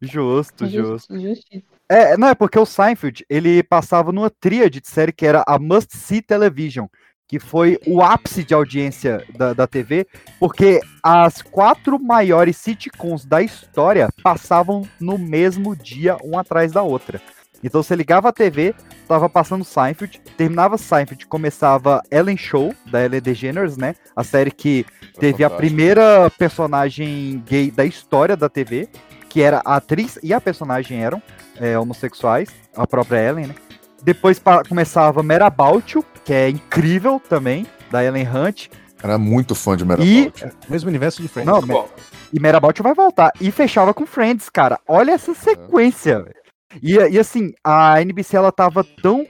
[0.02, 1.20] Justo, justo.
[1.20, 1.64] Justiça.
[1.88, 5.60] É, não, é porque o Seinfeld, ele passava numa tríade de série que era a
[5.60, 6.88] Must See Television,
[7.28, 10.08] que foi o ápice de audiência da, da TV,
[10.40, 17.22] porque as quatro maiores sitcoms da história passavam no mesmo dia, um atrás da outra.
[17.66, 18.76] Então você ligava a TV,
[19.08, 23.96] tava passando Seinfeld, terminava Seinfeld, começava Ellen Show, da Ellen DeGeneres, né?
[24.16, 24.86] A série que
[25.20, 28.88] teve a primeira personagem gay da história da TV,
[29.28, 31.20] que era a atriz e a personagem eram
[31.60, 33.56] é, homossexuais, a própria Ellen, né?
[34.04, 34.40] Depois
[34.70, 38.68] começava Merabout You, que é incrível também, da Ellen Hunt.
[39.02, 39.88] Era muito fã de E.
[39.88, 40.46] Merabout.
[40.70, 41.52] Mesmo universo de Friends.
[41.52, 41.90] Não, bom.
[42.32, 43.32] e Merabout You vai voltar.
[43.42, 44.80] E fechava com Friends, cara.
[44.88, 46.45] Olha essa sequência, velho.
[46.82, 49.26] E, e assim, a NBC ela tava tão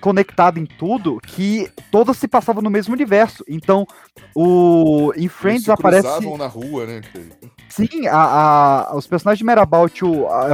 [0.00, 3.44] conectada em tudo que todas se passavam no mesmo universo.
[3.48, 3.86] Então,
[4.34, 6.06] o em Eles Friends se aparece
[6.36, 7.00] na rua, né?
[7.68, 10.00] Sim, a, a- os personagens de Merabout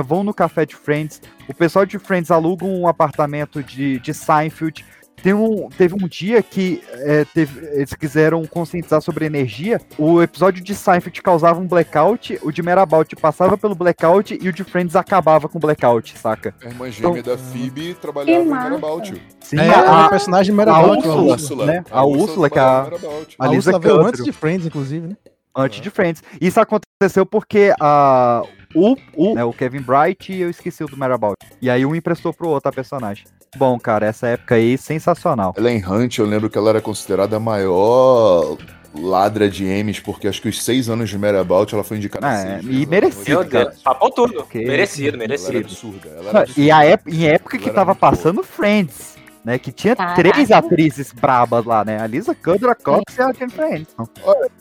[0.04, 1.20] vão no café de Friends.
[1.48, 4.84] O pessoal de Friends aluga um apartamento de, de Seinfeld.
[5.22, 9.80] Tem um, teve um dia que é, teve- eles quiseram conscientizar sobre energia.
[9.98, 14.52] O episódio de Seinfeld causava um blackout, o de Merabout passava pelo blackout e o
[14.52, 16.54] de Friends acabava com o blackout, saca?
[16.62, 18.46] A irmã gêmea Então- da Phoebe trabalhava em.
[18.46, 19.22] Merabout.
[19.40, 21.66] Sim, É, a personagem a Merabout, Úrsula, a Úrsula.
[21.66, 21.84] né?
[21.90, 23.36] A A Úrsula que é a, Merabout.
[23.38, 25.16] a A Lisa veio antes de Friends, inclusive, né?
[25.56, 26.22] antes de Friends.
[26.40, 28.42] Isso aconteceu porque a,
[28.76, 31.36] o, o, né, o Kevin Bright e eu esqueci o do Merabout.
[31.60, 33.24] E aí um emprestou pro outro a personagem.
[33.56, 35.54] Bom, cara, essa época aí, sensacional.
[35.56, 38.58] Ellen Hunt, eu lembro que ela era considerada a maior
[38.94, 42.64] ladra de Emmys, porque acho que os seis anos de Merabout ela foi indicada seis
[42.64, 42.86] e vezes.
[42.86, 43.74] merecido, cara.
[43.84, 44.40] Papou tudo.
[44.40, 44.64] Ok.
[44.66, 45.58] Merecido, Ela era merecido.
[45.58, 46.08] absurda.
[46.18, 48.10] Ela era E a ép- em época Ela que tava muito boa.
[48.12, 49.15] passando Friends,
[49.46, 49.60] né?
[49.60, 50.20] Que tinha Caraca.
[50.20, 52.00] três atrizes brabas lá, né?
[52.00, 54.08] A Lisa Kudrow, a Cox e a Jennifer Aniston.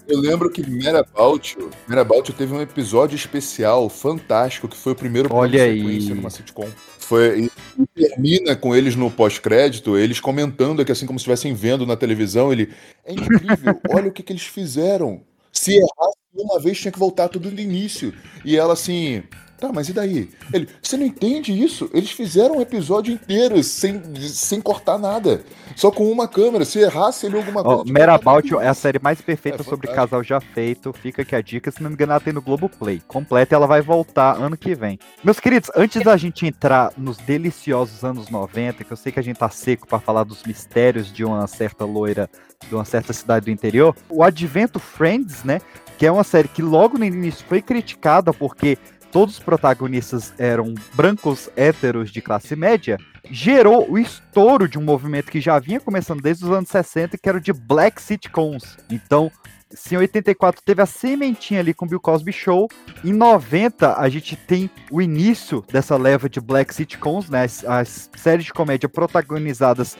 [0.08, 1.58] Eu lembro que Merabout,
[1.88, 6.16] Merabout teve um episódio especial fantástico que foi o primeiro Olha de sequência aí.
[6.16, 6.70] numa sitcom.
[7.00, 7.52] Foi e
[7.82, 11.98] e termina com eles no pós-crédito, eles comentando aqui assim como se estivessem vendo na
[11.98, 12.72] televisão, ele
[13.04, 15.22] é incrível, olha o que que eles fizeram.
[15.52, 18.14] Se errasse uma vez tinha que voltar tudo do início.
[18.44, 19.24] E ela assim,
[19.60, 20.30] tá, mas e daí?
[20.54, 21.90] Ele, você não entende isso?
[21.94, 25.44] Eles fizeram um episódio inteiro sem, sem cortar nada,
[25.76, 26.66] só com uma câmera.
[26.66, 27.78] Se errasse ele alguma coisa.
[27.78, 29.96] Cortar Merabout é a série mais perfeita É sobre fantástico.
[29.96, 30.94] casal já feito.
[30.94, 31.72] Fica aqui a dica.
[31.72, 33.02] Se não me engano, ela tem no Globoplay.
[33.08, 35.00] Completa e ela vai voltar ano que vem.
[35.24, 39.24] Meus queridos, antes da gente entrar nos deliciosos anos 90, que eu sei que a
[39.24, 42.30] gente tá seco pra falar dos mistérios de uma certa loira
[42.70, 45.60] de uma certa cidade do interior, o advento Friends, né?
[45.98, 48.78] Que é uma série que logo no início foi criticada porque
[49.12, 52.98] todos os protagonistas eram brancos héteros de classe média,
[53.30, 57.30] gerou o estouro de um movimento que já vinha começando desde os anos 60, que
[57.30, 58.78] era o de Black Sitcoms.
[58.90, 59.32] Então,
[59.72, 62.70] se em 84 teve a sementinha ali com o Bill Cosby Show,
[63.04, 67.44] em 90 a gente tem o início dessa leva de Black Sitcoms, né?
[67.44, 69.98] As, as séries de comédia protagonizadas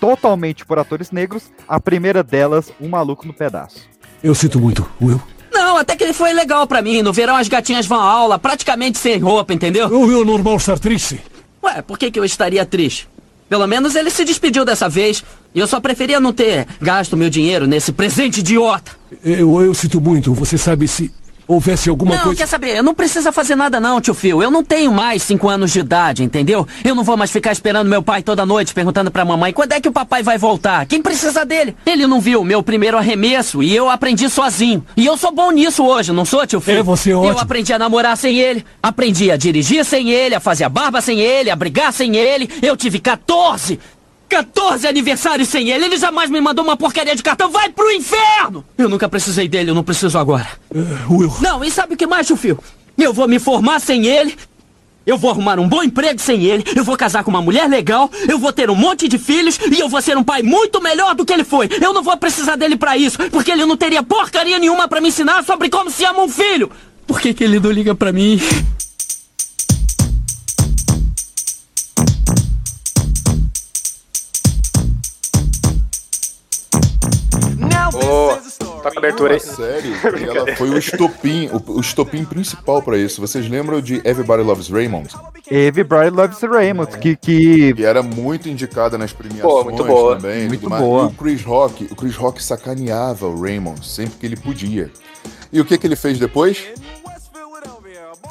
[0.00, 1.52] totalmente por atores negros.
[1.68, 3.88] A primeira delas, Um Maluco no Pedaço.
[4.22, 5.20] Eu sinto muito, Will.
[5.54, 7.00] Não, até que ele foi legal pra mim.
[7.00, 9.88] No verão as gatinhas vão à aula praticamente sem roupa, entendeu?
[9.88, 11.20] Não é normal estar triste.
[11.62, 13.08] Ué, por que, que eu estaria triste?
[13.48, 15.22] Pelo menos ele se despediu dessa vez.
[15.54, 18.92] E eu só preferia não ter gasto meu dinheiro nesse presente idiota.
[19.24, 20.34] Eu, eu sinto muito.
[20.34, 21.12] Você sabe se
[21.46, 22.38] houvesse alguma não, coisa.
[22.38, 22.82] quer saber?
[22.82, 24.42] Não precisa fazer nada não, tio Phil.
[24.42, 26.66] Eu não tenho mais cinco anos de idade, entendeu?
[26.84, 29.80] Eu não vou mais ficar esperando meu pai toda noite perguntando pra mamãe quando é
[29.80, 30.86] que o papai vai voltar.
[30.86, 31.76] Quem precisa dele?
[31.86, 34.84] Ele não viu meu primeiro arremesso e eu aprendi sozinho.
[34.96, 36.78] E eu sou bom nisso hoje, não sou, tio Phil?
[36.78, 37.40] É, você é Eu ótimo.
[37.40, 41.20] aprendi a namorar sem ele, aprendi a dirigir sem ele, a fazer a barba sem
[41.20, 42.48] ele, a brigar sem ele.
[42.62, 43.78] Eu tive 14!
[44.28, 45.84] 14 aniversários sem ele!
[45.84, 47.50] Ele jamais me mandou uma porcaria de cartão!
[47.50, 48.64] Vai pro inferno!
[48.76, 50.48] Eu nunca precisei dele, eu não preciso agora.
[51.08, 51.32] Will.
[51.40, 52.58] Não, e sabe o que mais, Phil?
[52.96, 54.36] Eu vou me formar sem ele.
[55.06, 56.64] Eu vou arrumar um bom emprego sem ele.
[56.74, 58.10] Eu vou casar com uma mulher legal.
[58.26, 59.58] Eu vou ter um monte de filhos.
[59.70, 61.68] E eu vou ser um pai muito melhor do que ele foi.
[61.80, 63.18] Eu não vou precisar dele pra isso.
[63.30, 66.70] Porque ele não teria porcaria nenhuma pra me ensinar sobre como se ama um filho.
[67.06, 68.40] Por que, que ele não liga pra mim?
[77.94, 78.36] Ô,
[78.82, 79.40] toca a abertura aí.
[79.40, 79.92] série,
[80.28, 83.20] ela foi o estopim, o, o estopim principal pra isso.
[83.20, 85.08] Vocês lembram de Everybody Loves Raymond?
[85.50, 87.74] Everybody Loves Raymond, que, que...
[87.74, 90.16] Que era muito indicada nas premiações Pô, muito boa.
[90.16, 90.48] também.
[90.48, 91.04] Muito boa.
[91.04, 94.90] E o Chris Rock, o Chris Rock sacaneava o Raymond sempre que ele podia.
[95.52, 96.64] E o que que ele fez depois?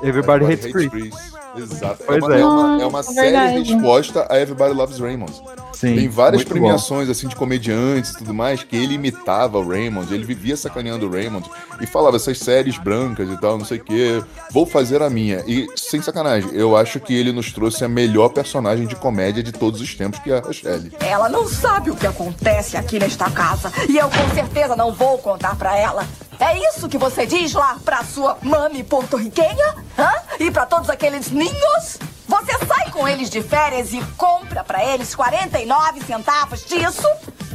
[0.04, 1.14] Everybody Hates Chris.
[1.56, 2.04] Exato.
[2.04, 2.42] É Pois uma, é.
[2.42, 3.74] é uma, é uma Ah, série verdade.
[3.74, 5.32] resposta a Everybody Loves Raymond.
[5.74, 10.14] Sim, Tem várias premiações assim de comediantes e tudo mais que ele imitava o Raymond,
[10.14, 11.50] ele vivia sacaneando o Raymond
[11.82, 15.44] e falava essas séries brancas e tal, não sei o que, vou fazer a minha.
[15.48, 19.52] E sem sacanagem, eu acho que ele nos trouxe a melhor personagem de comédia de
[19.52, 20.92] todos os tempos, que é a Rochelle.
[21.00, 25.18] Ela não sabe o que acontece aqui nesta casa e eu com certeza não vou
[25.18, 26.06] contar pra ela.
[26.40, 29.76] É isso que você diz lá pra sua mami porto-riquenha?
[29.98, 30.12] Hã?
[30.40, 32.00] E pra todos aqueles ninhos?
[32.28, 37.08] Você sai com eles de férias e compra pra eles 49 centavos disso,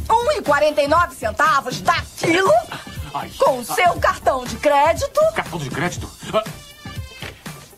[0.08, 2.52] 1,49 centavos daquilo,
[3.38, 5.20] com o seu cartão de crédito.
[5.34, 6.10] Cartão de crédito?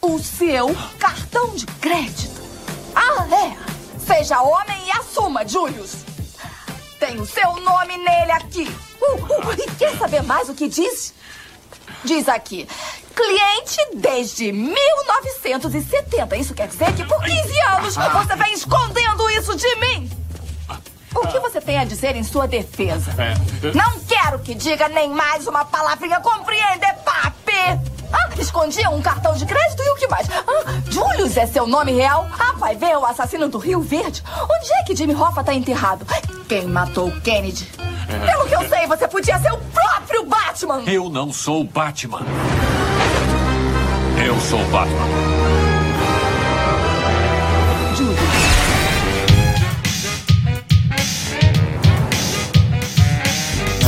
[0.01, 2.41] O seu cartão de crédito.
[2.95, 3.57] Ah, é.
[3.99, 6.05] Seja homem e assuma, Julius.
[6.99, 8.69] Tem o seu nome nele aqui.
[9.01, 11.15] Uh, uh, e quer saber mais o que diz?
[12.05, 12.69] Diz aqui.
[13.15, 16.37] Cliente desde 1970.
[16.37, 20.11] Isso quer dizer que por 15 anos você vem escondendo isso de mim.
[21.15, 23.13] O que você tem a dizer em sua defesa?
[23.75, 27.81] Não quero que diga nem mais uma palavrinha, compreende, papi?
[28.13, 30.29] Ah, escondia um cartão de crédito e o que mais?
[30.31, 32.27] Ah, Julius é seu nome real?
[32.39, 34.23] Ah, vai ver o assassino do Rio Verde?
[34.43, 36.07] Onde é que Jimmy Hoffa tá enterrado?
[36.49, 37.71] Quem matou Kennedy?
[38.27, 40.83] Pelo que eu sei, você podia ser o próprio Batman!
[40.87, 42.23] Eu não sou o Batman.
[44.25, 45.60] Eu sou o Batman.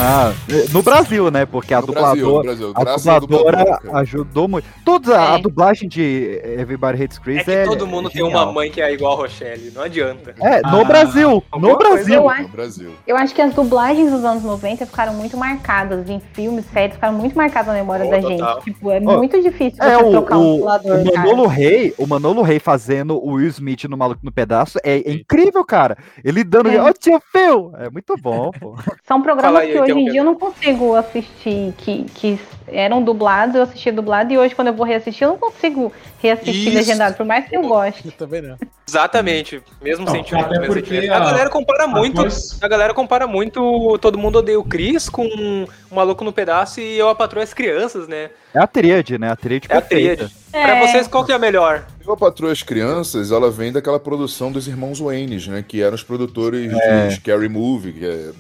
[0.05, 0.33] Ah,
[0.73, 1.47] no Brasil, né?
[1.47, 3.13] Porque a No Brasil, no dubladora, Brasil.
[3.13, 4.67] a dubladora ajudou muito.
[4.85, 5.41] Toda a É.
[5.41, 8.93] dublagem de Everybody Hates Chris É que é, todo mundo tem uma mãe que é
[8.93, 10.35] igual a Rochelle, não adianta.
[10.41, 12.15] É, no Ah, Brasil, no alguma coisa Brasil.
[12.17, 12.91] Eu acho- Brasil.
[13.07, 17.15] Eu acho que as dublagens dos anos 90 ficaram muito marcadas em filmes, séries, ficaram
[17.15, 18.55] muito marcadas na memória Oh, da total.
[18.57, 18.65] gente.
[18.65, 21.19] Tipo, é Oh, muito difícil É, você o, trocar um o, dublador, o cara.
[21.29, 25.13] Manolo Rey, o Manolo Rey fazendo o Will Smith no Maluco no Pedaço é, é
[25.13, 25.97] incrível, cara.
[26.25, 26.81] Ele dando, É.
[26.81, 27.73] ó, tio Phil!
[27.79, 28.75] É muito bom, pô.
[29.07, 30.11] São programas aí, que hoje em interrompendo.
[30.13, 34.69] dia eu não consigo assistir, que, que eram dublados, eu assistia dublado, e hoje quando
[34.69, 35.93] eu vou reassistir, eu não consigo
[36.23, 36.77] reassistir Isso.
[36.77, 38.07] legendado, por mais que eu goste.
[38.07, 38.57] Eu também não.
[38.89, 40.45] Exatamente, mesmo Não, sentimento.
[40.47, 41.13] até mesmo porque sentimento.
[41.13, 42.21] a- A, galera compara muito.
[42.21, 46.81] após- A galera compara muito Todo Mundo Odeia o Chris com o Maluco no Pedaço
[46.81, 48.31] e Eu a Patroa as Crianças, né?
[48.55, 49.31] É a tríade, né?
[49.31, 50.29] A tríade É a tríade.
[50.51, 51.87] Pra vocês, qual que é a melhor?
[52.07, 55.65] Eu, a Patroa as Crianças, ela vem daquela produção dos irmãos Waynes, né?
[55.67, 57.07] Que eram os produtores É.
[57.09, 58.31] de Scary Movie, que é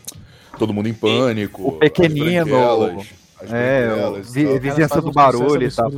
[0.62, 1.66] Todo Mundo em Pânico.
[1.66, 3.00] O Pequenino.
[3.42, 4.58] As É, Branquelas Vi-.
[4.60, 5.90] Vizinhança do Barulho e tal.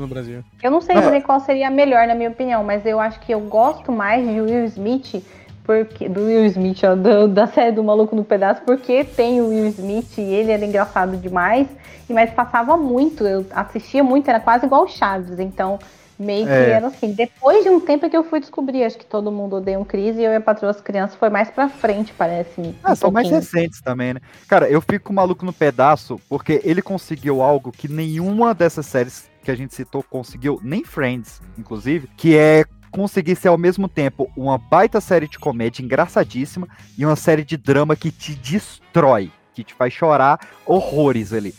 [0.63, 1.01] Eu não sei É.
[1.03, 4.27] dizer qual seria a melhor, na minha opinião, mas eu acho que eu gosto mais
[4.27, 5.23] de Will Smith,
[5.65, 9.49] porque do Will Smith, ó, do- da série do Maluco no Pedaço, porque tem o
[9.51, 11.67] Will Smith e ele era engraçado demais,
[12.09, 15.79] e mas passava muito, eu assistia muito, era quase igual o Chaves, então
[16.19, 16.71] meio que É.
[16.71, 17.13] era assim.
[17.13, 19.85] Depois de um tempo é que eu fui descobrir, acho que todo mundo odeia um
[19.85, 22.61] Cris e eu e a Patroa as Crianças foi mais pra frente, parece.
[22.61, 24.21] um Ah, são mais recentes também, né?
[24.49, 29.51] Cara, eu fico maluco no pedaço porque ele conseguiu algo que nenhuma dessas séries que
[29.51, 34.57] a gente citou conseguiu, nem Friends, inclusive, que é conseguir ser ao mesmo tempo uma
[34.57, 39.75] baita série de comédia engraçadíssima e uma série de drama que te destrói, que te
[39.75, 41.55] faz chorar horrores ali.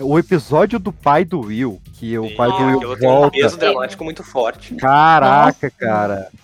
[0.00, 3.12] O episódio do pai do Will, que o pai do Ah, Will aquilo tem um
[3.12, 3.30] volta.
[3.38, 4.74] peso dramático muito forte.
[4.76, 6.28] Caraca, cara.
[6.32, 6.38] Pô,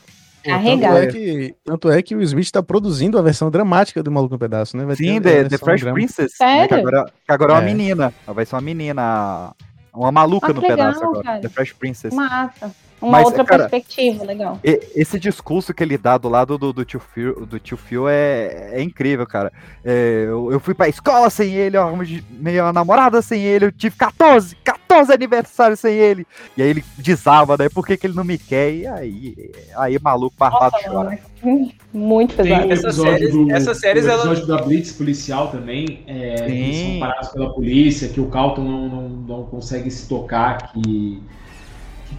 [0.51, 0.97] Tanto Carregado.
[0.98, 4.39] é, que, tanto é que o Smith tá produzindo a versão dramática do Maluco no
[4.39, 4.85] Pedaço, né?
[4.85, 5.94] Vai Sim, The, The Fresh drama.
[5.94, 6.32] Princess.
[6.39, 6.76] né, que Sério?
[6.86, 7.64] agora, que agora é uma É.
[7.64, 8.14] menina.
[8.26, 9.52] Ela vai ser uma menina.
[9.94, 11.22] Uma maluca Ah, no legal, pedaço agora.
[11.22, 11.40] cara.
[11.40, 12.12] The Fresh Princess.
[12.12, 12.70] Massa.
[13.00, 14.58] Uma Mas, outra cara, perspectiva, legal.
[14.62, 18.70] Esse discurso que ele dá do lado do, do tio Phil, do tio Phil é,
[18.72, 19.52] é incrível, cara.
[19.84, 23.72] É, eu, eu fui pra escola sem ele, eu arrumei meio namorada sem ele, eu
[23.72, 26.26] tive 14, 14 aniversários sem ele.
[26.56, 27.68] E aí ele desaba, né?
[27.68, 28.72] Por que, que ele não me quer?
[28.72, 31.18] E aí, aí maluco, barbado chora.
[31.92, 32.72] Muito pesado.
[32.72, 37.28] Essas séries- do, essas séries, elas- episódio da Blitz policial também, é, que são parados
[37.28, 41.22] pela polícia, que o Calton não, não, não consegue se tocar, que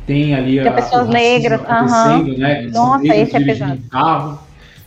[0.06, 2.38] tem ali Tem a, pessoas negras, acontecendo, aham.
[2.38, 2.62] né?
[2.72, 3.74] Nossa, esse é dirigindo pesado.
[3.86, 4.40] um carro.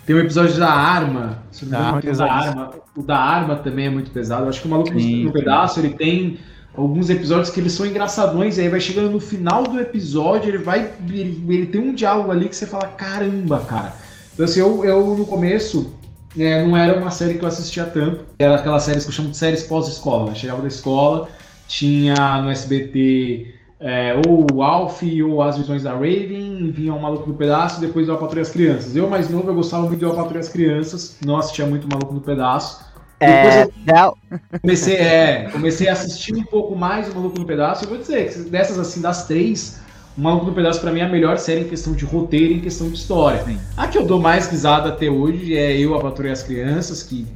[0.06, 2.70] Tem um episódio da arma, se não me engano, da arma.
[2.96, 4.44] O da arma também é muito pesado.
[4.44, 5.32] Eu acho que o Maluco no- Sim, no sim.
[5.38, 6.38] Pedaço, ele tem
[6.74, 10.58] alguns episódios que eles são engraçadões, e aí vai chegando no final do episódio, ele
[10.58, 10.90] vai.
[11.08, 13.92] Ele, ele tem um diálogo ali que você fala, caramba, cara.
[14.32, 15.92] Então assim, eu, eu no começo
[16.38, 18.20] é, não era uma série que eu assistia tanto.
[18.38, 20.30] Era aquelas séries que eu chamo de séries pós-escola.
[20.30, 20.34] né?
[20.36, 21.28] Chegava da escola,
[21.66, 27.28] tinha no SBT é, ou o Alf ou As Visões da Raven, vinha um Maluco
[27.28, 28.96] no Pedaço, depois eu Patrulha as Crianças.
[28.96, 32.12] Eu, mais novo, eu gostava muito de Eu Patrulha as Crianças, não assistia muito Maluco
[32.12, 32.86] no Pedaço.
[33.20, 34.16] É, eu
[34.60, 37.84] comecei, é, comecei a assistir um pouco mais o Maluco no Pedaço.
[37.84, 39.80] Eu vou dizer que dessas, assim, das três,
[40.16, 42.56] o Maluco no Pedaço pra mim é a melhor série em questão de roteiro e
[42.56, 43.44] em questão de história.
[43.76, 47.02] A que eu dou mais risada até hoje é Eu, a Patrulha e as Crianças,
[47.02, 47.26] que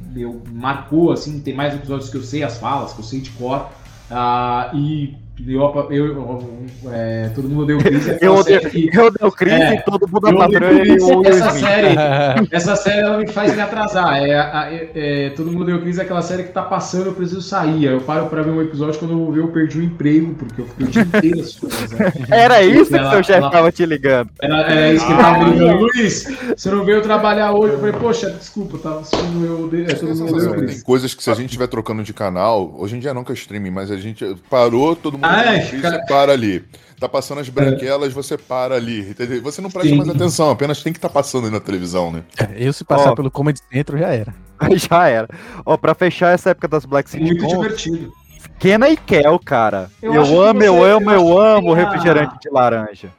[0.51, 3.69] marcou, assim, tem mais episódios que eu sei as falas, que eu sei de cor.
[4.11, 5.15] Ah, e
[5.47, 8.11] eu, eu, é, todo mundo deu crise.
[8.11, 11.51] é Eu odeio, série que- eu odeio crise É, e todo mundo o Will essa
[11.51, 11.95] série,
[12.51, 14.23] essa série ela me faz me atrasar.
[14.23, 17.13] É, a- é- é, todo mundo deu crise é aquela série que tá passando, eu
[17.13, 17.85] preciso sair.
[17.85, 20.61] Eu paro pra ver um episódio quando eu vou ver, eu perdi o emprego, porque
[20.61, 22.13] eu fiquei o dia inteiro né?
[22.31, 24.29] Era isso que Ela- seu chefe ela- tava te ligando.
[24.41, 25.79] Era, era isso que ele tava me ligando.
[25.79, 27.73] Luiz, você não veio trabalhar hoje?
[27.73, 29.67] Eu falei, poxa, desculpa, tava assistindo eu.
[29.69, 32.99] de- é, todo Tem coisas que se a gente estiver trocando de canal, hoje em
[32.99, 36.03] dia não que é streaming, mas a gente parou, todo mundo Ah, é, isso, cara.
[36.07, 36.63] para ali.
[36.99, 39.09] Tá passando as branquelas, você para ali.
[39.09, 39.41] entendeu?
[39.43, 39.97] Você não presta Sim.
[39.97, 42.23] mais atenção, apenas tem que estar passando aí na televisão, né?
[42.55, 43.15] Eu, se passar Ó.
[43.15, 44.33] pelo Comedy Central, já era.
[44.77, 45.27] Já era.
[45.65, 48.13] Ó, pra fechar essa época das Black City Muito divertido.
[48.59, 49.89] Kenna e Kel, cara.
[50.01, 52.49] Eu Eu, amo, você- eu eu amo, eu que amo o tem a- refrigerante de
[52.49, 53.11] laranja.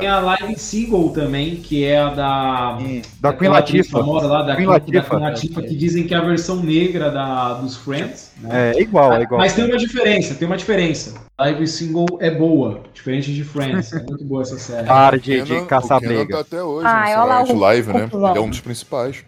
[0.00, 2.78] Tem a live single também, que é a da.
[3.20, 3.98] Da Queen atriz Latifah.
[3.98, 5.00] famosa lá, da Queen Queen, Latifah.
[5.00, 8.32] da Queen Latifah, que dizem que é a versão negra da, dos Friends.
[8.40, 8.72] né?
[8.76, 9.40] É igual, é igual.
[9.40, 11.14] Mas tem uma diferença, tem uma diferença.
[11.38, 13.92] Live single é boa, diferente de Friends.
[13.92, 14.86] É muito boa essa série.
[14.86, 16.34] Para de, de caçar briga.
[16.34, 18.10] tá até hoje Ai, nessa olha lá live, o- live, né?
[18.12, 19.24] Ele é um dos principais.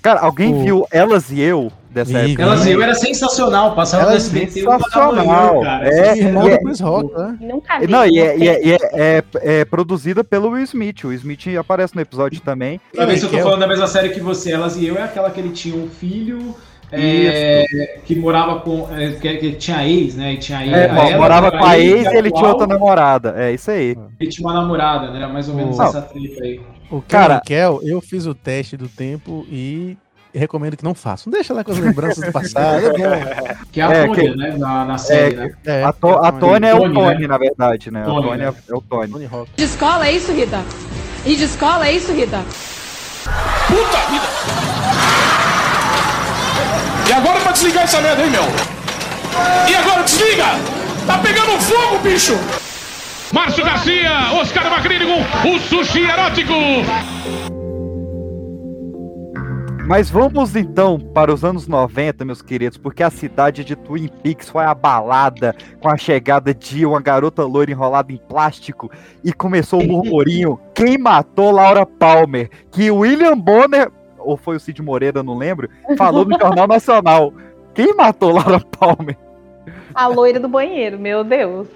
[0.00, 2.42] Cara, alguém O- viu Elas e Eu dessa Vi, época?
[2.42, 5.14] Elas e eu era sensacional, passava no é SBT sensacional.
[5.14, 5.88] manhã, cara.
[5.88, 7.36] É, Irmão e do é- Chris Rock, né?
[7.40, 7.86] Nunca vi.
[7.88, 9.24] Não, e, é, é- é- é-
[9.60, 11.04] é produzida pelo Will Smith.
[11.04, 12.80] O Will Smith aparece no episódio também.
[12.94, 14.52] Pra ver se eu tô falando da mesma série que você.
[14.52, 16.54] Elas e eu é aquela que ele tinha um filho.
[16.92, 18.88] É, que morava com.
[18.94, 20.34] é, que, que tinha ex, né?
[20.34, 22.66] E tinha ex, É, a ela, morava com a ex e ele tinha atual, outra
[22.66, 23.34] namorada.
[23.36, 23.96] É isso aí.
[24.20, 25.16] Ele tinha uma namorada, né?
[25.18, 25.86] Era mais ou menos Não.
[25.86, 26.60] essa treta aí.
[26.90, 29.96] O Cara- Kel, eu fiz o teste do tempo e
[30.34, 31.30] recomendo que não façam.
[31.32, 32.84] Deixa lá com as lembranças do passado.
[33.02, 33.56] É.
[33.72, 34.54] Que é a É, Tônia, que- né?
[34.58, 35.52] Na, na série, É, né?
[35.64, 37.26] É, A, to, a Tônia é o Tony, Tony, né?
[37.28, 38.02] na verdade, né?
[38.04, 38.54] Tony, a Tônia né?
[38.68, 39.10] é o Tony.
[39.12, 39.50] Tony Rock.
[39.56, 40.60] De escola, é isso, Rita?
[41.24, 42.38] E de escola, é isso, Rita?
[43.68, 44.51] Puta vida!
[47.08, 48.44] E agora pra desligar essa merda aí, meu?
[49.68, 50.44] E agora desliga!
[51.06, 52.38] Tá pegando fogo, bicho!
[53.32, 56.52] Márcio Garcia, Oscar Magrini o sushi erótico!
[59.86, 64.48] Mas vamos então para os anos 90, meus queridos, porque a cidade de Twin Peaks
[64.48, 68.90] foi abalada com a chegada de uma garota loira enrolada em plástico
[69.24, 72.48] e começou o murmurinho: quem matou Laura Palmer?
[72.70, 73.90] Que William Bonner,
[74.24, 77.32] ou foi o Cid Moreira, não lembro, falou no Jornal Nacional.
[77.74, 79.16] Quem matou Laura Palmer?
[79.94, 81.68] A loira do banheiro, meu Deus.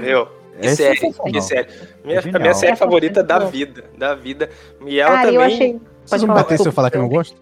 [0.00, 0.26] Meu,
[0.60, 1.32] que É série, sensacional.
[1.32, 1.68] que série.
[2.04, 4.50] Minha, É a minha série favorita da vida, da vida.
[4.86, 5.34] E ela Cara, também...
[5.36, 5.72] eu achei.
[5.72, 6.42] Vocês Pode vão falar.
[6.42, 7.40] bater se eu falar que eu não gosto?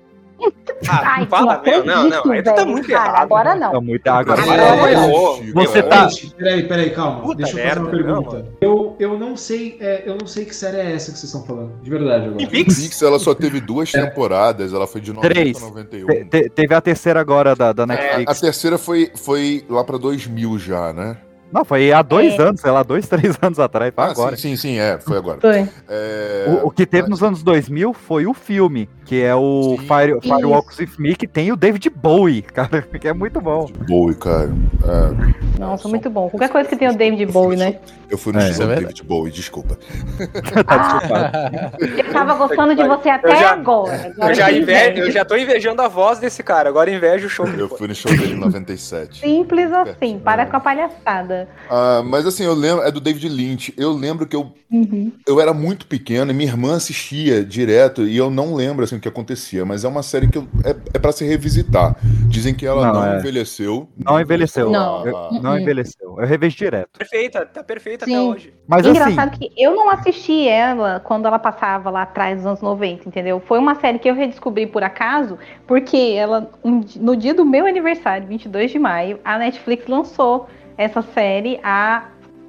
[0.89, 3.23] Ah, Ai, fala, não meu, não, não, aí tu tá muito cara, errado.
[3.23, 3.71] Agora não.
[3.73, 4.43] Tá muito agora.
[4.43, 5.53] Agora não.
[5.55, 6.09] Você tá-
[6.39, 7.21] peraí, peraí, calma.
[7.21, 8.47] Puta Deixa eu fazer uma pergunta.
[8.61, 11.45] Eu, eu não sei, é, eu não sei que série é essa que vocês estão
[11.45, 11.73] falando.
[11.83, 12.37] De verdade agora.
[12.39, 12.81] Twin Peaks?
[12.81, 15.57] Pix, ela só teve duas temporadas, ela foi de 90 Três.
[15.63, 16.07] a 91.
[16.07, 18.41] Te- te- teve a terceira agora da, da A, a Netflix.
[18.41, 21.17] terceira foi, foi lá pra 2000 já, né?
[21.53, 22.43] Não, foi há dois É.
[22.43, 24.37] anos, sei lá, dois, três anos atrás, foi Ah, agora.
[24.37, 25.41] sim, sim, sim, é, foi agora.
[25.41, 25.69] Foi.
[25.89, 30.19] É, O, o que teve nos anos 2000 foi o filme, que é o Fire,
[30.19, 30.35] Isso.
[30.35, 33.69] Firewalks With Me, que tem o David Bowie, cara, que é muito bom.
[33.89, 34.51] Bowie, cara.
[34.85, 36.29] É, Nossa, muito bom.
[36.31, 37.79] Qualquer coisa que tenha o David Bowie, né?
[38.11, 39.79] eu fui no show é do David Bowie, desculpa.
[40.67, 41.77] tá desculpado.
[41.99, 44.13] Eu tava gostando de você até Eu já- agora.
[44.17, 47.31] Agora Eu já, invejo, eu já tô invejando a voz desse cara, agora invejo o
[47.31, 49.21] show que ele Eu fui no show dele em 97.
[49.21, 51.40] Simples assim, para com a palhaçada.
[51.69, 53.75] Ah, mas assim, eu lembro, é do David Lynch.
[53.77, 55.11] Eu lembro que eu, Uhum.
[55.27, 59.01] eu era muito pequeno e minha irmã assistia direto e eu não lembro assim o
[59.01, 61.97] que acontecia, mas é uma série que eu, é, é para se revisitar.
[62.29, 63.19] Dizem que ela não, Não, é.
[63.19, 63.89] envelheceu.
[63.99, 64.71] Não envelheceu.
[64.71, 65.07] Não.
[65.07, 66.17] Eu- não envelheceu.
[66.21, 66.89] Eu revejo direto.
[66.99, 68.29] Perfeita, tá perfeita até Sim.
[68.31, 68.55] hoje.
[68.69, 72.61] Mas assim, Engraçado que eu não assisti ela quando ela passava lá atrás dos anos
[72.61, 73.41] 90, entendeu?
[73.47, 77.67] Foi uma série que eu redescobri por acaso, porque ela um no dia do meu
[77.67, 80.49] aniversário, 22 de maio, a Netflix lançou
[80.83, 82.05] essa série, a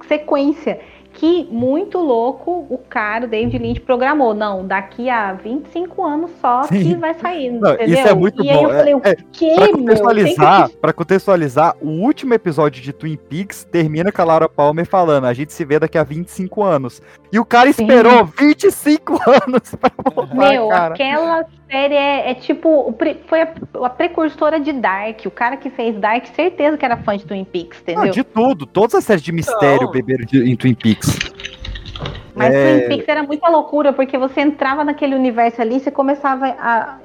[0.08, 0.80] sequência.
[1.14, 4.32] Que muito louco o cara, o David Lynch, programou.
[4.32, 6.96] Não, daqui a 25 anos só que Sim.
[6.96, 7.50] vai sair.
[7.50, 7.98] Não, entendeu?
[7.98, 8.62] isso é muito e aí bom.
[8.62, 12.94] eu falei, É- o é, quê, Pra contextualizar, Tem pra contextualizar, o último episódio de
[12.94, 16.62] Twin Peaks termina com a Laura Palmer falando: a gente se vê daqui a 25
[16.62, 17.02] anos.
[17.30, 20.94] E o cara esperou 25 anos pra voltar, Meu, cara.
[20.94, 22.94] aquela série é, é tipo.
[23.26, 23.52] Foi a,
[23.84, 25.20] a precursora de Dark.
[25.24, 28.04] O cara que fez Dark, certeza que era fã de Twin Peaks, entendeu?
[28.04, 28.66] Não, de tudo.
[28.66, 29.90] Todas as séries de mistério Não.
[29.90, 31.18] beberam de- em Twin Peaks.
[32.34, 32.78] Mas É.
[32.80, 36.98] Twin Peaks era muita loucura, porque você entrava naquele universo ali, você começava a.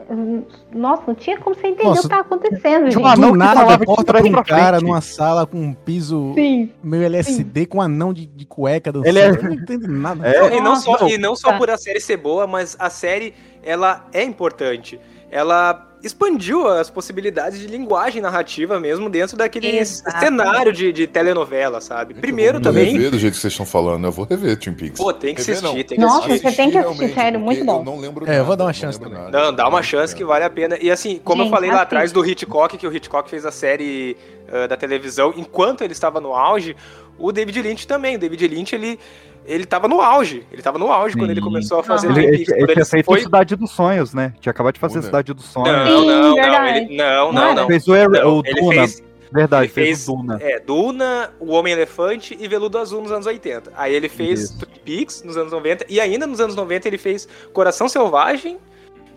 [0.73, 3.33] Nossa, não tinha como você entender Nossa, o que estava acontecendo, tinha um anão Do
[3.33, 6.71] que nada, falava de porta pra um cara numa sala com um piso Sim.
[6.81, 9.09] meio LSD, com um anão de, de cueca dançando.
[9.09, 10.25] Ele é- Eu não entendo nada.
[10.27, 10.55] É.
[10.57, 11.57] E não só, e não só tá.
[11.57, 13.33] por a série ser boa, mas a série,
[13.67, 14.99] ela é importante.
[15.29, 20.19] Ela expandiu as possibilidades de linguagem narrativa mesmo dentro daquele Exato.
[20.19, 22.13] cenário de, de telenovela, sabe?
[22.13, 22.93] Primeiro Eu vou também...
[22.93, 24.05] rever do jeito que vocês estão falando.
[24.05, 24.97] Eu vou rever Twin Peaks.
[24.99, 25.73] Pô, tem que Rever, assistir, não.
[25.83, 26.49] tem que Nossa, assistir.
[26.49, 27.79] você tem que assistir, sério, muito bom.
[27.79, 29.17] Eu não lembro É, eu vou nada, dar uma chance também.
[29.17, 29.37] nada.
[29.45, 30.77] Não, dá uma chance que vale a pena.
[30.79, 33.51] E assim, como eu Gente, falei lá atrás do Hitchcock, que o Hitchcock fez a
[33.51, 34.15] série
[34.49, 36.75] ah, da televisão, enquanto ele estava no auge,
[37.17, 38.15] o David Lynch também.
[38.15, 38.99] O David Lynch, ele,
[39.45, 40.45] ele tava no auge.
[40.51, 41.45] Ele tava no auge quando ele Sim.
[41.45, 42.09] começou a fazer.
[42.11, 42.53] Ele, ele, Peaks.
[42.53, 44.33] ele tinha feito foi- Cidade dos Sonhos, né?
[44.39, 45.05] Tinha acabado de fazer Duna.
[45.05, 45.67] Cidade dos Sonhos.
[45.69, 47.67] Não, Sim, não, não, ele, não, Não não.
[47.67, 48.73] Fez o, Er- Não, o ele Duna.
[48.73, 50.37] fez- Verdade, ele fez, fez o Duna.
[50.41, 53.73] É, Duna, O Homem-Elefante e Veludo Azul nos anos 80.
[53.75, 54.59] Aí ele fez Isso.
[54.59, 58.57] Twin Peaks nos anos 90 e ainda nos anos 90 ele fez Coração Selvagem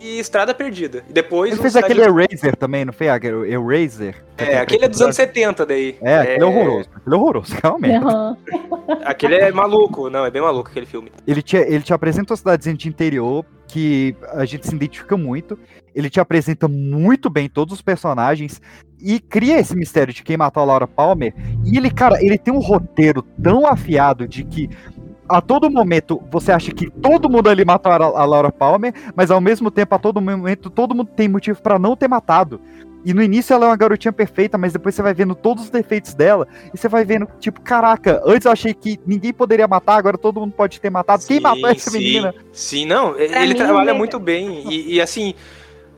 [0.01, 1.03] e Estrada Perdida.
[1.09, 3.07] E depois Ele fez Cidade aquele dos- Eraser também, não foi?
[3.07, 4.15] Eraser?
[4.37, 5.95] É, aquele é dos anos 70 daí.
[6.01, 6.89] É, aquele é horroroso.
[6.95, 7.95] Aquele é horroroso, realmente.
[7.95, 8.37] Aham.
[9.05, 11.11] Aquele é maluco, não, é bem maluco aquele filme.
[11.25, 15.57] Ele te, ele te apresenta uma cidadezinha de interior que a gente se identifica muito.
[15.95, 18.61] Ele te apresenta muito bem todos os personagens
[19.01, 21.33] e cria esse mistério de quem matou a Laura Palmer.
[21.65, 24.69] E ele, cara, ele tem um roteiro tão afiado de que
[25.31, 29.31] a todo momento você acha que todo mundo ali matou a, a Laura Palmer, mas
[29.31, 32.59] ao mesmo tempo, a todo momento, todo mundo tem motivo pra não ter matado.
[33.03, 35.69] E no início ela é uma garotinha perfeita, mas depois você vai vendo todos os
[35.69, 39.95] defeitos dela e você vai vendo, tipo, caraca, antes eu achei que ninguém poderia matar,
[39.95, 41.25] agora todo mundo pode ter matado.
[41.25, 42.35] Quem matou essa sim, menina?
[42.53, 43.97] Sim, não, Pra ele trabalha né?
[43.97, 44.69] muito bem.
[44.69, 45.33] E, e, assim,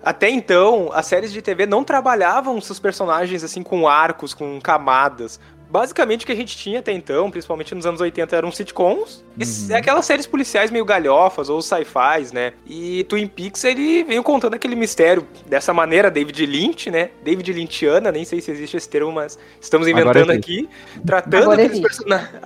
[0.02, 5.40] até então, as séries de TV não trabalhavam seus personagens assim com arcos, com camadas.
[5.74, 9.26] Basicamente o que a gente tinha até então, principalmente nos anos 80, eram sitcoms.
[9.70, 12.54] E aquelas séries policiais meio galhofas ou sci-fis, né?
[12.64, 17.10] E Twin Peaks, ele veio contando aquele mistério dessa maneira, David Lynch, né?
[17.24, 20.70] David Lynchiana, nem sei se existe esse termo, mas estamos inventando aqui.
[21.04, 21.50] Tratando,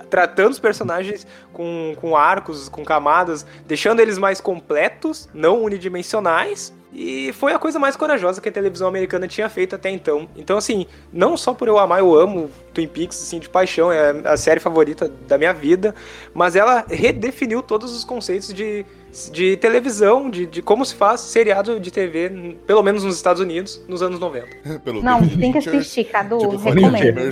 [0.08, 6.72] tratando os personagens com, com arcos, com camadas, deixando eles mais completos, não unidimensionais.
[6.92, 10.26] E foi a coisa mais corajosa que a televisão americana tinha feito até então.
[10.34, 14.10] Então, assim, não só por eu amar, eu amo Twin Peaks, assim, de paixão, é
[14.24, 15.92] a série favorita da minha vida,
[16.32, 18.86] mas ela redefiniu todos os conceitos de,
[19.32, 23.82] de televisão, de, de como se faz seriado de TV, pelo menos nos Estados Unidos,
[23.88, 24.46] nos anos 90.
[24.84, 26.38] Pelo Não, David tem que assistir, Cadu.
[26.38, 27.18] Tipo, recomendo.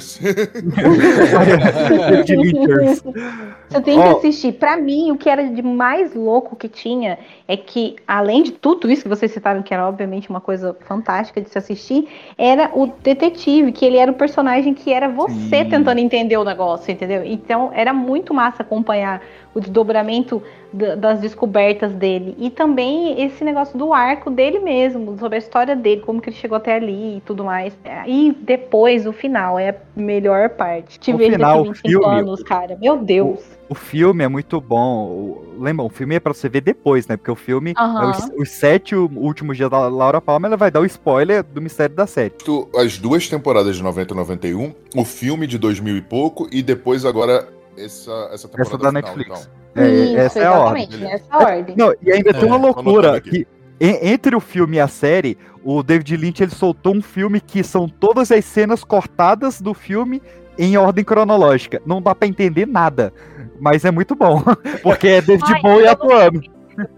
[3.69, 4.53] Você tem que assistir.
[4.55, 8.91] Pra mim, o que era de mais louco que tinha é que, além de tudo
[8.91, 12.89] isso que vocês citaram, que era obviamente uma coisa fantástica de se assistir, era o
[13.03, 15.65] detetive, que ele era o personagem que era você Sim.
[15.71, 17.25] tentando entender o negócio, entendeu?
[17.25, 19.23] Então, era muito massa acompanhar
[19.57, 22.37] o desdobramento da- das descobertas dele.
[22.39, 26.37] E também esse negócio do arco dele mesmo, sobre a história dele, como que ele
[26.37, 27.75] chegou até ali e tudo mais.
[28.07, 30.99] E depois, o final, é a melhor parte.
[31.01, 32.77] Te O vejo final, daqui o 25 filme, anos, cara.
[32.79, 33.41] Meu Deus.
[33.69, 35.07] O filme é muito bom.
[35.09, 37.17] O- Lembra, o filme é pra você ver depois, né?
[37.17, 38.11] Porque o filme é Aham.
[38.11, 41.97] os, os sete últimos dias da Laura Palmer, ela vai dar o spoiler do mistério
[41.97, 42.35] da série.
[42.77, 47.07] As duas temporadas de 90 e 91, o filme de 2000 e pouco, e depois
[47.07, 49.41] agora essa, essa temporada Essa da final, Netflix.
[49.75, 49.85] então.
[49.85, 50.83] É, Isso, essa é a ordem.
[50.85, 51.75] exatamente, nessa ordem.
[51.77, 53.47] Não, e ainda tem É, uma tô anotando loucura que
[53.81, 57.63] en- entre o filme e a série, o David Lynch ele soltou um filme que
[57.63, 60.23] são todas as cenas cortadas do filme
[60.59, 61.83] em ordem cronológica.
[61.85, 63.13] Não dá pra entender nada,
[63.61, 64.43] mas é muito bom,
[64.83, 66.41] porque é David Bowie atuando.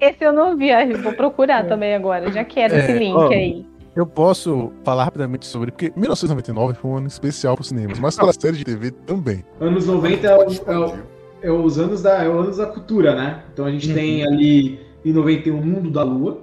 [0.00, 0.68] Esse eu não vi,
[1.02, 2.30] vou procurar também agora.
[2.30, 3.66] Já quero esse É, link ó, aí.
[3.98, 8.14] Eu posso falar rapidamente sobre, porque 1999 foi um ano especial para os cinemas, mas
[8.14, 9.44] para a série de TV também.
[9.60, 10.94] Anos 90 é, o- é o-
[11.42, 13.42] é os anos da, é os anos da cultura, né?
[13.52, 16.38] Então a gente tem ali em 91 Mundo da Lua.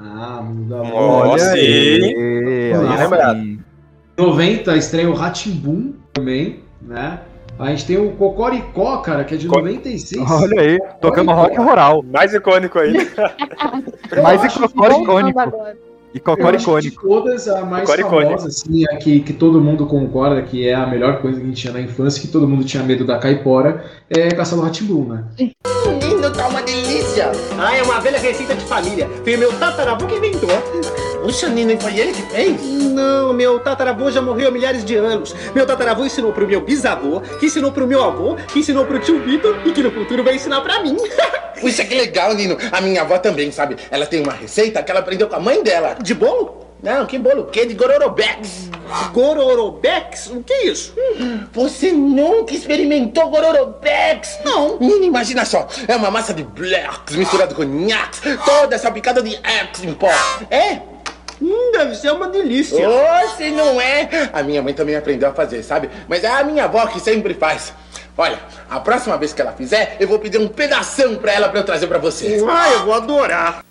[0.00, 0.94] Ah, Mundo da Lua.
[0.94, 2.98] Olha Olha aí.
[3.00, 3.38] lembrado.
[3.40, 3.58] Em
[4.16, 7.18] 90 estreia o Ratimbum também, né?
[7.58, 10.30] A gente tem o Cocoricó, cara, que é de Co- 96.
[10.30, 12.00] Olha aí, tocando rock rural.
[12.04, 12.92] Mais icônico aí.
[14.22, 15.52] Mais icônico.
[16.14, 17.08] E acho que de icônico.
[17.08, 18.10] todas, a mais icônico.
[18.10, 21.48] famosa, assim, a que, que todo mundo concorda que é a melhor coisa que a
[21.48, 25.24] gente tinha na infância, que todo mundo tinha medo da caipora, é Castelo Ratimbum, né?
[25.38, 27.32] Menino, tá uma delícia!
[27.58, 29.08] Ah, é uma velha receita de família.
[29.24, 30.50] Foi meu tataravô que inventou.
[31.22, 32.60] Puxa, Nino, foi ele que fez?
[32.60, 35.32] Não, meu tataravô já morreu há milhares de anos.
[35.54, 39.22] Meu tataravô ensinou pro meu bisavô, que ensinou pro meu avô, que ensinou pro tio
[39.22, 40.96] Vitor e que no futuro vai ensinar pra mim.
[41.60, 42.58] Puxa, que legal, Nino.
[42.72, 43.76] A minha avó também, sabe?
[43.88, 45.96] Ela tem uma receita que ela aprendeu com a mãe dela.
[46.02, 46.60] De bolo?
[46.82, 47.64] Não, que bolo o quê?
[47.64, 48.68] De gororobex.
[49.12, 50.26] Gororobex?
[50.26, 50.92] O que é isso?
[51.52, 54.40] Você nunca experimentou gororobex?
[54.44, 54.76] Não.
[54.80, 55.68] Nino, imagina só.
[55.86, 60.10] É uma massa de blacks misturada com nhax, toda salpicada de X em pó.
[60.50, 60.91] É?
[61.42, 62.88] Hum, deve ser uma delícia.
[62.88, 64.30] Oh, se não é.
[64.32, 65.90] A minha mãe também aprendeu a fazer, sabe?
[66.06, 67.74] Mas é a minha avó que sempre faz.
[68.16, 68.38] Olha,
[68.70, 71.64] a próxima vez que ela fizer, eu vou pedir um pedação pra ela pra eu
[71.64, 72.44] trazer pra você.
[72.48, 73.64] Ah, eu vou adorar.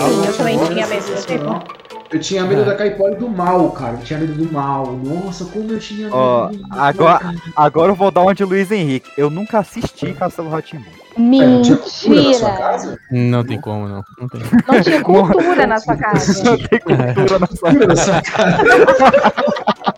[0.00, 1.62] Sim, eu também tinha desse filme.
[2.12, 3.92] Eu tinha medo da caipora do mal, cara.
[3.94, 4.92] Eu tinha medo do mal.
[4.92, 6.50] Nossa, como eu tinha medo mal.
[6.70, 9.10] agora, agora eu vou dar uma de Luiz Henrique.
[9.16, 10.90] Eu nunca assisti Castelo Ratimbum.
[11.16, 12.76] Mentira!
[13.10, 14.02] Não tem como, não.
[14.18, 14.40] Não tem.
[14.66, 16.42] Não tinha cultura na sua casa.
[16.44, 19.89] Não tem cultura na sua Cultura na sua casa.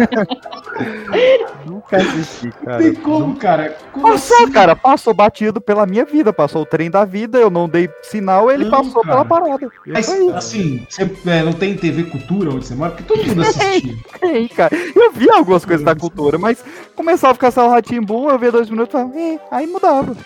[1.66, 2.78] Nunca assisti, cara.
[2.78, 3.76] Tem como, cara?
[3.92, 4.52] Como Passou, assim?
[4.52, 8.50] cara, passou batido pela minha vida, passou o trem da vida, eu não dei sinal,
[8.50, 9.24] ele Não, passou cara.
[9.24, 9.70] pela parada.
[9.86, 12.92] Mas, assim, você é, não tem TV Cultura onde você mora?
[12.92, 13.94] Porque todo mundo assistia.
[14.20, 14.74] Tem, cara.
[14.94, 16.64] Eu vi algumas coisas da cultura, mas
[16.94, 20.16] começava a ficar só o Ratimbu, eu via dois minutos e falava, "Eh", aí mudava.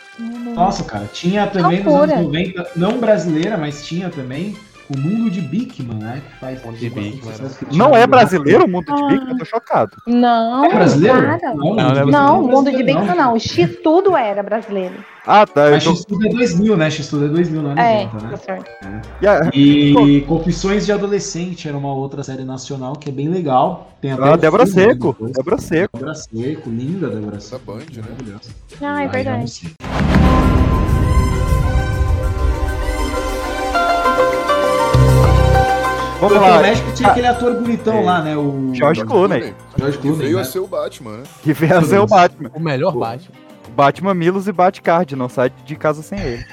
[0.55, 2.15] Nossa, cara, tinha também nos Loucura.
[2.15, 4.57] anos 90, não brasileira, mas tinha também
[4.91, 6.23] o Mundo de Bigman, né?
[6.29, 9.31] Que faz Mundo de sucesso, que Não é brasileiro o mundo de Big?
[9.31, 9.97] Eu tô chocado.
[10.07, 11.21] Não, É brasileiro?
[11.23, 11.55] Cara.
[11.55, 13.35] Não, Não, é o mundo de brasileiro, Big não.
[13.35, 14.95] O X tudo era brasileiro.
[15.27, 15.71] Ah, tá.
[15.71, 15.91] Mas tô...
[15.95, 16.91] X-Tudo é 2000, né?
[16.91, 18.37] X-Tudo é 2000, não é É, 90, tá né?
[18.37, 18.71] certo.
[19.23, 23.91] E a- E Confissões de Adolescente era uma outra série nacional que é bem legal.
[24.03, 25.13] Tem até Ah, Débora filme, né, Seco.
[25.13, 25.33] depois.
[25.33, 25.97] Débora Seco.
[25.97, 27.65] Débora Seco, linda Débora Essa Seco.
[27.73, 28.37] Band, né?
[28.83, 29.75] Ah, é verdade.
[36.29, 36.59] Vamos Porque lá.
[36.59, 38.03] o México tinha aquele ator bonitão É.
[38.05, 38.37] lá, né?
[38.37, 39.55] O George Clooney.
[39.77, 40.25] George Que Clooney.
[40.27, 40.43] veio né?
[40.43, 41.23] a ser o Batman, né?
[41.43, 42.51] Que veio a ser o Batman.
[42.55, 43.35] O melhor Batman.
[43.77, 46.45] Batman Milos e Batcard, não sai de casa sem ele.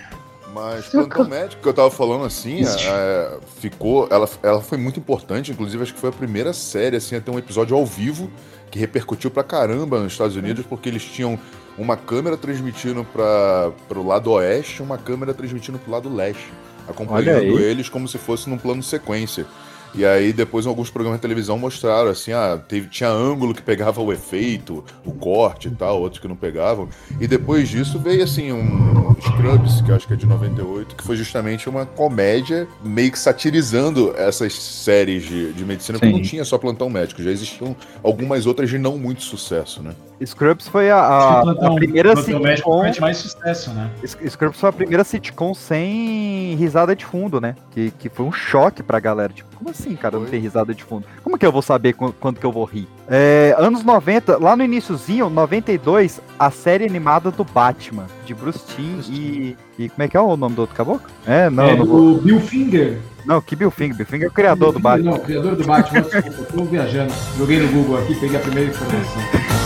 [0.54, 4.08] Mas Plantão Médico que eu tava falando assim, é, ficou.
[4.12, 7.32] Ela, ela foi muito importante, inclusive acho que foi a primeira série assim, a ter
[7.32, 8.30] um episódio ao vivo
[8.70, 11.40] que repercutiu pra caramba nos Estados Unidos, porque eles tinham
[11.78, 16.52] uma câmera transmitindo para pro lado oeste e uma câmera transmitindo pro lado leste,
[16.88, 19.46] acompanhando eles como se fosse num plano sequência.
[19.94, 24.02] E aí depois alguns programas de televisão mostraram assim, ah, teve, tinha ângulo que pegava
[24.02, 26.88] o efeito, o corte e tal, outros que não pegavam.
[27.20, 31.04] E depois disso veio assim um Scrubs, que eu acho que é de 98, que
[31.04, 36.12] foi justamente uma comédia meio que satirizando essas séries de, de medicina, Sim.
[36.12, 39.94] não tinha só plantão médico, já existiam algumas outras de não muito sucesso, né?
[40.26, 42.84] Scrubs foi a, a- a primeira sitcom.
[43.00, 43.90] mais sucesso, né?
[44.06, 47.56] Scrubs foi a primeira sitcom sem risada de fundo, né?
[47.72, 49.32] Que, que foi um choque pra galera.
[49.34, 50.32] Tipo, como assim, cara, não Foi.
[50.32, 51.06] tem risada de fundo?
[51.24, 52.88] Como que eu vou saber qu- quando que eu vou rir?
[53.10, 59.00] É, anos 90, lá no iníciozinho, 92, a série animada do Batman, de Bruce Timm
[59.10, 59.90] e, e.
[59.90, 61.08] Como é que é o nome do outro caboclo?
[61.26, 61.66] É, não.
[61.66, 62.98] é não do Bill Finger.
[63.26, 63.96] Não, que Bill Finger.
[63.98, 65.12] Bill Finger é o criador do Batman.
[65.12, 67.14] Não, criador do Batman, desculpa, eu tô viajando.
[67.38, 69.61] Joguei no Google aqui, peguei a primeira informação.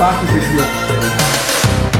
[0.00, 1.90] Que.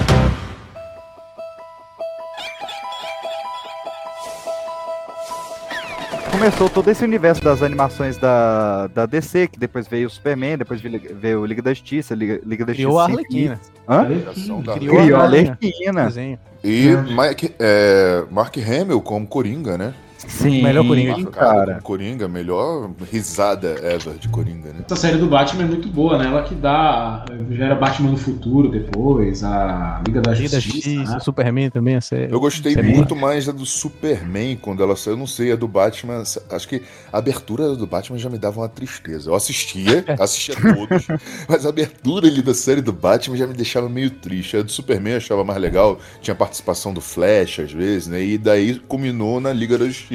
[6.30, 10.80] Começou todo esse universo das animações da, da DC, que depois veio o Superman, depois
[10.80, 13.28] veio, veio o Liga da Justiça, Liga, Liga da Criou a Justiça.
[13.28, 13.60] Arlequina.
[13.88, 14.04] Hã?
[14.32, 16.02] Criação da- Criou, Criou a a Arlequina.
[16.04, 16.38] Arlequina.
[16.62, 19.92] E Mike- é, Mark Hamill como Coringa, né?
[20.28, 21.12] Sim, Melhor Coringa.
[21.12, 21.66] Marcado cara.
[21.66, 24.80] como Coringa, melhor risada ever de Coringa, né?
[24.84, 26.26] Essa série do Batman é muito boa, né?
[26.26, 27.24] Ela que dá.
[27.50, 31.14] Gera Batman no futuro depois, a Liga da Liga Justiça.
[31.14, 31.20] Né?
[31.20, 32.32] Superman também, a série.
[32.32, 35.14] Eu gostei série muito mais da do Superman quando ela saiu.
[35.14, 36.22] Eu não sei, a do Batman.
[36.50, 36.82] Acho que
[37.12, 39.30] a abertura do Batman já me dava uma tristeza.
[39.30, 41.06] Eu assistia, assistia todos,
[41.48, 44.56] mas a abertura ali da série do Batman já me deixava meio triste.
[44.56, 48.22] A do Superman eu achava mais legal, tinha participação do Flash às vezes, né?
[48.22, 50.09] E daí culminou na Liga da Justiça.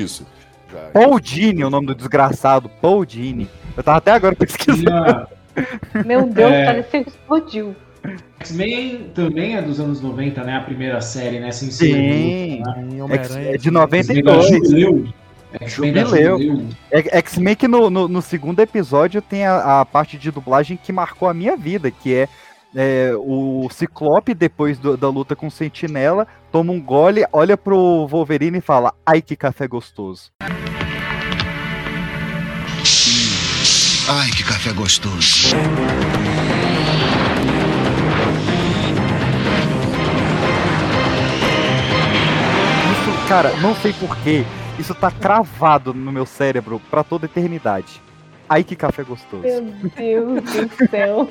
[0.71, 3.47] Já- Paul Dini, o nome do desgraçado, Paul Dini.
[3.77, 5.27] Eu tava até agora pesquisando.
[6.05, 6.65] Meu Deus, É.
[6.65, 7.75] pareceu que explodiu.
[8.39, 10.57] X-Men também é dos anos 90, né?
[10.57, 11.51] A primeira série, né?
[11.51, 13.01] Sem Sim, né?
[13.03, 13.49] Homem-Aranha.
[13.49, 14.47] é de X-Men da 92.
[14.49, 15.07] Jubileu.
[15.65, 16.65] Jubileu.
[16.91, 20.91] É- X-Men que no, no, no segundo episódio tem a, a parte de dublagem que
[20.91, 22.27] marcou a minha vida, que é,
[22.75, 28.07] é, o Ciclope, depois do- da luta com o Sentinela, toma um gole, olha pro
[28.07, 30.31] Wolverine e fala, ai que café gostoso.
[34.07, 35.53] Ai, que café gostoso.
[42.93, 44.45] Isso, cara, não sei porquê,
[44.79, 48.01] isso tá cravado no meu cérebro pra toda eternidade.
[48.47, 49.43] Ai que café gostoso.
[49.43, 51.29] Meu Deus do céu.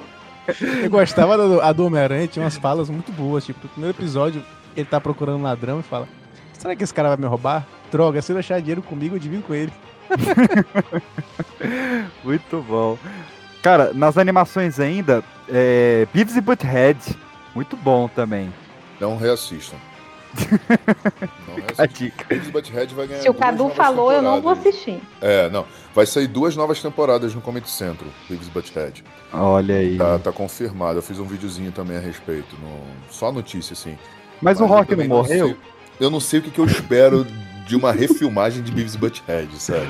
[0.82, 3.46] Eu gostava do, a do Homem-Aranha, tinha umas falas muito boas.
[3.46, 4.44] Tipo, no primeiro episódio,
[4.76, 6.08] ele tá procurando um ladrão e fala:
[6.52, 7.66] Será que esse cara vai me roubar?
[7.90, 9.72] Droga, se ele achar dinheiro comigo, eu divido com ele.
[12.22, 12.98] Muito bom.
[13.62, 16.98] Cara, nas animações ainda, é, Beavis e Butthead,
[17.54, 18.52] muito bom também.
[19.00, 19.78] Não reassistam.
[21.48, 21.86] Não A reassistam.
[21.86, 22.24] dica.
[22.28, 25.00] Beavis e Butthead vai ganhar Se o Cadu falou, eu não vou assistir.
[25.20, 25.64] É, não.
[25.94, 29.04] Vai sair duas novas temporadas no Comedy Central, Beavis e Butthead.
[29.32, 29.96] Olha aí.
[29.96, 30.98] Tá, tá confirmado.
[30.98, 32.54] Eu fiz um videozinho também a respeito.
[32.56, 32.82] No...
[33.10, 33.96] Só notícia, assim.
[34.40, 35.48] Mas o Rock não morreu?
[35.48, 35.56] sei-
[36.00, 37.24] eu não sei o que, que eu espero
[37.66, 39.88] de uma refilmagem de Beavis e Butthead, sabe?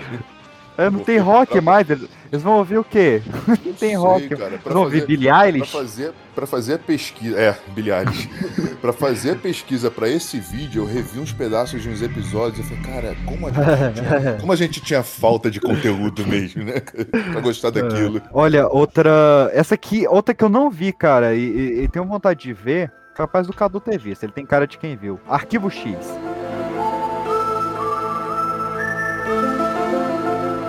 [0.77, 2.09] É, não tem rock mais, eles
[2.43, 3.23] vão ouvir o quê?
[3.47, 4.29] Não tem Sei, rock.
[4.31, 5.71] cara, Eles pra vão ouvir Billie Pra Eilish?
[5.71, 7.39] fazer, pra fazer a pesquisa.
[7.39, 8.29] É, Billie Eilish.
[8.83, 12.59] pra fazer a pesquisa pra esse vídeo, eu revi uns pedaços de uns episódios.
[12.69, 16.65] Eu falei, cara, como a gente tinha, como a gente tinha falta de conteúdo mesmo,
[16.65, 16.81] né?
[16.81, 18.21] pra gostar daquilo.
[18.33, 19.51] Olha, outra.
[19.55, 22.91] Essa aqui, outra que eu não vi, cara, e, e- e tenho vontade de ver,
[23.15, 24.25] capaz do Cadu ter visto.
[24.25, 25.19] Ele tem cara de quem viu.
[25.29, 25.97] Arquivo X.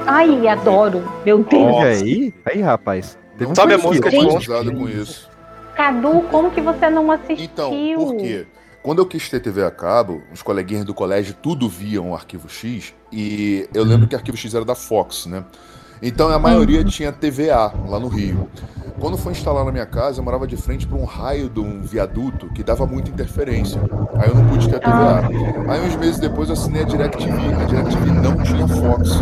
[0.08, 1.04] Ai, adoro.
[1.26, 1.76] Meu Deus.
[1.76, 3.18] Olha aí, aí, rapaz.
[3.38, 4.22] Teve um Sabe a música Gente.
[4.22, 5.30] Traumatizado com isso.
[5.76, 7.46] Cadu, como que você não assistiu?
[7.46, 8.48] Então, por quê?
[8.82, 12.48] Quando eu quis ter TV a cabo, os coleguinhas do colégio tudo viam o Arquivo
[12.48, 15.44] X, e eu lembro que o Arquivo X era da Fox, né?
[16.02, 18.48] Então a maioria tinha TVA lá no Rio.
[19.00, 21.82] Quando foi instalar na minha casa, eu morava de frente para um raio de um
[21.82, 23.82] viaduto que dava muita interferência.
[24.16, 25.72] Aí eu não pude ter a TVA.
[25.72, 27.54] Aí uns meses depois eu assinei a DirecTV.
[27.62, 29.22] A DirecTV não tinha Fox.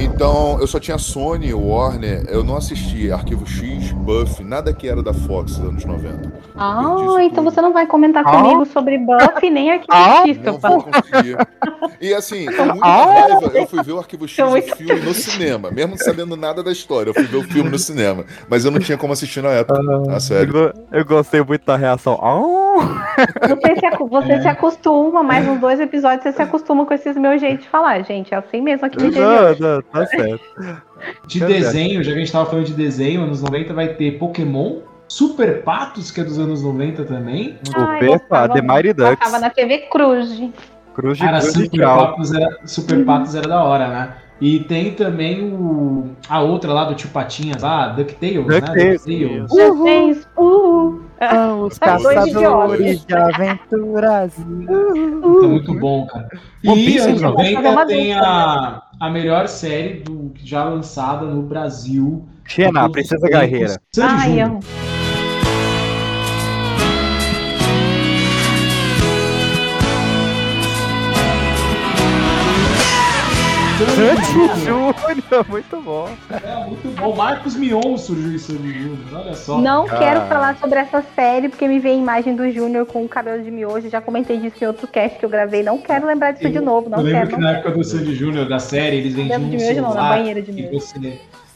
[0.00, 5.02] Então eu só tinha Sony, Warner, eu não assisti Arquivo X, Buff, nada que era
[5.02, 6.32] da Fox dos anos 90.
[6.56, 8.30] Ah, então você não vai comentar Ah.
[8.30, 11.36] comigo sobre Buffy nem Arquivo Ah, X, Não vou conseguir.
[12.00, 13.04] E assim, com muita Ah!
[13.04, 16.36] raiva, eu fui ver o Arquivo X no muito filme no cinema, mesmo não sabendo
[16.36, 17.10] nada da história.
[17.10, 19.80] Eu fui ver o filme no cinema, mas eu não tinha como assistir na época.
[20.08, 20.52] A Eu, sério.
[20.52, 22.18] go- eu gostei muito da reação.
[22.22, 23.16] Ah!
[23.48, 27.40] Você, se, você se acostuma, mais uns dois episódios você se acostuma com esses meus
[27.40, 28.32] jeitos de falar, gente.
[28.32, 29.56] É assim mesmo aqui no interior.
[29.58, 30.40] Não, não, tá certo.
[31.26, 34.78] De desenho, já que a gente tava falando de desenho, anos 90 vai ter Pokémon,
[35.06, 37.56] Super Patos, que é dos anos 90 também.
[37.64, 39.18] Super, gostava- The Mighty Ducks.
[39.18, 40.42] Passava na TV Cruz.
[40.94, 41.80] Cruz de Cara, cruz Super.
[41.84, 44.14] Patos, era, Super Patos era da hora, né?
[44.40, 48.60] E tem também o, a outra lá do Tio Patinhas lá, DuckTales, né?
[48.60, 49.04] DuckTales.
[49.04, 49.52] DuckTales.
[49.52, 50.28] Já fez.
[50.36, 54.32] Uh, Ah, os Tá caçadores de aventuras.
[54.38, 56.28] É muito bom, cara.
[56.62, 57.34] E anos não.
[57.34, 62.26] Fazer 90 uma tem a, a melhor série do, já lançada no Brasil.
[62.44, 63.80] Xena, princesa guerreira.
[64.00, 64.60] Ai, Júnior.
[73.78, 76.08] Sandy Júnior, muito bom.
[76.30, 77.14] É, muito bom.
[77.14, 79.60] Marcos Mion surgiu em Sandy Júnior, olha só.
[79.60, 79.98] Não Cara.
[80.00, 83.42] quero falar sobre essa série, porque me veio a imagem do Júnior com o cabelo
[83.42, 83.88] de miojo.
[83.88, 85.62] Já comentei disso em outro cast que eu gravei.
[85.62, 86.90] Não quero lembrar disso de novo.
[86.90, 87.30] Não eu lembro quero.
[87.30, 89.88] que Não na época do Sandy Júnior, da série, eles vendiam um miojo não, na
[89.90, 90.86] celular banheira de que miojo.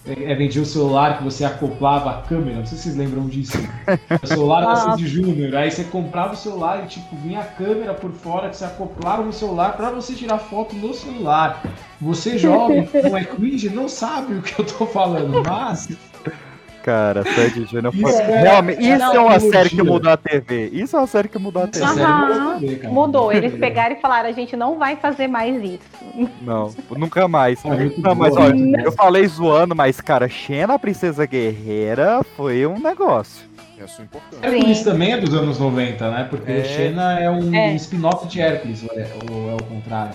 [0.05, 3.27] Você é, vendia um celular que você acoplava a câmera, não sei se vocês lembram
[3.29, 3.57] disso.
[4.23, 4.91] O celular da Nossa.
[4.91, 8.57] Sandy Júnior, aí você comprava o celular e tipo, vinha a câmera por fora que
[8.57, 11.63] você acoplava no celular pra você tirar foto no celular.
[12.01, 15.89] Você jovem, não é cringe, não sabe o que eu tô falando, mas
[16.83, 18.11] Cara, Sandy Júnior foi.
[18.11, 20.69] Isso é- Realmente, isso não, é uma série que mudou a TV.
[20.73, 21.85] Isso é uma série que mudou a TV.
[21.85, 22.61] Aham,
[22.91, 23.33] mudou.
[23.33, 26.29] Eles pegaram e falaram: a gente não vai fazer mais isso.
[26.43, 27.61] Não, nunca mais.
[27.65, 33.51] mas boa, olha, eu falei zoando, mas, cara, Xena, a Princesa Guerreira, foi um negócio.
[33.79, 34.47] É a sua importância.
[34.47, 36.27] Hércules também é dos anos 90, né?
[36.31, 36.65] Porque É.
[36.65, 37.75] Xena é um É.
[37.75, 40.15] spin-off de Hércules, ou é, ou é o contrário?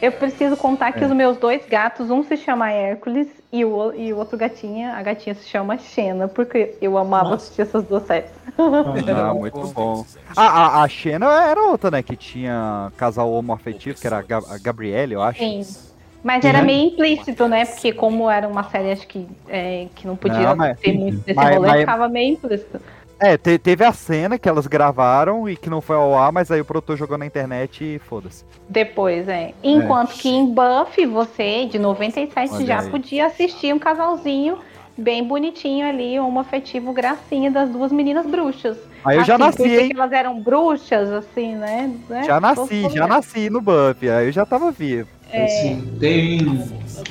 [0.00, 1.06] Eu preciso contar que É.
[1.06, 5.02] os meus dois gatos, um se chama Hércules e o, e o outro gatinha, a
[5.02, 8.30] gatinha se chama Xena, porque eu amava assistir essas duas séries.
[8.56, 10.04] Ah, muito bom.
[10.36, 10.42] A,
[10.80, 12.02] a, a Xena era outra, né?
[12.02, 15.40] Que tinha casal homoafetivo, que era a, Ga- a Gabriele, eu acho.
[15.40, 15.66] Sim.
[16.22, 17.64] Mas era meio implícito, né?
[17.64, 21.18] Porque como era uma série, acho que, é, que não podia Não, mas- ter muito
[21.24, 22.80] desse mas- rolê, mas- ficava meio implícito.
[23.20, 26.50] É, te- teve a cena que elas gravaram e que não foi ao ar, mas
[26.50, 28.44] aí o produtor jogou na internet e foda-se.
[28.68, 29.52] Depois, é.
[29.62, 32.90] Enquanto que em Buffy, você, de 97, Olha já aí.
[32.90, 34.58] podia assistir um casalzinho
[34.96, 38.76] bem bonitinho ali, um afetivo gracinha das duas meninas bruxas.
[39.04, 39.88] Aí eu já Assim, nasci, hein?
[39.90, 41.92] que elas eram bruxas, assim, né?
[42.08, 42.22] Né?
[42.24, 45.08] Já nasci, já nasci no Buffy, aí eu já tava vivo.
[45.30, 45.44] É.
[45.44, 46.38] Assim, tem.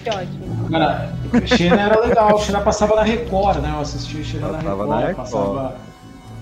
[0.03, 0.69] Que ótimo.
[0.71, 1.13] Cara,
[1.45, 3.71] Xena era legal, Xena passava na Record, né?
[3.75, 5.15] Eu assistia Xena na Record, na Record.
[5.17, 5.75] passava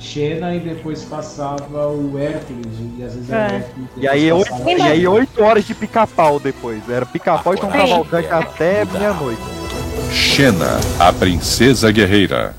[0.06, 2.68] Xena e depois passava o Hércules,
[2.98, 3.56] e às vezes era É.
[3.56, 3.90] Hércules.
[3.98, 6.88] E aí, oito, e aí oito horas de pica-pau depois.
[6.88, 7.70] Era pica-pau e Tom.
[7.70, 9.42] Cavalcante até meia-noite.
[10.12, 12.56] Xena, a princesa guerreira.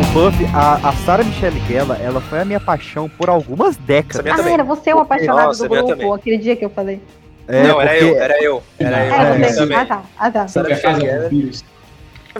[0.00, 4.38] O Buffy, a, a Sarah Michelle Gellar, ela foi a minha paixão por algumas décadas.
[4.38, 7.00] Ah, era você o apaixonado Nossa, do grupo, aquele dia que eu falei.
[7.48, 8.62] É, não, era porque- eu, era eu.
[8.78, 9.14] Era eu.
[9.14, 9.56] Era eu você.
[9.56, 9.76] também.
[9.78, 10.02] Ah, tá.
[10.18, 10.46] Ah, tá.
[10.46, 11.22] Gellar.
[11.22, 11.64] Vampiros.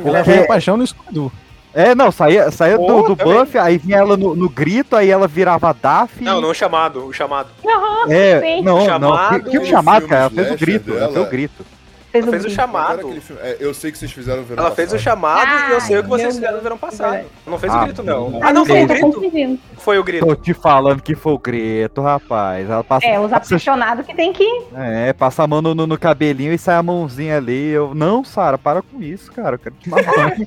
[0.04, 1.32] Ela foi a paixão no escudo.
[1.74, 3.34] É, não, saía, saía do, Pô, do também.
[3.34, 6.24] Buffy, aí vinha ela no, no grito, aí ela virava Daphne.
[6.24, 7.48] Não, não o chamado, o chamado.
[7.64, 8.62] Aham, É, sim.
[8.62, 9.40] não, Chamado, não.
[9.40, 10.22] Que, que o chamado, cara?
[10.22, 11.66] Ela fez o grito, ela fez o grito.
[12.10, 13.00] Fez Ela fez o chamado.
[13.00, 13.42] aquele filme?
[13.42, 15.04] É, eu sei que vocês fizeram o verão Ela fez o passado.
[15.04, 17.26] chamado e eu sei o que vocês fizeram no verão passado.
[17.46, 18.40] Não fez Ah, o grito, não.
[18.42, 19.58] Ah, não, foi o tô grito?
[19.76, 20.26] Foi o grito.
[20.26, 22.68] Tô te falando que foi o grito, rapaz.
[22.70, 24.46] Ela passa, É, os apaixonados que tem que.
[24.74, 27.68] é, passa a mão no, no- cabelinho e sai a mãozinha ali.
[27.68, 29.56] Eu, não, Sara, para com isso, cara.
[29.56, 30.46] Eu quero tomar banho.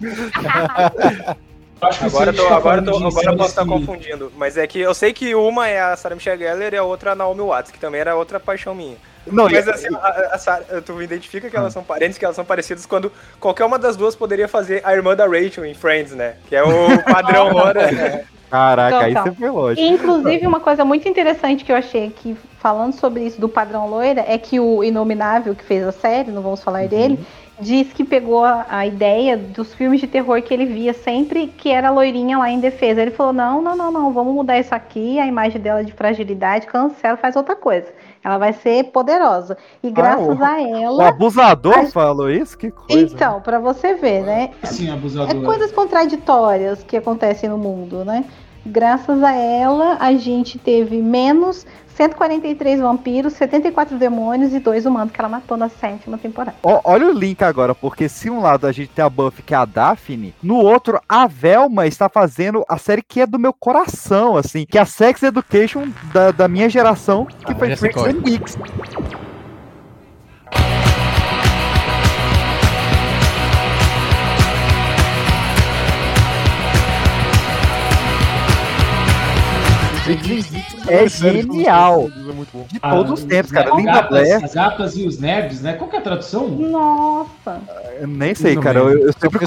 [1.81, 4.31] Eu Agora, eu tô, tá agora, eu tô, agora eu posso estar que- confundindo.
[4.37, 7.09] Mas é que eu sei que uma é a Sarah Michelle Gellar e a outra
[7.09, 8.97] é a Naomi Watts, que também era outra paixão minha.
[9.25, 12.45] Não, Mas assim, a, a Sarah, tu identifica que elas são parentes, que elas são
[12.45, 16.35] parecidas quando qualquer uma das duas poderia fazer a irmã da Rachel em Friends, né?
[16.47, 18.25] Que é o padrão agora.
[18.49, 19.23] Caraca, aí Total.
[19.33, 19.81] você foi longe.
[19.81, 24.23] Inclusive, uma coisa muito interessante que eu achei que, falando sobre isso do padrão loira,
[24.27, 27.17] é que o Inominável, que fez a série, não vamos falar dele,
[27.59, 31.69] diz que pegou a, a ideia dos filmes de terror que ele via sempre, que
[31.69, 33.01] era a loirinha lá em defesa.
[33.01, 36.67] Ele falou: não, não, não, não, vamos mudar isso aqui, a imagem dela de fragilidade,
[36.67, 37.87] cancela, faz outra coisa.
[38.23, 39.57] Ela vai ser poderosa.
[39.83, 41.07] E graças o- a O ela.
[41.09, 42.55] abusador a- falou isso?
[42.57, 43.13] Que coisa.
[43.15, 44.51] Então, pra você ver, né?
[44.63, 45.43] Sim, É abusador.
[45.43, 48.23] coisas contraditórias que acontecem no mundo, né?
[48.65, 51.65] Graças a ela, a gente teve menos
[51.95, 56.55] 143 vampiros, 74 demônios e dois humanos que ela matou na sétima temporada.
[56.63, 59.57] Olha o link agora, porque se um lado a gente tem a Buffy, que é
[59.57, 64.35] a Daphne, no outro, a Velma está fazendo a série que é do meu coração,
[64.35, 68.15] assim, que é a Sex Education da, da minha geração, que foi já sei Freaks
[68.15, 68.57] and Geeks.
[80.87, 82.07] É genial.
[82.09, 82.63] É.
[82.73, 83.75] De todos os tempos, cara.
[83.75, 84.43] Linda gatas, Blair.
[84.43, 85.73] as gatas e os nerds, né?
[85.73, 86.47] Qual que é a tradução?
[86.47, 87.61] Nossa!
[87.99, 88.79] Eu nem sei, Não cara.
[88.79, 89.39] Eu, eu sempre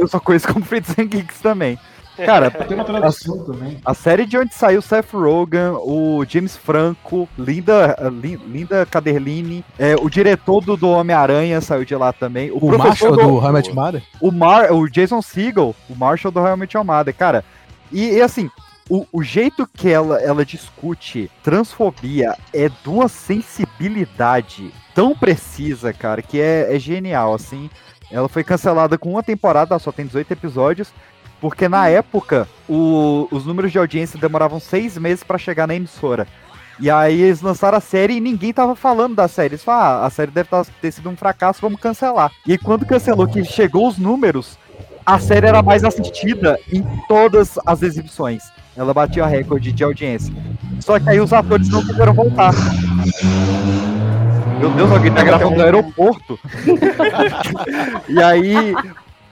[0.00, 1.78] eu só conheço como Freaks and Geeks também.
[2.24, 3.76] Cara, Tem uma tradução também.
[3.84, 9.94] a série de onde saiu Seth Rogen, o James Franco, Linda, Lin- Linda Caderline, é,
[10.00, 12.50] o diretor do, do Homem-Aranha saiu de lá também.
[12.50, 14.02] O, O Marshall do, do Your Mother?
[14.18, 17.44] o, Mar, o Jason Segel, o Marshall do Your Mother, cara.
[17.92, 18.50] E, e assim,
[18.88, 26.22] o, o jeito que ela, ela discute transfobia é de uma sensibilidade tão precisa, cara,
[26.22, 27.68] que é, é genial, assim.
[28.10, 30.92] Ela foi cancelada com uma temporada, só tem 18 episódios.
[31.40, 36.26] Porque na época, o- os números de audiência demoravam seis meses pra chegar na emissora.
[36.80, 39.54] E aí eles lançaram a série e ninguém tava falando da série.
[39.54, 42.32] Eles falaram, ah, a série deve tá- ter sido um fracasso, vamos cancelar.
[42.46, 44.58] E quando cancelou, que chegou os números,
[45.04, 48.42] a série era mais assistida em todas as exibições.
[48.76, 50.34] Ela batia recorde de audiência.
[50.80, 52.52] Só que aí os atores não quiseram voltar.
[54.58, 56.38] Meu Deus, alguém tá gravando no aeroporto.
[58.08, 58.74] e aí,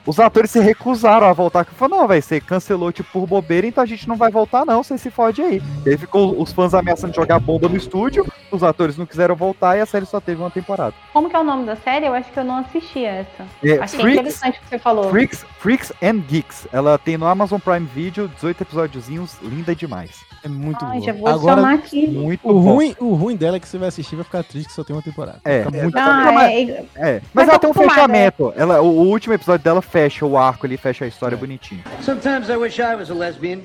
[0.05, 1.65] os atores se recusaram a voltar.
[1.65, 4.83] Falaram, não, velho, você cancelou tipo por bobeira, então a gente não vai voltar, não.
[4.83, 5.61] Você se fode aí.
[5.85, 9.77] E aí ficou os fãs ameaçando jogar bomba no estúdio, os atores não quiseram voltar
[9.77, 10.93] e a série só teve uma temporada.
[11.13, 12.05] Como que é o nome da série?
[12.05, 13.45] Eu acho que eu não assisti essa.
[13.63, 15.09] É, Achei Freaks- interessante o que você falou.
[15.09, 16.67] Freaks, Freaks and Geeks.
[16.71, 20.23] Ela tem no Amazon Prime Video 18 episódiozinhos, linda demais.
[20.43, 21.05] É muito Ai, boa.
[21.05, 22.07] já vou adicionar aqui.
[22.07, 22.59] Muito o bom.
[22.59, 24.83] ruim, o ruim dela é que você vai assistir e vai ficar triste que só
[24.83, 25.39] tem uma temporada.
[25.43, 25.63] É.
[25.65, 26.61] Fica muito Ah, Não, mas- é,
[26.95, 28.53] É, mas Mas ela tem um fechamento.
[28.55, 31.83] Ela, o, o último episódio dela fecha o arco ali, fecha a história bonitinho.
[32.01, 33.61] Sometimes I wish I was a lesbian.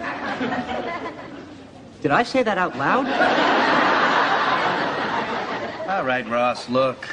[2.02, 3.06] Did I say that out loud?
[5.86, 7.08] All right, Ross, look.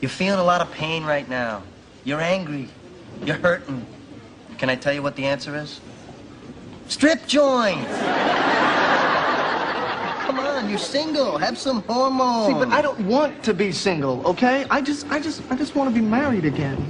[0.00, 1.62] You're feeling a lot of pain right now.
[2.02, 2.68] You're angry.
[3.24, 3.86] You're hurting.
[4.58, 5.80] Can I tell you what the answer is?
[6.88, 7.86] Strip joint!
[10.26, 11.38] Come on, you're single.
[11.38, 12.48] Have some hormones.
[12.48, 14.66] See, but I don't want to be single, okay?
[14.68, 16.84] I just, I just, I just want to be married again.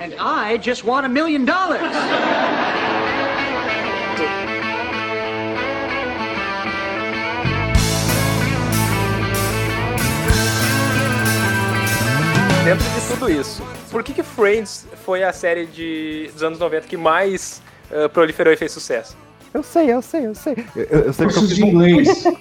[0.00, 1.92] And I just want a million dollars.
[12.66, 13.62] Dentro de tudo isso,
[13.92, 18.52] por que, que Friends foi a série de, dos anos 90 que mais eh, proliferou
[18.52, 19.16] e fez sucesso?
[19.54, 20.66] Eu sei, eu sei, eu sei.
[20.74, 21.82] Eu, eu, sei porque eu fiz um,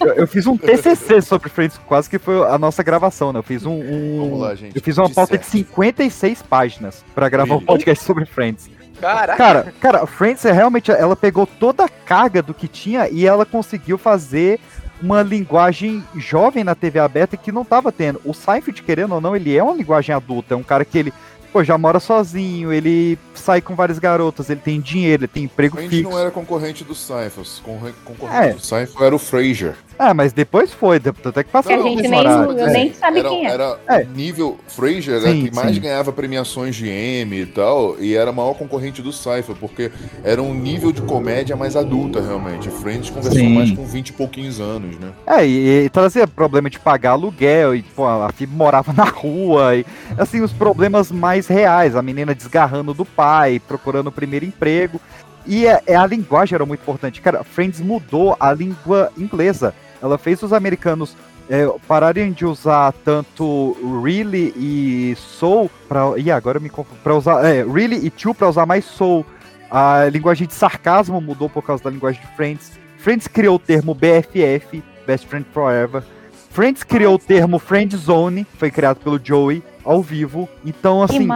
[0.04, 3.38] eu, eu fiz um TCC sobre Friends, quase que foi a nossa gravação, né?
[3.38, 4.76] Eu fiz um, um- Vamos lá, gente.
[4.76, 5.68] eu fiz uma pauta de Disserte.
[5.68, 8.68] 56 páginas pra gravar um podcast sobre Friends.
[9.00, 9.38] Caraca!
[9.38, 13.46] Cara, cara, Friends é realmente ela pegou toda a carga do que tinha e ela
[13.46, 14.60] conseguiu fazer
[15.06, 18.20] uma linguagem jovem na TV aberta que não tava tendo.
[18.26, 21.14] O Seinfeld, querendo ou não, ele é uma linguagem adulta, é um cara que ele
[21.54, 25.78] pô, já mora sozinho, ele sai com várias garotas, ele tem dinheiro, ele tem emprego
[25.78, 26.04] fixo.
[26.10, 27.50] não era concorrente do Seinfeld.
[27.64, 28.54] Concorre- Concorrente É.
[28.54, 29.76] do Seinfeld era o Frasier.
[29.98, 32.70] Ah, mas depois foi, tanto é que passou Que a gente nem- É.
[32.70, 33.50] nem sabe era, quem é.
[33.52, 34.04] Era É.
[34.04, 35.82] nível Frasier era Sim, que mais sim.
[35.82, 39.92] ganhava premiações de Emmy e tal, e era a maior concorrente do Seinfeld, porque
[40.24, 42.70] era um nível de comédia mais adulta, realmente.
[42.70, 43.54] Friends conversou Sim.
[43.56, 45.12] mais com 20 e pouquinhos anos, né?
[45.26, 49.76] É, e, e trazia problema de pagar aluguel, e pô, a Phoebe morava na rua,
[49.76, 49.86] e
[50.18, 55.00] assim, os problemas mais reais, a menina desgarrando do pai, procurando o primeiro emprego.
[55.48, 57.22] E é, é a linguagem era muito importante.
[57.22, 59.76] Cara, Friends mudou a língua inglesa.
[60.02, 61.16] Ela fez os americanos
[61.50, 66.72] é, pararem de usar tanto really e soul para e agora me
[67.04, 69.26] para usar é, really e to para usar mais soul.
[69.70, 72.80] A linguagem de sarcasmo mudou por causa da linguagem de Friends.
[72.98, 76.04] Friends criou o termo BFF, Best Friend Forever.
[76.50, 80.48] Friends criou o termo Friend Zone, foi criado pelo Joey ao vivo.
[80.66, 81.28] Então, assim,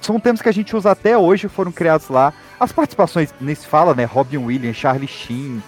[0.00, 2.32] são termos que a gente usa até hoje, foram criados lá.
[2.58, 4.04] As participações, nem se fala, né?
[4.04, 5.60] Robin Williams, Charlie Sheen,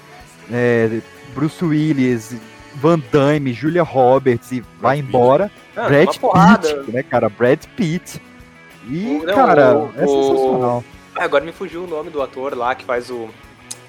[0.51, 1.01] é,
[1.39, 2.35] Bruce Willis,
[2.75, 5.49] Van Damme, Julia Roberts e vai embora.
[5.77, 6.09] Ah, Brad.
[6.09, 7.29] Pitt, né, cara?
[7.29, 8.21] Brad Pitt.
[8.89, 10.85] E, O- não, cara, o- é o- sensacional.
[11.15, 13.29] Ah, agora me fugiu o nome do ator lá que faz o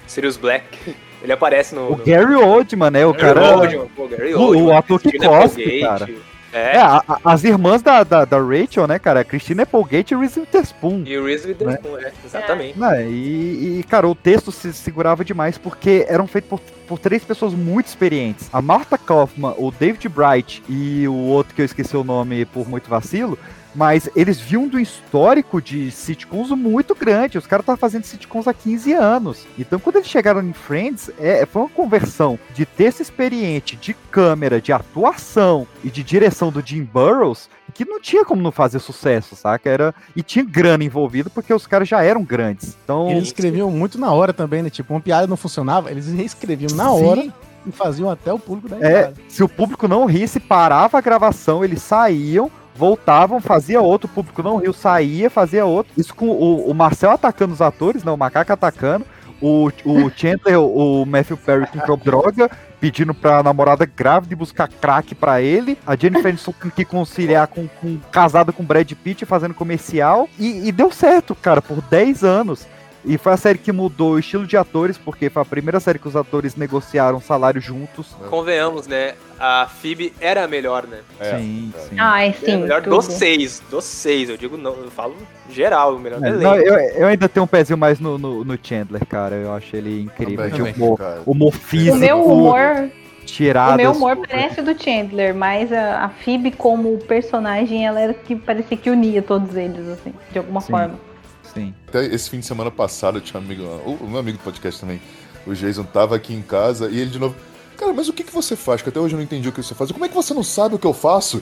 [0.06, 0.64] Sirius Black.
[1.22, 1.88] Ele aparece no.
[1.92, 3.04] O no- Gary Oldman, né?
[3.04, 3.56] O Gary cara.
[3.56, 6.08] Oldman, pô, Gary o, Oldman, o ator que cospe, cara.
[6.52, 9.22] É, É, a- a- as irmãs da, da, da Rachel, né, cara?
[9.24, 11.02] Christina Applegate e Reese Witherspoon.
[11.06, 12.78] e Reese Witherspoon, é, exatamente.
[12.78, 17.22] Né, e, e, cara, o texto se segurava demais porque eram feitos por, por três
[17.22, 18.48] pessoas muito experientes.
[18.52, 22.68] A Martha Kaufman, o David Bright e o outro que eu esqueci o nome por
[22.68, 23.38] muito vacilo.
[23.74, 27.38] Mas eles vinham do histórico de sitcoms muito grande.
[27.38, 29.46] Os caras estavam fazendo sitcoms há 15 anos.
[29.58, 34.60] Então, quando eles chegaram em Friends, é, foi uma conversão de texto experiente, de câmera,
[34.60, 39.34] de atuação e de direção do Jim Burrows que não tinha como não fazer sucesso,
[39.34, 39.70] saca?
[39.70, 42.76] Era, e tinha grana envolvida porque os caras já eram grandes.
[42.84, 44.70] Então, Eles escreviam muito na hora também, né?
[44.70, 47.04] Tipo, uma piada não funcionava, eles reescreviam na Sim.
[47.04, 47.32] hora
[47.66, 51.64] e faziam até o público da é, se o público não risse, parava a gravação,
[51.64, 55.92] eles saíam, voltavam, fazia outro, o público não riu, saía, fazia outro.
[55.96, 59.04] Isso com o, o Marcel atacando os atores, não, o Macaco atacando,
[59.40, 65.40] o, o Chandler, o Matthew Perry com droga, pedindo pra namorada grávida buscar crack pra
[65.40, 70.68] ele, a Jennifer Aniston que conciliar com, com casada com Brad Pitt fazendo comercial, e,
[70.68, 72.66] e deu certo, cara, por 10 anos.
[73.04, 75.98] E foi a série que mudou o estilo de atores, porque foi a primeira série
[75.98, 78.14] que os atores negociaram salário juntos.
[78.28, 79.14] Convenhamos, né?
[79.38, 80.98] A Phoebe era a melhor, né?
[81.18, 81.96] É, sim, sim.
[81.98, 82.56] Ai, Era a sim.
[82.58, 82.96] melhor tudo.
[82.96, 83.62] dos seis.
[83.70, 85.16] Dos seis, eu digo não, eu falo
[85.48, 88.58] geral, o melhor É, não, eu, eu ainda tenho um pezinho mais no, no, no
[88.62, 89.34] Chandler, cara.
[89.36, 90.50] Eu acho ele incrível.
[90.50, 91.22] Também, de humor, cara.
[91.24, 91.96] humor físico.
[91.96, 92.90] O meu humor,
[93.24, 93.74] Tiradas.
[93.74, 98.12] o meu humor parece o do Chandler, mas a, a Phoebe como personagem, ela era
[98.12, 100.72] que parecia que unia todos eles, assim, de alguma Sim.
[100.72, 101.09] forma.
[101.52, 101.74] Sim.
[101.88, 104.44] Até esse fim de semana passado, eu tinha um amigo, o, o meu amigo do
[104.44, 105.00] podcast também,
[105.46, 107.34] o Jason, tava aqui em casa e ele de novo.
[107.80, 108.82] Cara, mas o que, que você faz?
[108.82, 109.90] Que até hoje eu não entendi o que você faz.
[109.90, 111.40] Como é que você não sabe o que eu faço?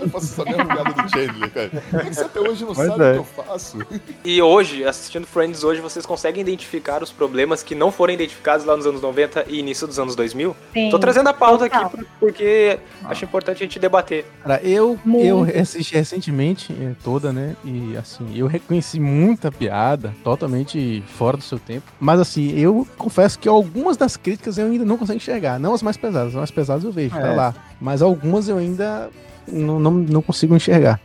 [0.00, 1.70] eu faço essa mesma piada do Chandler, cara.
[1.90, 3.10] Como é que você até hoje não Pois sabe é.
[3.10, 3.78] o que eu faço?
[4.24, 8.76] E hoje, assistindo Friends hoje, vocês conseguem identificar os problemas que não foram identificados lá
[8.76, 10.56] nos anos 90 e início dos anos 2000?
[10.72, 10.90] Sim.
[10.90, 14.24] Tô trazendo a pauta aqui por- porque acho importante a gente debater.
[14.42, 15.26] Cara, eu, Muito.
[15.54, 17.54] eu assisti recentemente eh, toda, né?
[17.64, 21.92] E assim, eu reconheci muita piada, totalmente fora do seu tempo.
[22.00, 25.43] Mas assim, eu confesso que algumas das críticas eu ainda não consigo enxergar.
[25.58, 27.34] Não as mais pesadas, as mais pesadas eu vejo, tá É.
[27.34, 27.54] lá.
[27.80, 29.10] Mas algumas eu ainda
[29.46, 31.00] não, não, não consigo enxergar.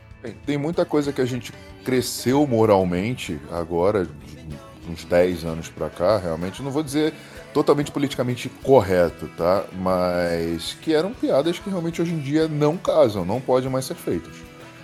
[0.46, 1.54] Tem muita coisa que a gente
[1.86, 6.62] cresceu moralmente agora, de uns 10 anos pra cá, realmente.
[6.62, 7.14] Não vou dizer
[7.54, 9.64] totalmente politicamente correto, tá?
[9.80, 13.96] Mas que eram piadas que realmente hoje em dia não casam, não podem mais ser
[13.96, 14.34] feitas.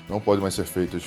[0.09, 1.03] Não podem mais ser feitas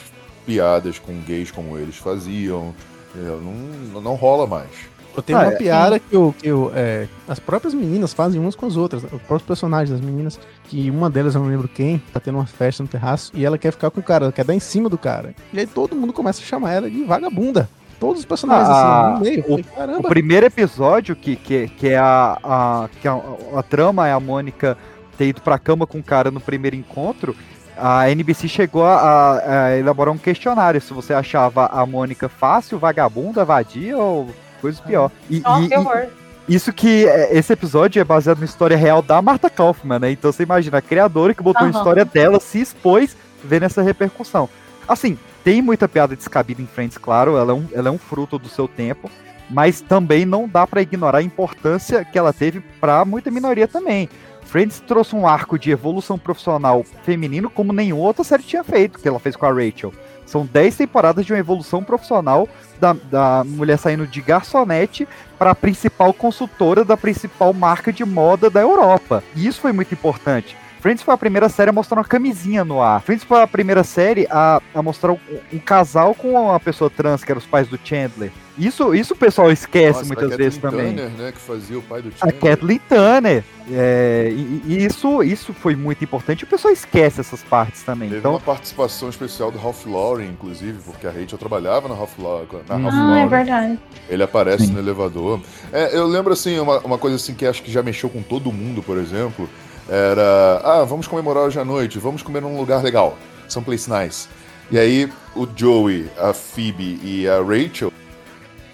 [0.46, 2.74] piadas com gays como eles faziam.
[3.14, 3.40] entendeu?
[3.40, 4.70] Não, não rola mais.
[5.18, 5.56] Eu tenho Ah, uma é.
[5.56, 9.02] piada que, eu, que eu, é, as próprias meninas fazem umas com as outras.
[9.04, 12.46] Os próprios personagens das meninas, que uma delas, eu não lembro quem, tá tendo uma
[12.46, 14.88] festa no terraço e ela quer ficar com o cara, ela quer dar em cima
[14.88, 15.34] do cara.
[15.52, 17.68] E aí todo mundo começa a chamar ela de vagabunda.
[17.98, 19.40] Todos os personagens, Ah, assim, no meio.
[19.40, 23.20] O, falei, o Caramba, primeiro episódio, que, que, que é a, a, que a,
[23.56, 24.78] a trama é a Mônica
[25.16, 27.34] ter ido pra cama com o cara no primeiro encontro,
[27.76, 33.44] a NBC chegou a, a elaborar um questionário se você achava a Mônica fácil, vagabunda,
[33.44, 34.28] vadia ou
[34.60, 35.10] coisa pior.
[35.30, 36.06] E, e- que horror.
[36.48, 40.10] Isso que é, esse episódio é baseado na história real da Martha Kaufman, né?
[40.10, 41.76] Então você imagina, a criadora que botou a Aham.
[41.78, 43.14] história dela se expôs
[43.44, 44.48] vendo essa repercussão.
[44.88, 48.38] Assim, tem muita piada descabida em Friends, claro, ela é um, ela é um fruto
[48.38, 49.10] do seu tempo,
[49.50, 54.08] mas também não dá pra ignorar a importância que ela teve pra muita minoria também.
[54.48, 59.06] Friends trouxe um arco de evolução profissional feminino como nenhuma outra série tinha feito, que
[59.06, 59.92] ela fez com a Rachel.
[60.24, 62.48] São 10 temporadas de uma evolução profissional
[62.80, 65.06] da, da mulher saindo de garçonete
[65.38, 69.22] para a principal consultora da principal marca de moda da Europa.
[69.36, 70.56] E isso foi muito importante.
[70.88, 73.02] Friends foi a primeira série a mostrar uma camisinha no ar.
[73.02, 75.18] Friends foi a primeira série a, a mostrar um,
[75.52, 78.30] um casal com uma pessoa trans, que eram os pais do Chandler.
[78.56, 80.96] Isso, isso o pessoal esquece Nossa, muitas a vezes Kathleen também.
[81.10, 82.40] Turner, né, que fazia o pai do A Chandler.
[82.40, 83.44] Kathleen Turner.
[83.70, 86.44] É, e, e isso, isso foi muito importante.
[86.44, 88.08] O pessoal esquece essas partes também.
[88.08, 92.18] Teve Então, uma participação especial do Ralph Lauren, inclusive, porque a Rachel trabalhava na Ralph,
[92.18, 93.28] Lau- na Ralph Ah, é Lauren.
[93.28, 93.78] verdade.
[94.08, 95.38] Ele aparece no elevador.
[95.70, 98.50] É, eu lembro, assim, uma, uma coisa assim que acho que já mexeu com todo
[98.50, 99.46] mundo, por exemplo,
[99.88, 100.60] era...
[100.64, 103.16] Ah, vamos comemorar hoje à noite, vamos comer num lugar legal.
[103.48, 104.28] Someplace nice.
[104.70, 107.92] E aí, o Joey, a Phoebe e a Rachel...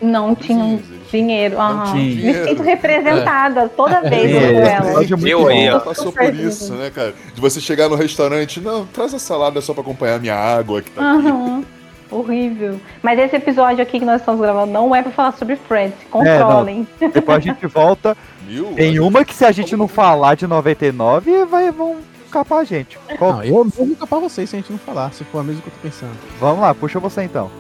[0.03, 1.59] Não tinham dinheiro.
[1.59, 1.85] aham.
[1.93, 2.49] tinham Me dinheiro.
[2.49, 5.03] sinto representada toda vez É, com ela.
[5.03, 5.49] é Eu bom.
[5.49, 5.79] aí, ó.
[5.81, 7.15] Passou por isso, né, cara?
[7.35, 10.83] De você chegar no restaurante, não, traz a salada só pra acompanhar a minha água
[10.83, 11.67] que tá aqui.
[12.15, 12.81] Horrível.
[13.03, 15.95] Mas esse episódio aqui que nós estamos gravando não é pra falar sobre Friends.
[16.01, 16.87] É, Controlem.
[17.13, 18.17] depois a gente volta.
[18.47, 18.73] Viu?
[18.75, 21.97] Tem uma que se a gente não falar de 99, vai, vão
[22.31, 22.99] capar a gente.
[23.19, 25.63] Qual- Não, eu, vou capar vocês se a gente não falar, se for a mesma
[25.63, 26.13] que eu tô pensando.
[26.39, 27.51] Vamos lá, puxa você então.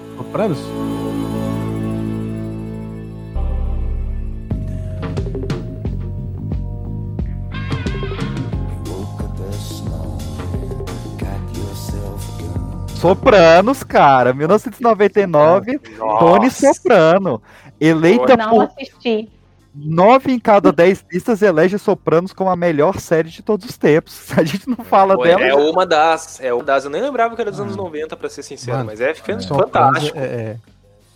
[13.04, 17.42] Sopranos, cara, 1999, Tony Soprano.
[17.78, 19.28] Eleita Não por assisti.
[19.74, 24.14] 9 em cada 10 listas, elege Sopranos como a melhor série de todos os tempos.
[24.14, 25.42] Se a gente não fala Pô, dela.
[25.42, 26.84] É uma das, é uma das.
[26.84, 29.46] Eu nem lembrava que era dos anos 90, pra ser sincero, Mano, mas é Sopranos
[29.46, 30.16] fantástico.
[30.18, 30.56] É, é.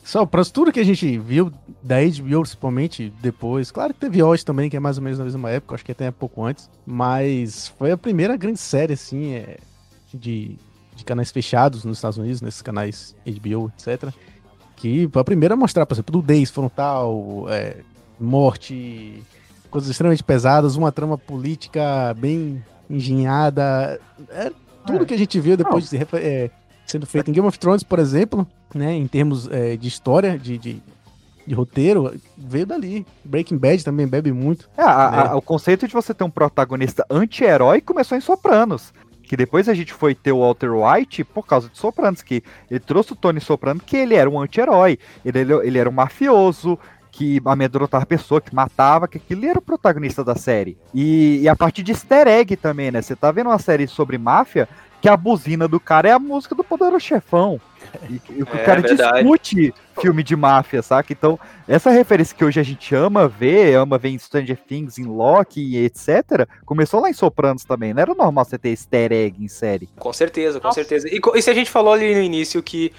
[0.04, 1.50] Sopranos, tudo que a gente viu
[1.82, 3.70] da HBO, principalmente depois.
[3.70, 5.92] Claro que teve Oz também, que é mais ou menos na mesma época, acho que
[5.92, 6.68] até um pouco antes.
[6.84, 9.56] Mas foi a primeira grande série, assim, é,
[10.12, 10.58] de,
[10.98, 14.12] de canais fechados nos Estados Unidos, nesses canais HBO, etc.
[14.76, 17.76] Que a primeira a mostrar, por exemplo, nudez frontal, é,
[18.18, 19.22] morte,
[19.70, 24.00] coisas extremamente pesadas, uma trama política bem engenhada.
[24.30, 24.50] É
[24.86, 26.50] tudo que a gente viu depois de, é,
[26.86, 30.56] sendo feito em Game of Thrones, por exemplo, né, em termos é, de história, de,
[30.58, 30.82] de,
[31.46, 33.06] de roteiro, veio dali.
[33.24, 34.68] Breaking Bad também bebe muito.
[34.76, 35.18] É, a- né?
[35.30, 38.92] a- o conceito de você ter um protagonista anti-herói começou em Sopranos.
[39.28, 42.80] Que depois a gente foi ter o Walter White por causa de Sopranos, que ele
[42.80, 46.78] trouxe o Tony Soprano, que ele era um anti-herói, ele, ele, era um mafioso,
[47.12, 50.78] que amedrontava a pessoa, que matava, que aquele era o protagonista da série.
[50.94, 53.02] E, e a partir de easter egg também, né?
[53.02, 54.68] Você tá vendo uma série sobre máfia,
[55.00, 57.60] que a buzina do cara é a música do Poderoso Chefão.
[58.08, 59.22] E, e o É, cara verdade.
[59.24, 61.12] discute filme de máfia, saca?
[61.12, 65.04] Então, essa referência que hoje a gente ama ver, ama ver em Stranger Things, em
[65.04, 67.92] Loki e etc., começou lá em Sopranos também.
[67.92, 69.88] Não era normal você ter easter egg em série.
[69.98, 71.08] Com certeza, com certeza.
[71.08, 72.92] E, e se a gente falou ali no início que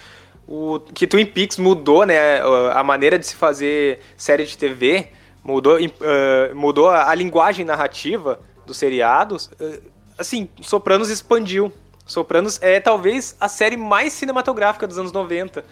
[0.47, 2.41] o que Twin Peaks mudou, né,
[2.73, 5.07] a maneira de se fazer série de TV,
[5.43, 9.79] mudou, eh, mudou a, a linguagem narrativa dos seriados, eh,
[10.17, 11.71] assim, Sopranos expandiu.
[12.09, 15.63] Sopranos é talvez a série mais cinematográfica dos anos 90.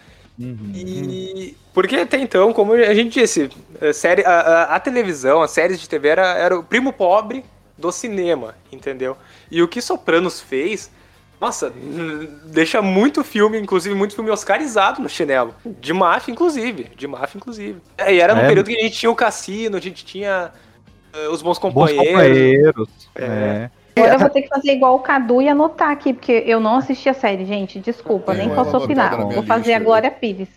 [0.74, 3.50] E porque até então, como a gente disse,
[3.80, 7.44] a, série, a, a- a televisão, as séries de TV era, era o primo pobre
[7.76, 9.16] do cinema, entendeu?
[9.50, 10.90] E o que Sopranos fez,
[11.40, 11.72] nossa,
[12.44, 15.54] deixa muito filme, inclusive muito filme oscarizado no chinelo.
[15.64, 16.84] De máfia, inclusive.
[16.96, 17.80] De máfia, inclusive.
[17.96, 18.48] É, e era num É.
[18.48, 20.52] período que a gente tinha o cassino, a gente tinha
[21.12, 22.06] eh, os bons Bons companheiros.
[22.12, 22.88] companheiros.
[23.14, 23.70] É.
[23.98, 24.02] É.
[24.02, 26.76] Agora eu vou ter que fazer igual o Cadu e anotar aqui, porque eu não
[26.76, 27.78] assisti a série, gente.
[27.80, 29.16] Desculpa, Tenho nem posso opinar.
[29.16, 30.48] Vou fazer a Glória Pires.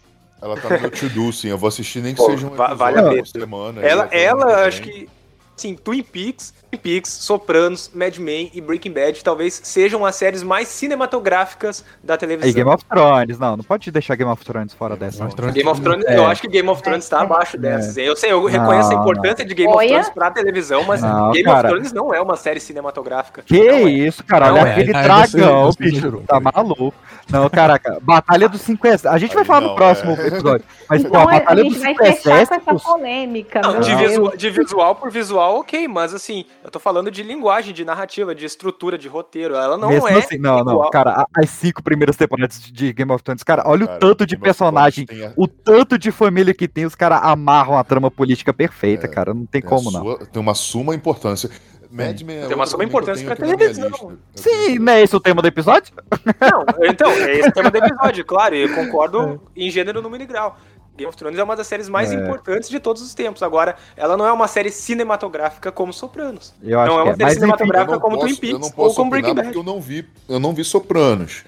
[0.42, 1.50] Ela tá no meu to-do, sim.
[1.50, 3.18] Eu vou assistir nem que Pô, seja um episódio vale a pena.
[3.18, 3.82] por semana.
[3.82, 5.08] Ela, ela acho que,
[5.56, 10.68] sim, Twin Peaks, Peaks, Sopranos, Mad Men e Breaking Bad talvez sejam as séries mais
[10.68, 12.50] cinematográficas da televisão.
[12.50, 15.24] E Game of Thrones, não, não pode deixar Game of Thrones fora dessa.
[15.24, 15.52] não.
[15.52, 16.18] Game of Thrones, É.
[16.18, 17.98] eu acho que Game of Thrones tá abaixo dessas.
[17.98, 19.90] Eu sei, eu reconheço a Não, importância de Game of Olha.
[19.90, 21.68] Thrones pra televisão, mas Não, Game cara.
[21.68, 23.42] of Thrones não é uma série cinematográfica.
[23.44, 23.92] Que Não é.
[23.92, 24.72] isso, cara, Não olha é.
[24.72, 26.94] aquele Aí dragão, você- você bicho, tá maluco.
[27.30, 29.12] Não, caraca, Batalha dos Cinco Exércitos.
[29.14, 30.28] A gente vai falar não, no próximo é.
[30.28, 30.66] episódio.
[30.90, 33.62] Mas, pô, Não, a é- a Batalha dos gente vai Cinco fechar com essa polêmica.
[33.62, 37.74] Não, de, visual, de visual por visual, ok, mas assim, eu tô falando de linguagem,
[37.74, 39.56] de narrativa, de estrutura, de roteiro.
[39.56, 40.14] Ela não Mesmo é.
[40.20, 40.90] assim, não, não, igual.
[40.92, 44.26] cara, a- as cinco primeiras temporadas de Game of Thrones, cara, olha Cara, o tanto
[44.26, 47.84] de Game of personagem, a- o tanto de família que tem, os caras amarram a
[47.84, 50.02] trama política perfeita, É, cara, não tem Tem a como não.
[50.02, 51.50] sua- Tem uma suma importância.
[51.94, 54.18] Mad Men é Tem uma suma importância pra televisão.
[54.34, 55.94] Sim, não é esse o tema do episódio?
[56.40, 60.24] Não, então, é esse o tema do episódio, claro, e eu concordo em gênero, número
[60.24, 60.58] e grau.
[60.96, 62.16] Game of Thrones é uma das séries mais É.
[62.16, 63.42] importantes de todos os tempos.
[63.42, 66.54] Agora, ela não é uma série cinematográfica como Sopranos.
[66.62, 68.94] Eu acho não é uma é, série cinematográfica Eu não como posso- Twin Peaks ou
[68.94, 69.56] como Breaking Bad.
[69.56, 71.44] eu não vi, eu não vi Sopranos.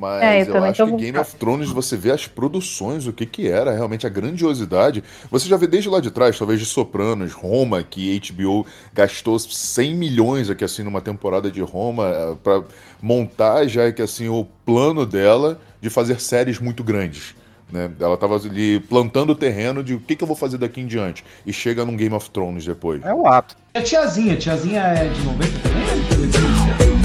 [0.00, 3.26] Mas É, eu eu, acho que Game of Thrones, você vê as produções, o que
[3.26, 5.02] que era, realmente a grandiosidade.
[5.28, 8.64] Você já vê desde lá de trás, talvez de Sopranos, Roma, que HBO
[8.94, 12.62] gastou 100 milhões aqui assim numa temporada de Roma eh, pra
[13.02, 17.34] montar já que assim o plano dela de fazer séries muito grandes.
[17.70, 17.90] Né?
[18.00, 20.86] Ela tava ali plantando o terreno de o que, que eu vou fazer daqui em
[20.86, 21.24] diante.
[21.46, 23.02] E chega num Game of Thrones depois.
[23.04, 23.56] É o ato.
[23.74, 26.98] É tiazinha, tiazinha é de 90 também?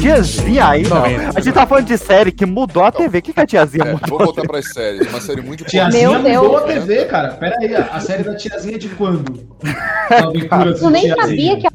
[0.00, 1.04] Tiazinha aí, não.
[1.04, 3.18] A gente tá falando de série que mudou a TV.
[3.18, 4.08] O que, que a tiazinha É, mudou?
[4.16, 5.08] vou voltar pras séries.
[5.08, 6.84] Uma série muito Tiazinha Meu mudou a Deus.
[6.86, 7.28] TV, cara.
[7.32, 9.56] Pera aí, a série da tiazinha é de quando?
[10.10, 11.26] Aventuras Eu do nem Tiazinha.
[11.26, 11.66] sabia que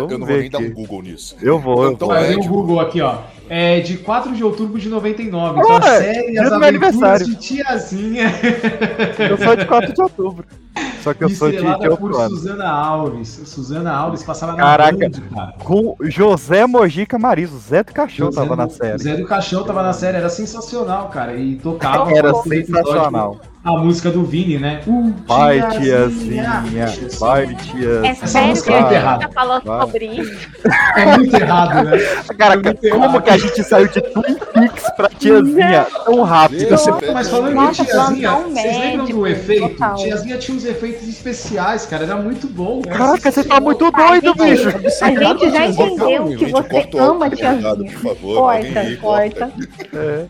[0.00, 0.70] Cara, eu não vou nem dar um aqui.
[0.70, 1.36] Google nisso.
[1.40, 2.16] Eu vou, eu Então, vou.
[2.16, 3.18] É, tipo, Google aqui, ó.
[3.48, 5.60] É de 4 de outubro de 99.
[5.60, 7.26] Então, Ué, série dia As do meu Aventuras aniversário.
[7.26, 8.32] de Tiazinha.
[9.30, 10.44] Eu sou de 4 de outubro.
[11.00, 12.30] Só que eu sou de, de Estrelada por outro ano.
[12.36, 13.28] Suzana Alves.
[13.44, 14.98] Suzana Alves passava na Caraca.
[14.98, 15.54] Band, cara.
[15.62, 17.56] Com José Mojica Marizo.
[17.60, 18.98] Zé do Caixão José tava na série.
[18.98, 21.36] Zé do Caixão tava na série, era sensacional, cara.
[21.36, 23.36] E tocava Era no episódio sensacional.
[23.66, 24.80] A música do Vini, né?
[24.86, 26.62] Uh, Vai, tiazinha.
[27.18, 28.00] Vai, tiazinha.
[28.04, 29.28] é Essa sério música que é a muito gente errada.
[29.34, 29.80] falando Vai.
[29.80, 30.48] sobre isso.
[30.96, 31.98] É muito errado, né?
[32.38, 32.54] Cara,
[32.92, 36.70] como que a gente saiu de Twin Peaks pra tiazinha tão rápido?
[36.70, 39.68] Nossa, Mas falando em tiazinha, vocês lembram médico, do efeito?
[39.70, 39.96] total.
[39.96, 42.04] Tiazinha tinha uns efeitos especiais, cara.
[42.04, 42.82] Era muito bom.
[42.86, 44.68] era Caraca, você tá muito A doido, gente, bicho.
[44.68, 44.70] a
[45.10, 47.74] gente já entendeu que Gente, você ama tiazinha.
[47.74, 48.36] por favor.
[48.36, 49.52] Corta, corta.
[49.92, 50.26] É.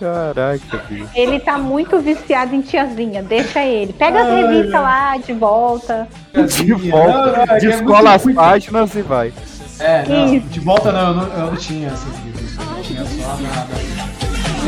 [0.00, 1.10] Caraca, bicho.
[1.14, 3.92] Ele tá muito viciado em tiazinha, deixa ele.
[3.92, 6.08] Pega as revistas lá de volta.
[6.32, 9.30] De volta, Não, não, é é descola as páginas e vai.
[9.78, 12.66] É, não, de volta não, eu não, eu não tinha essas revistas.
[12.76, 13.68] Eu tinha só nada.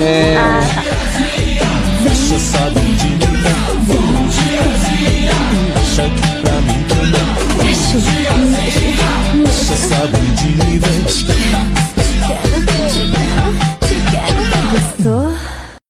[0.00, 0.36] É,
[2.08, 2.82] Você sabe
[15.04, 15.51] 走啊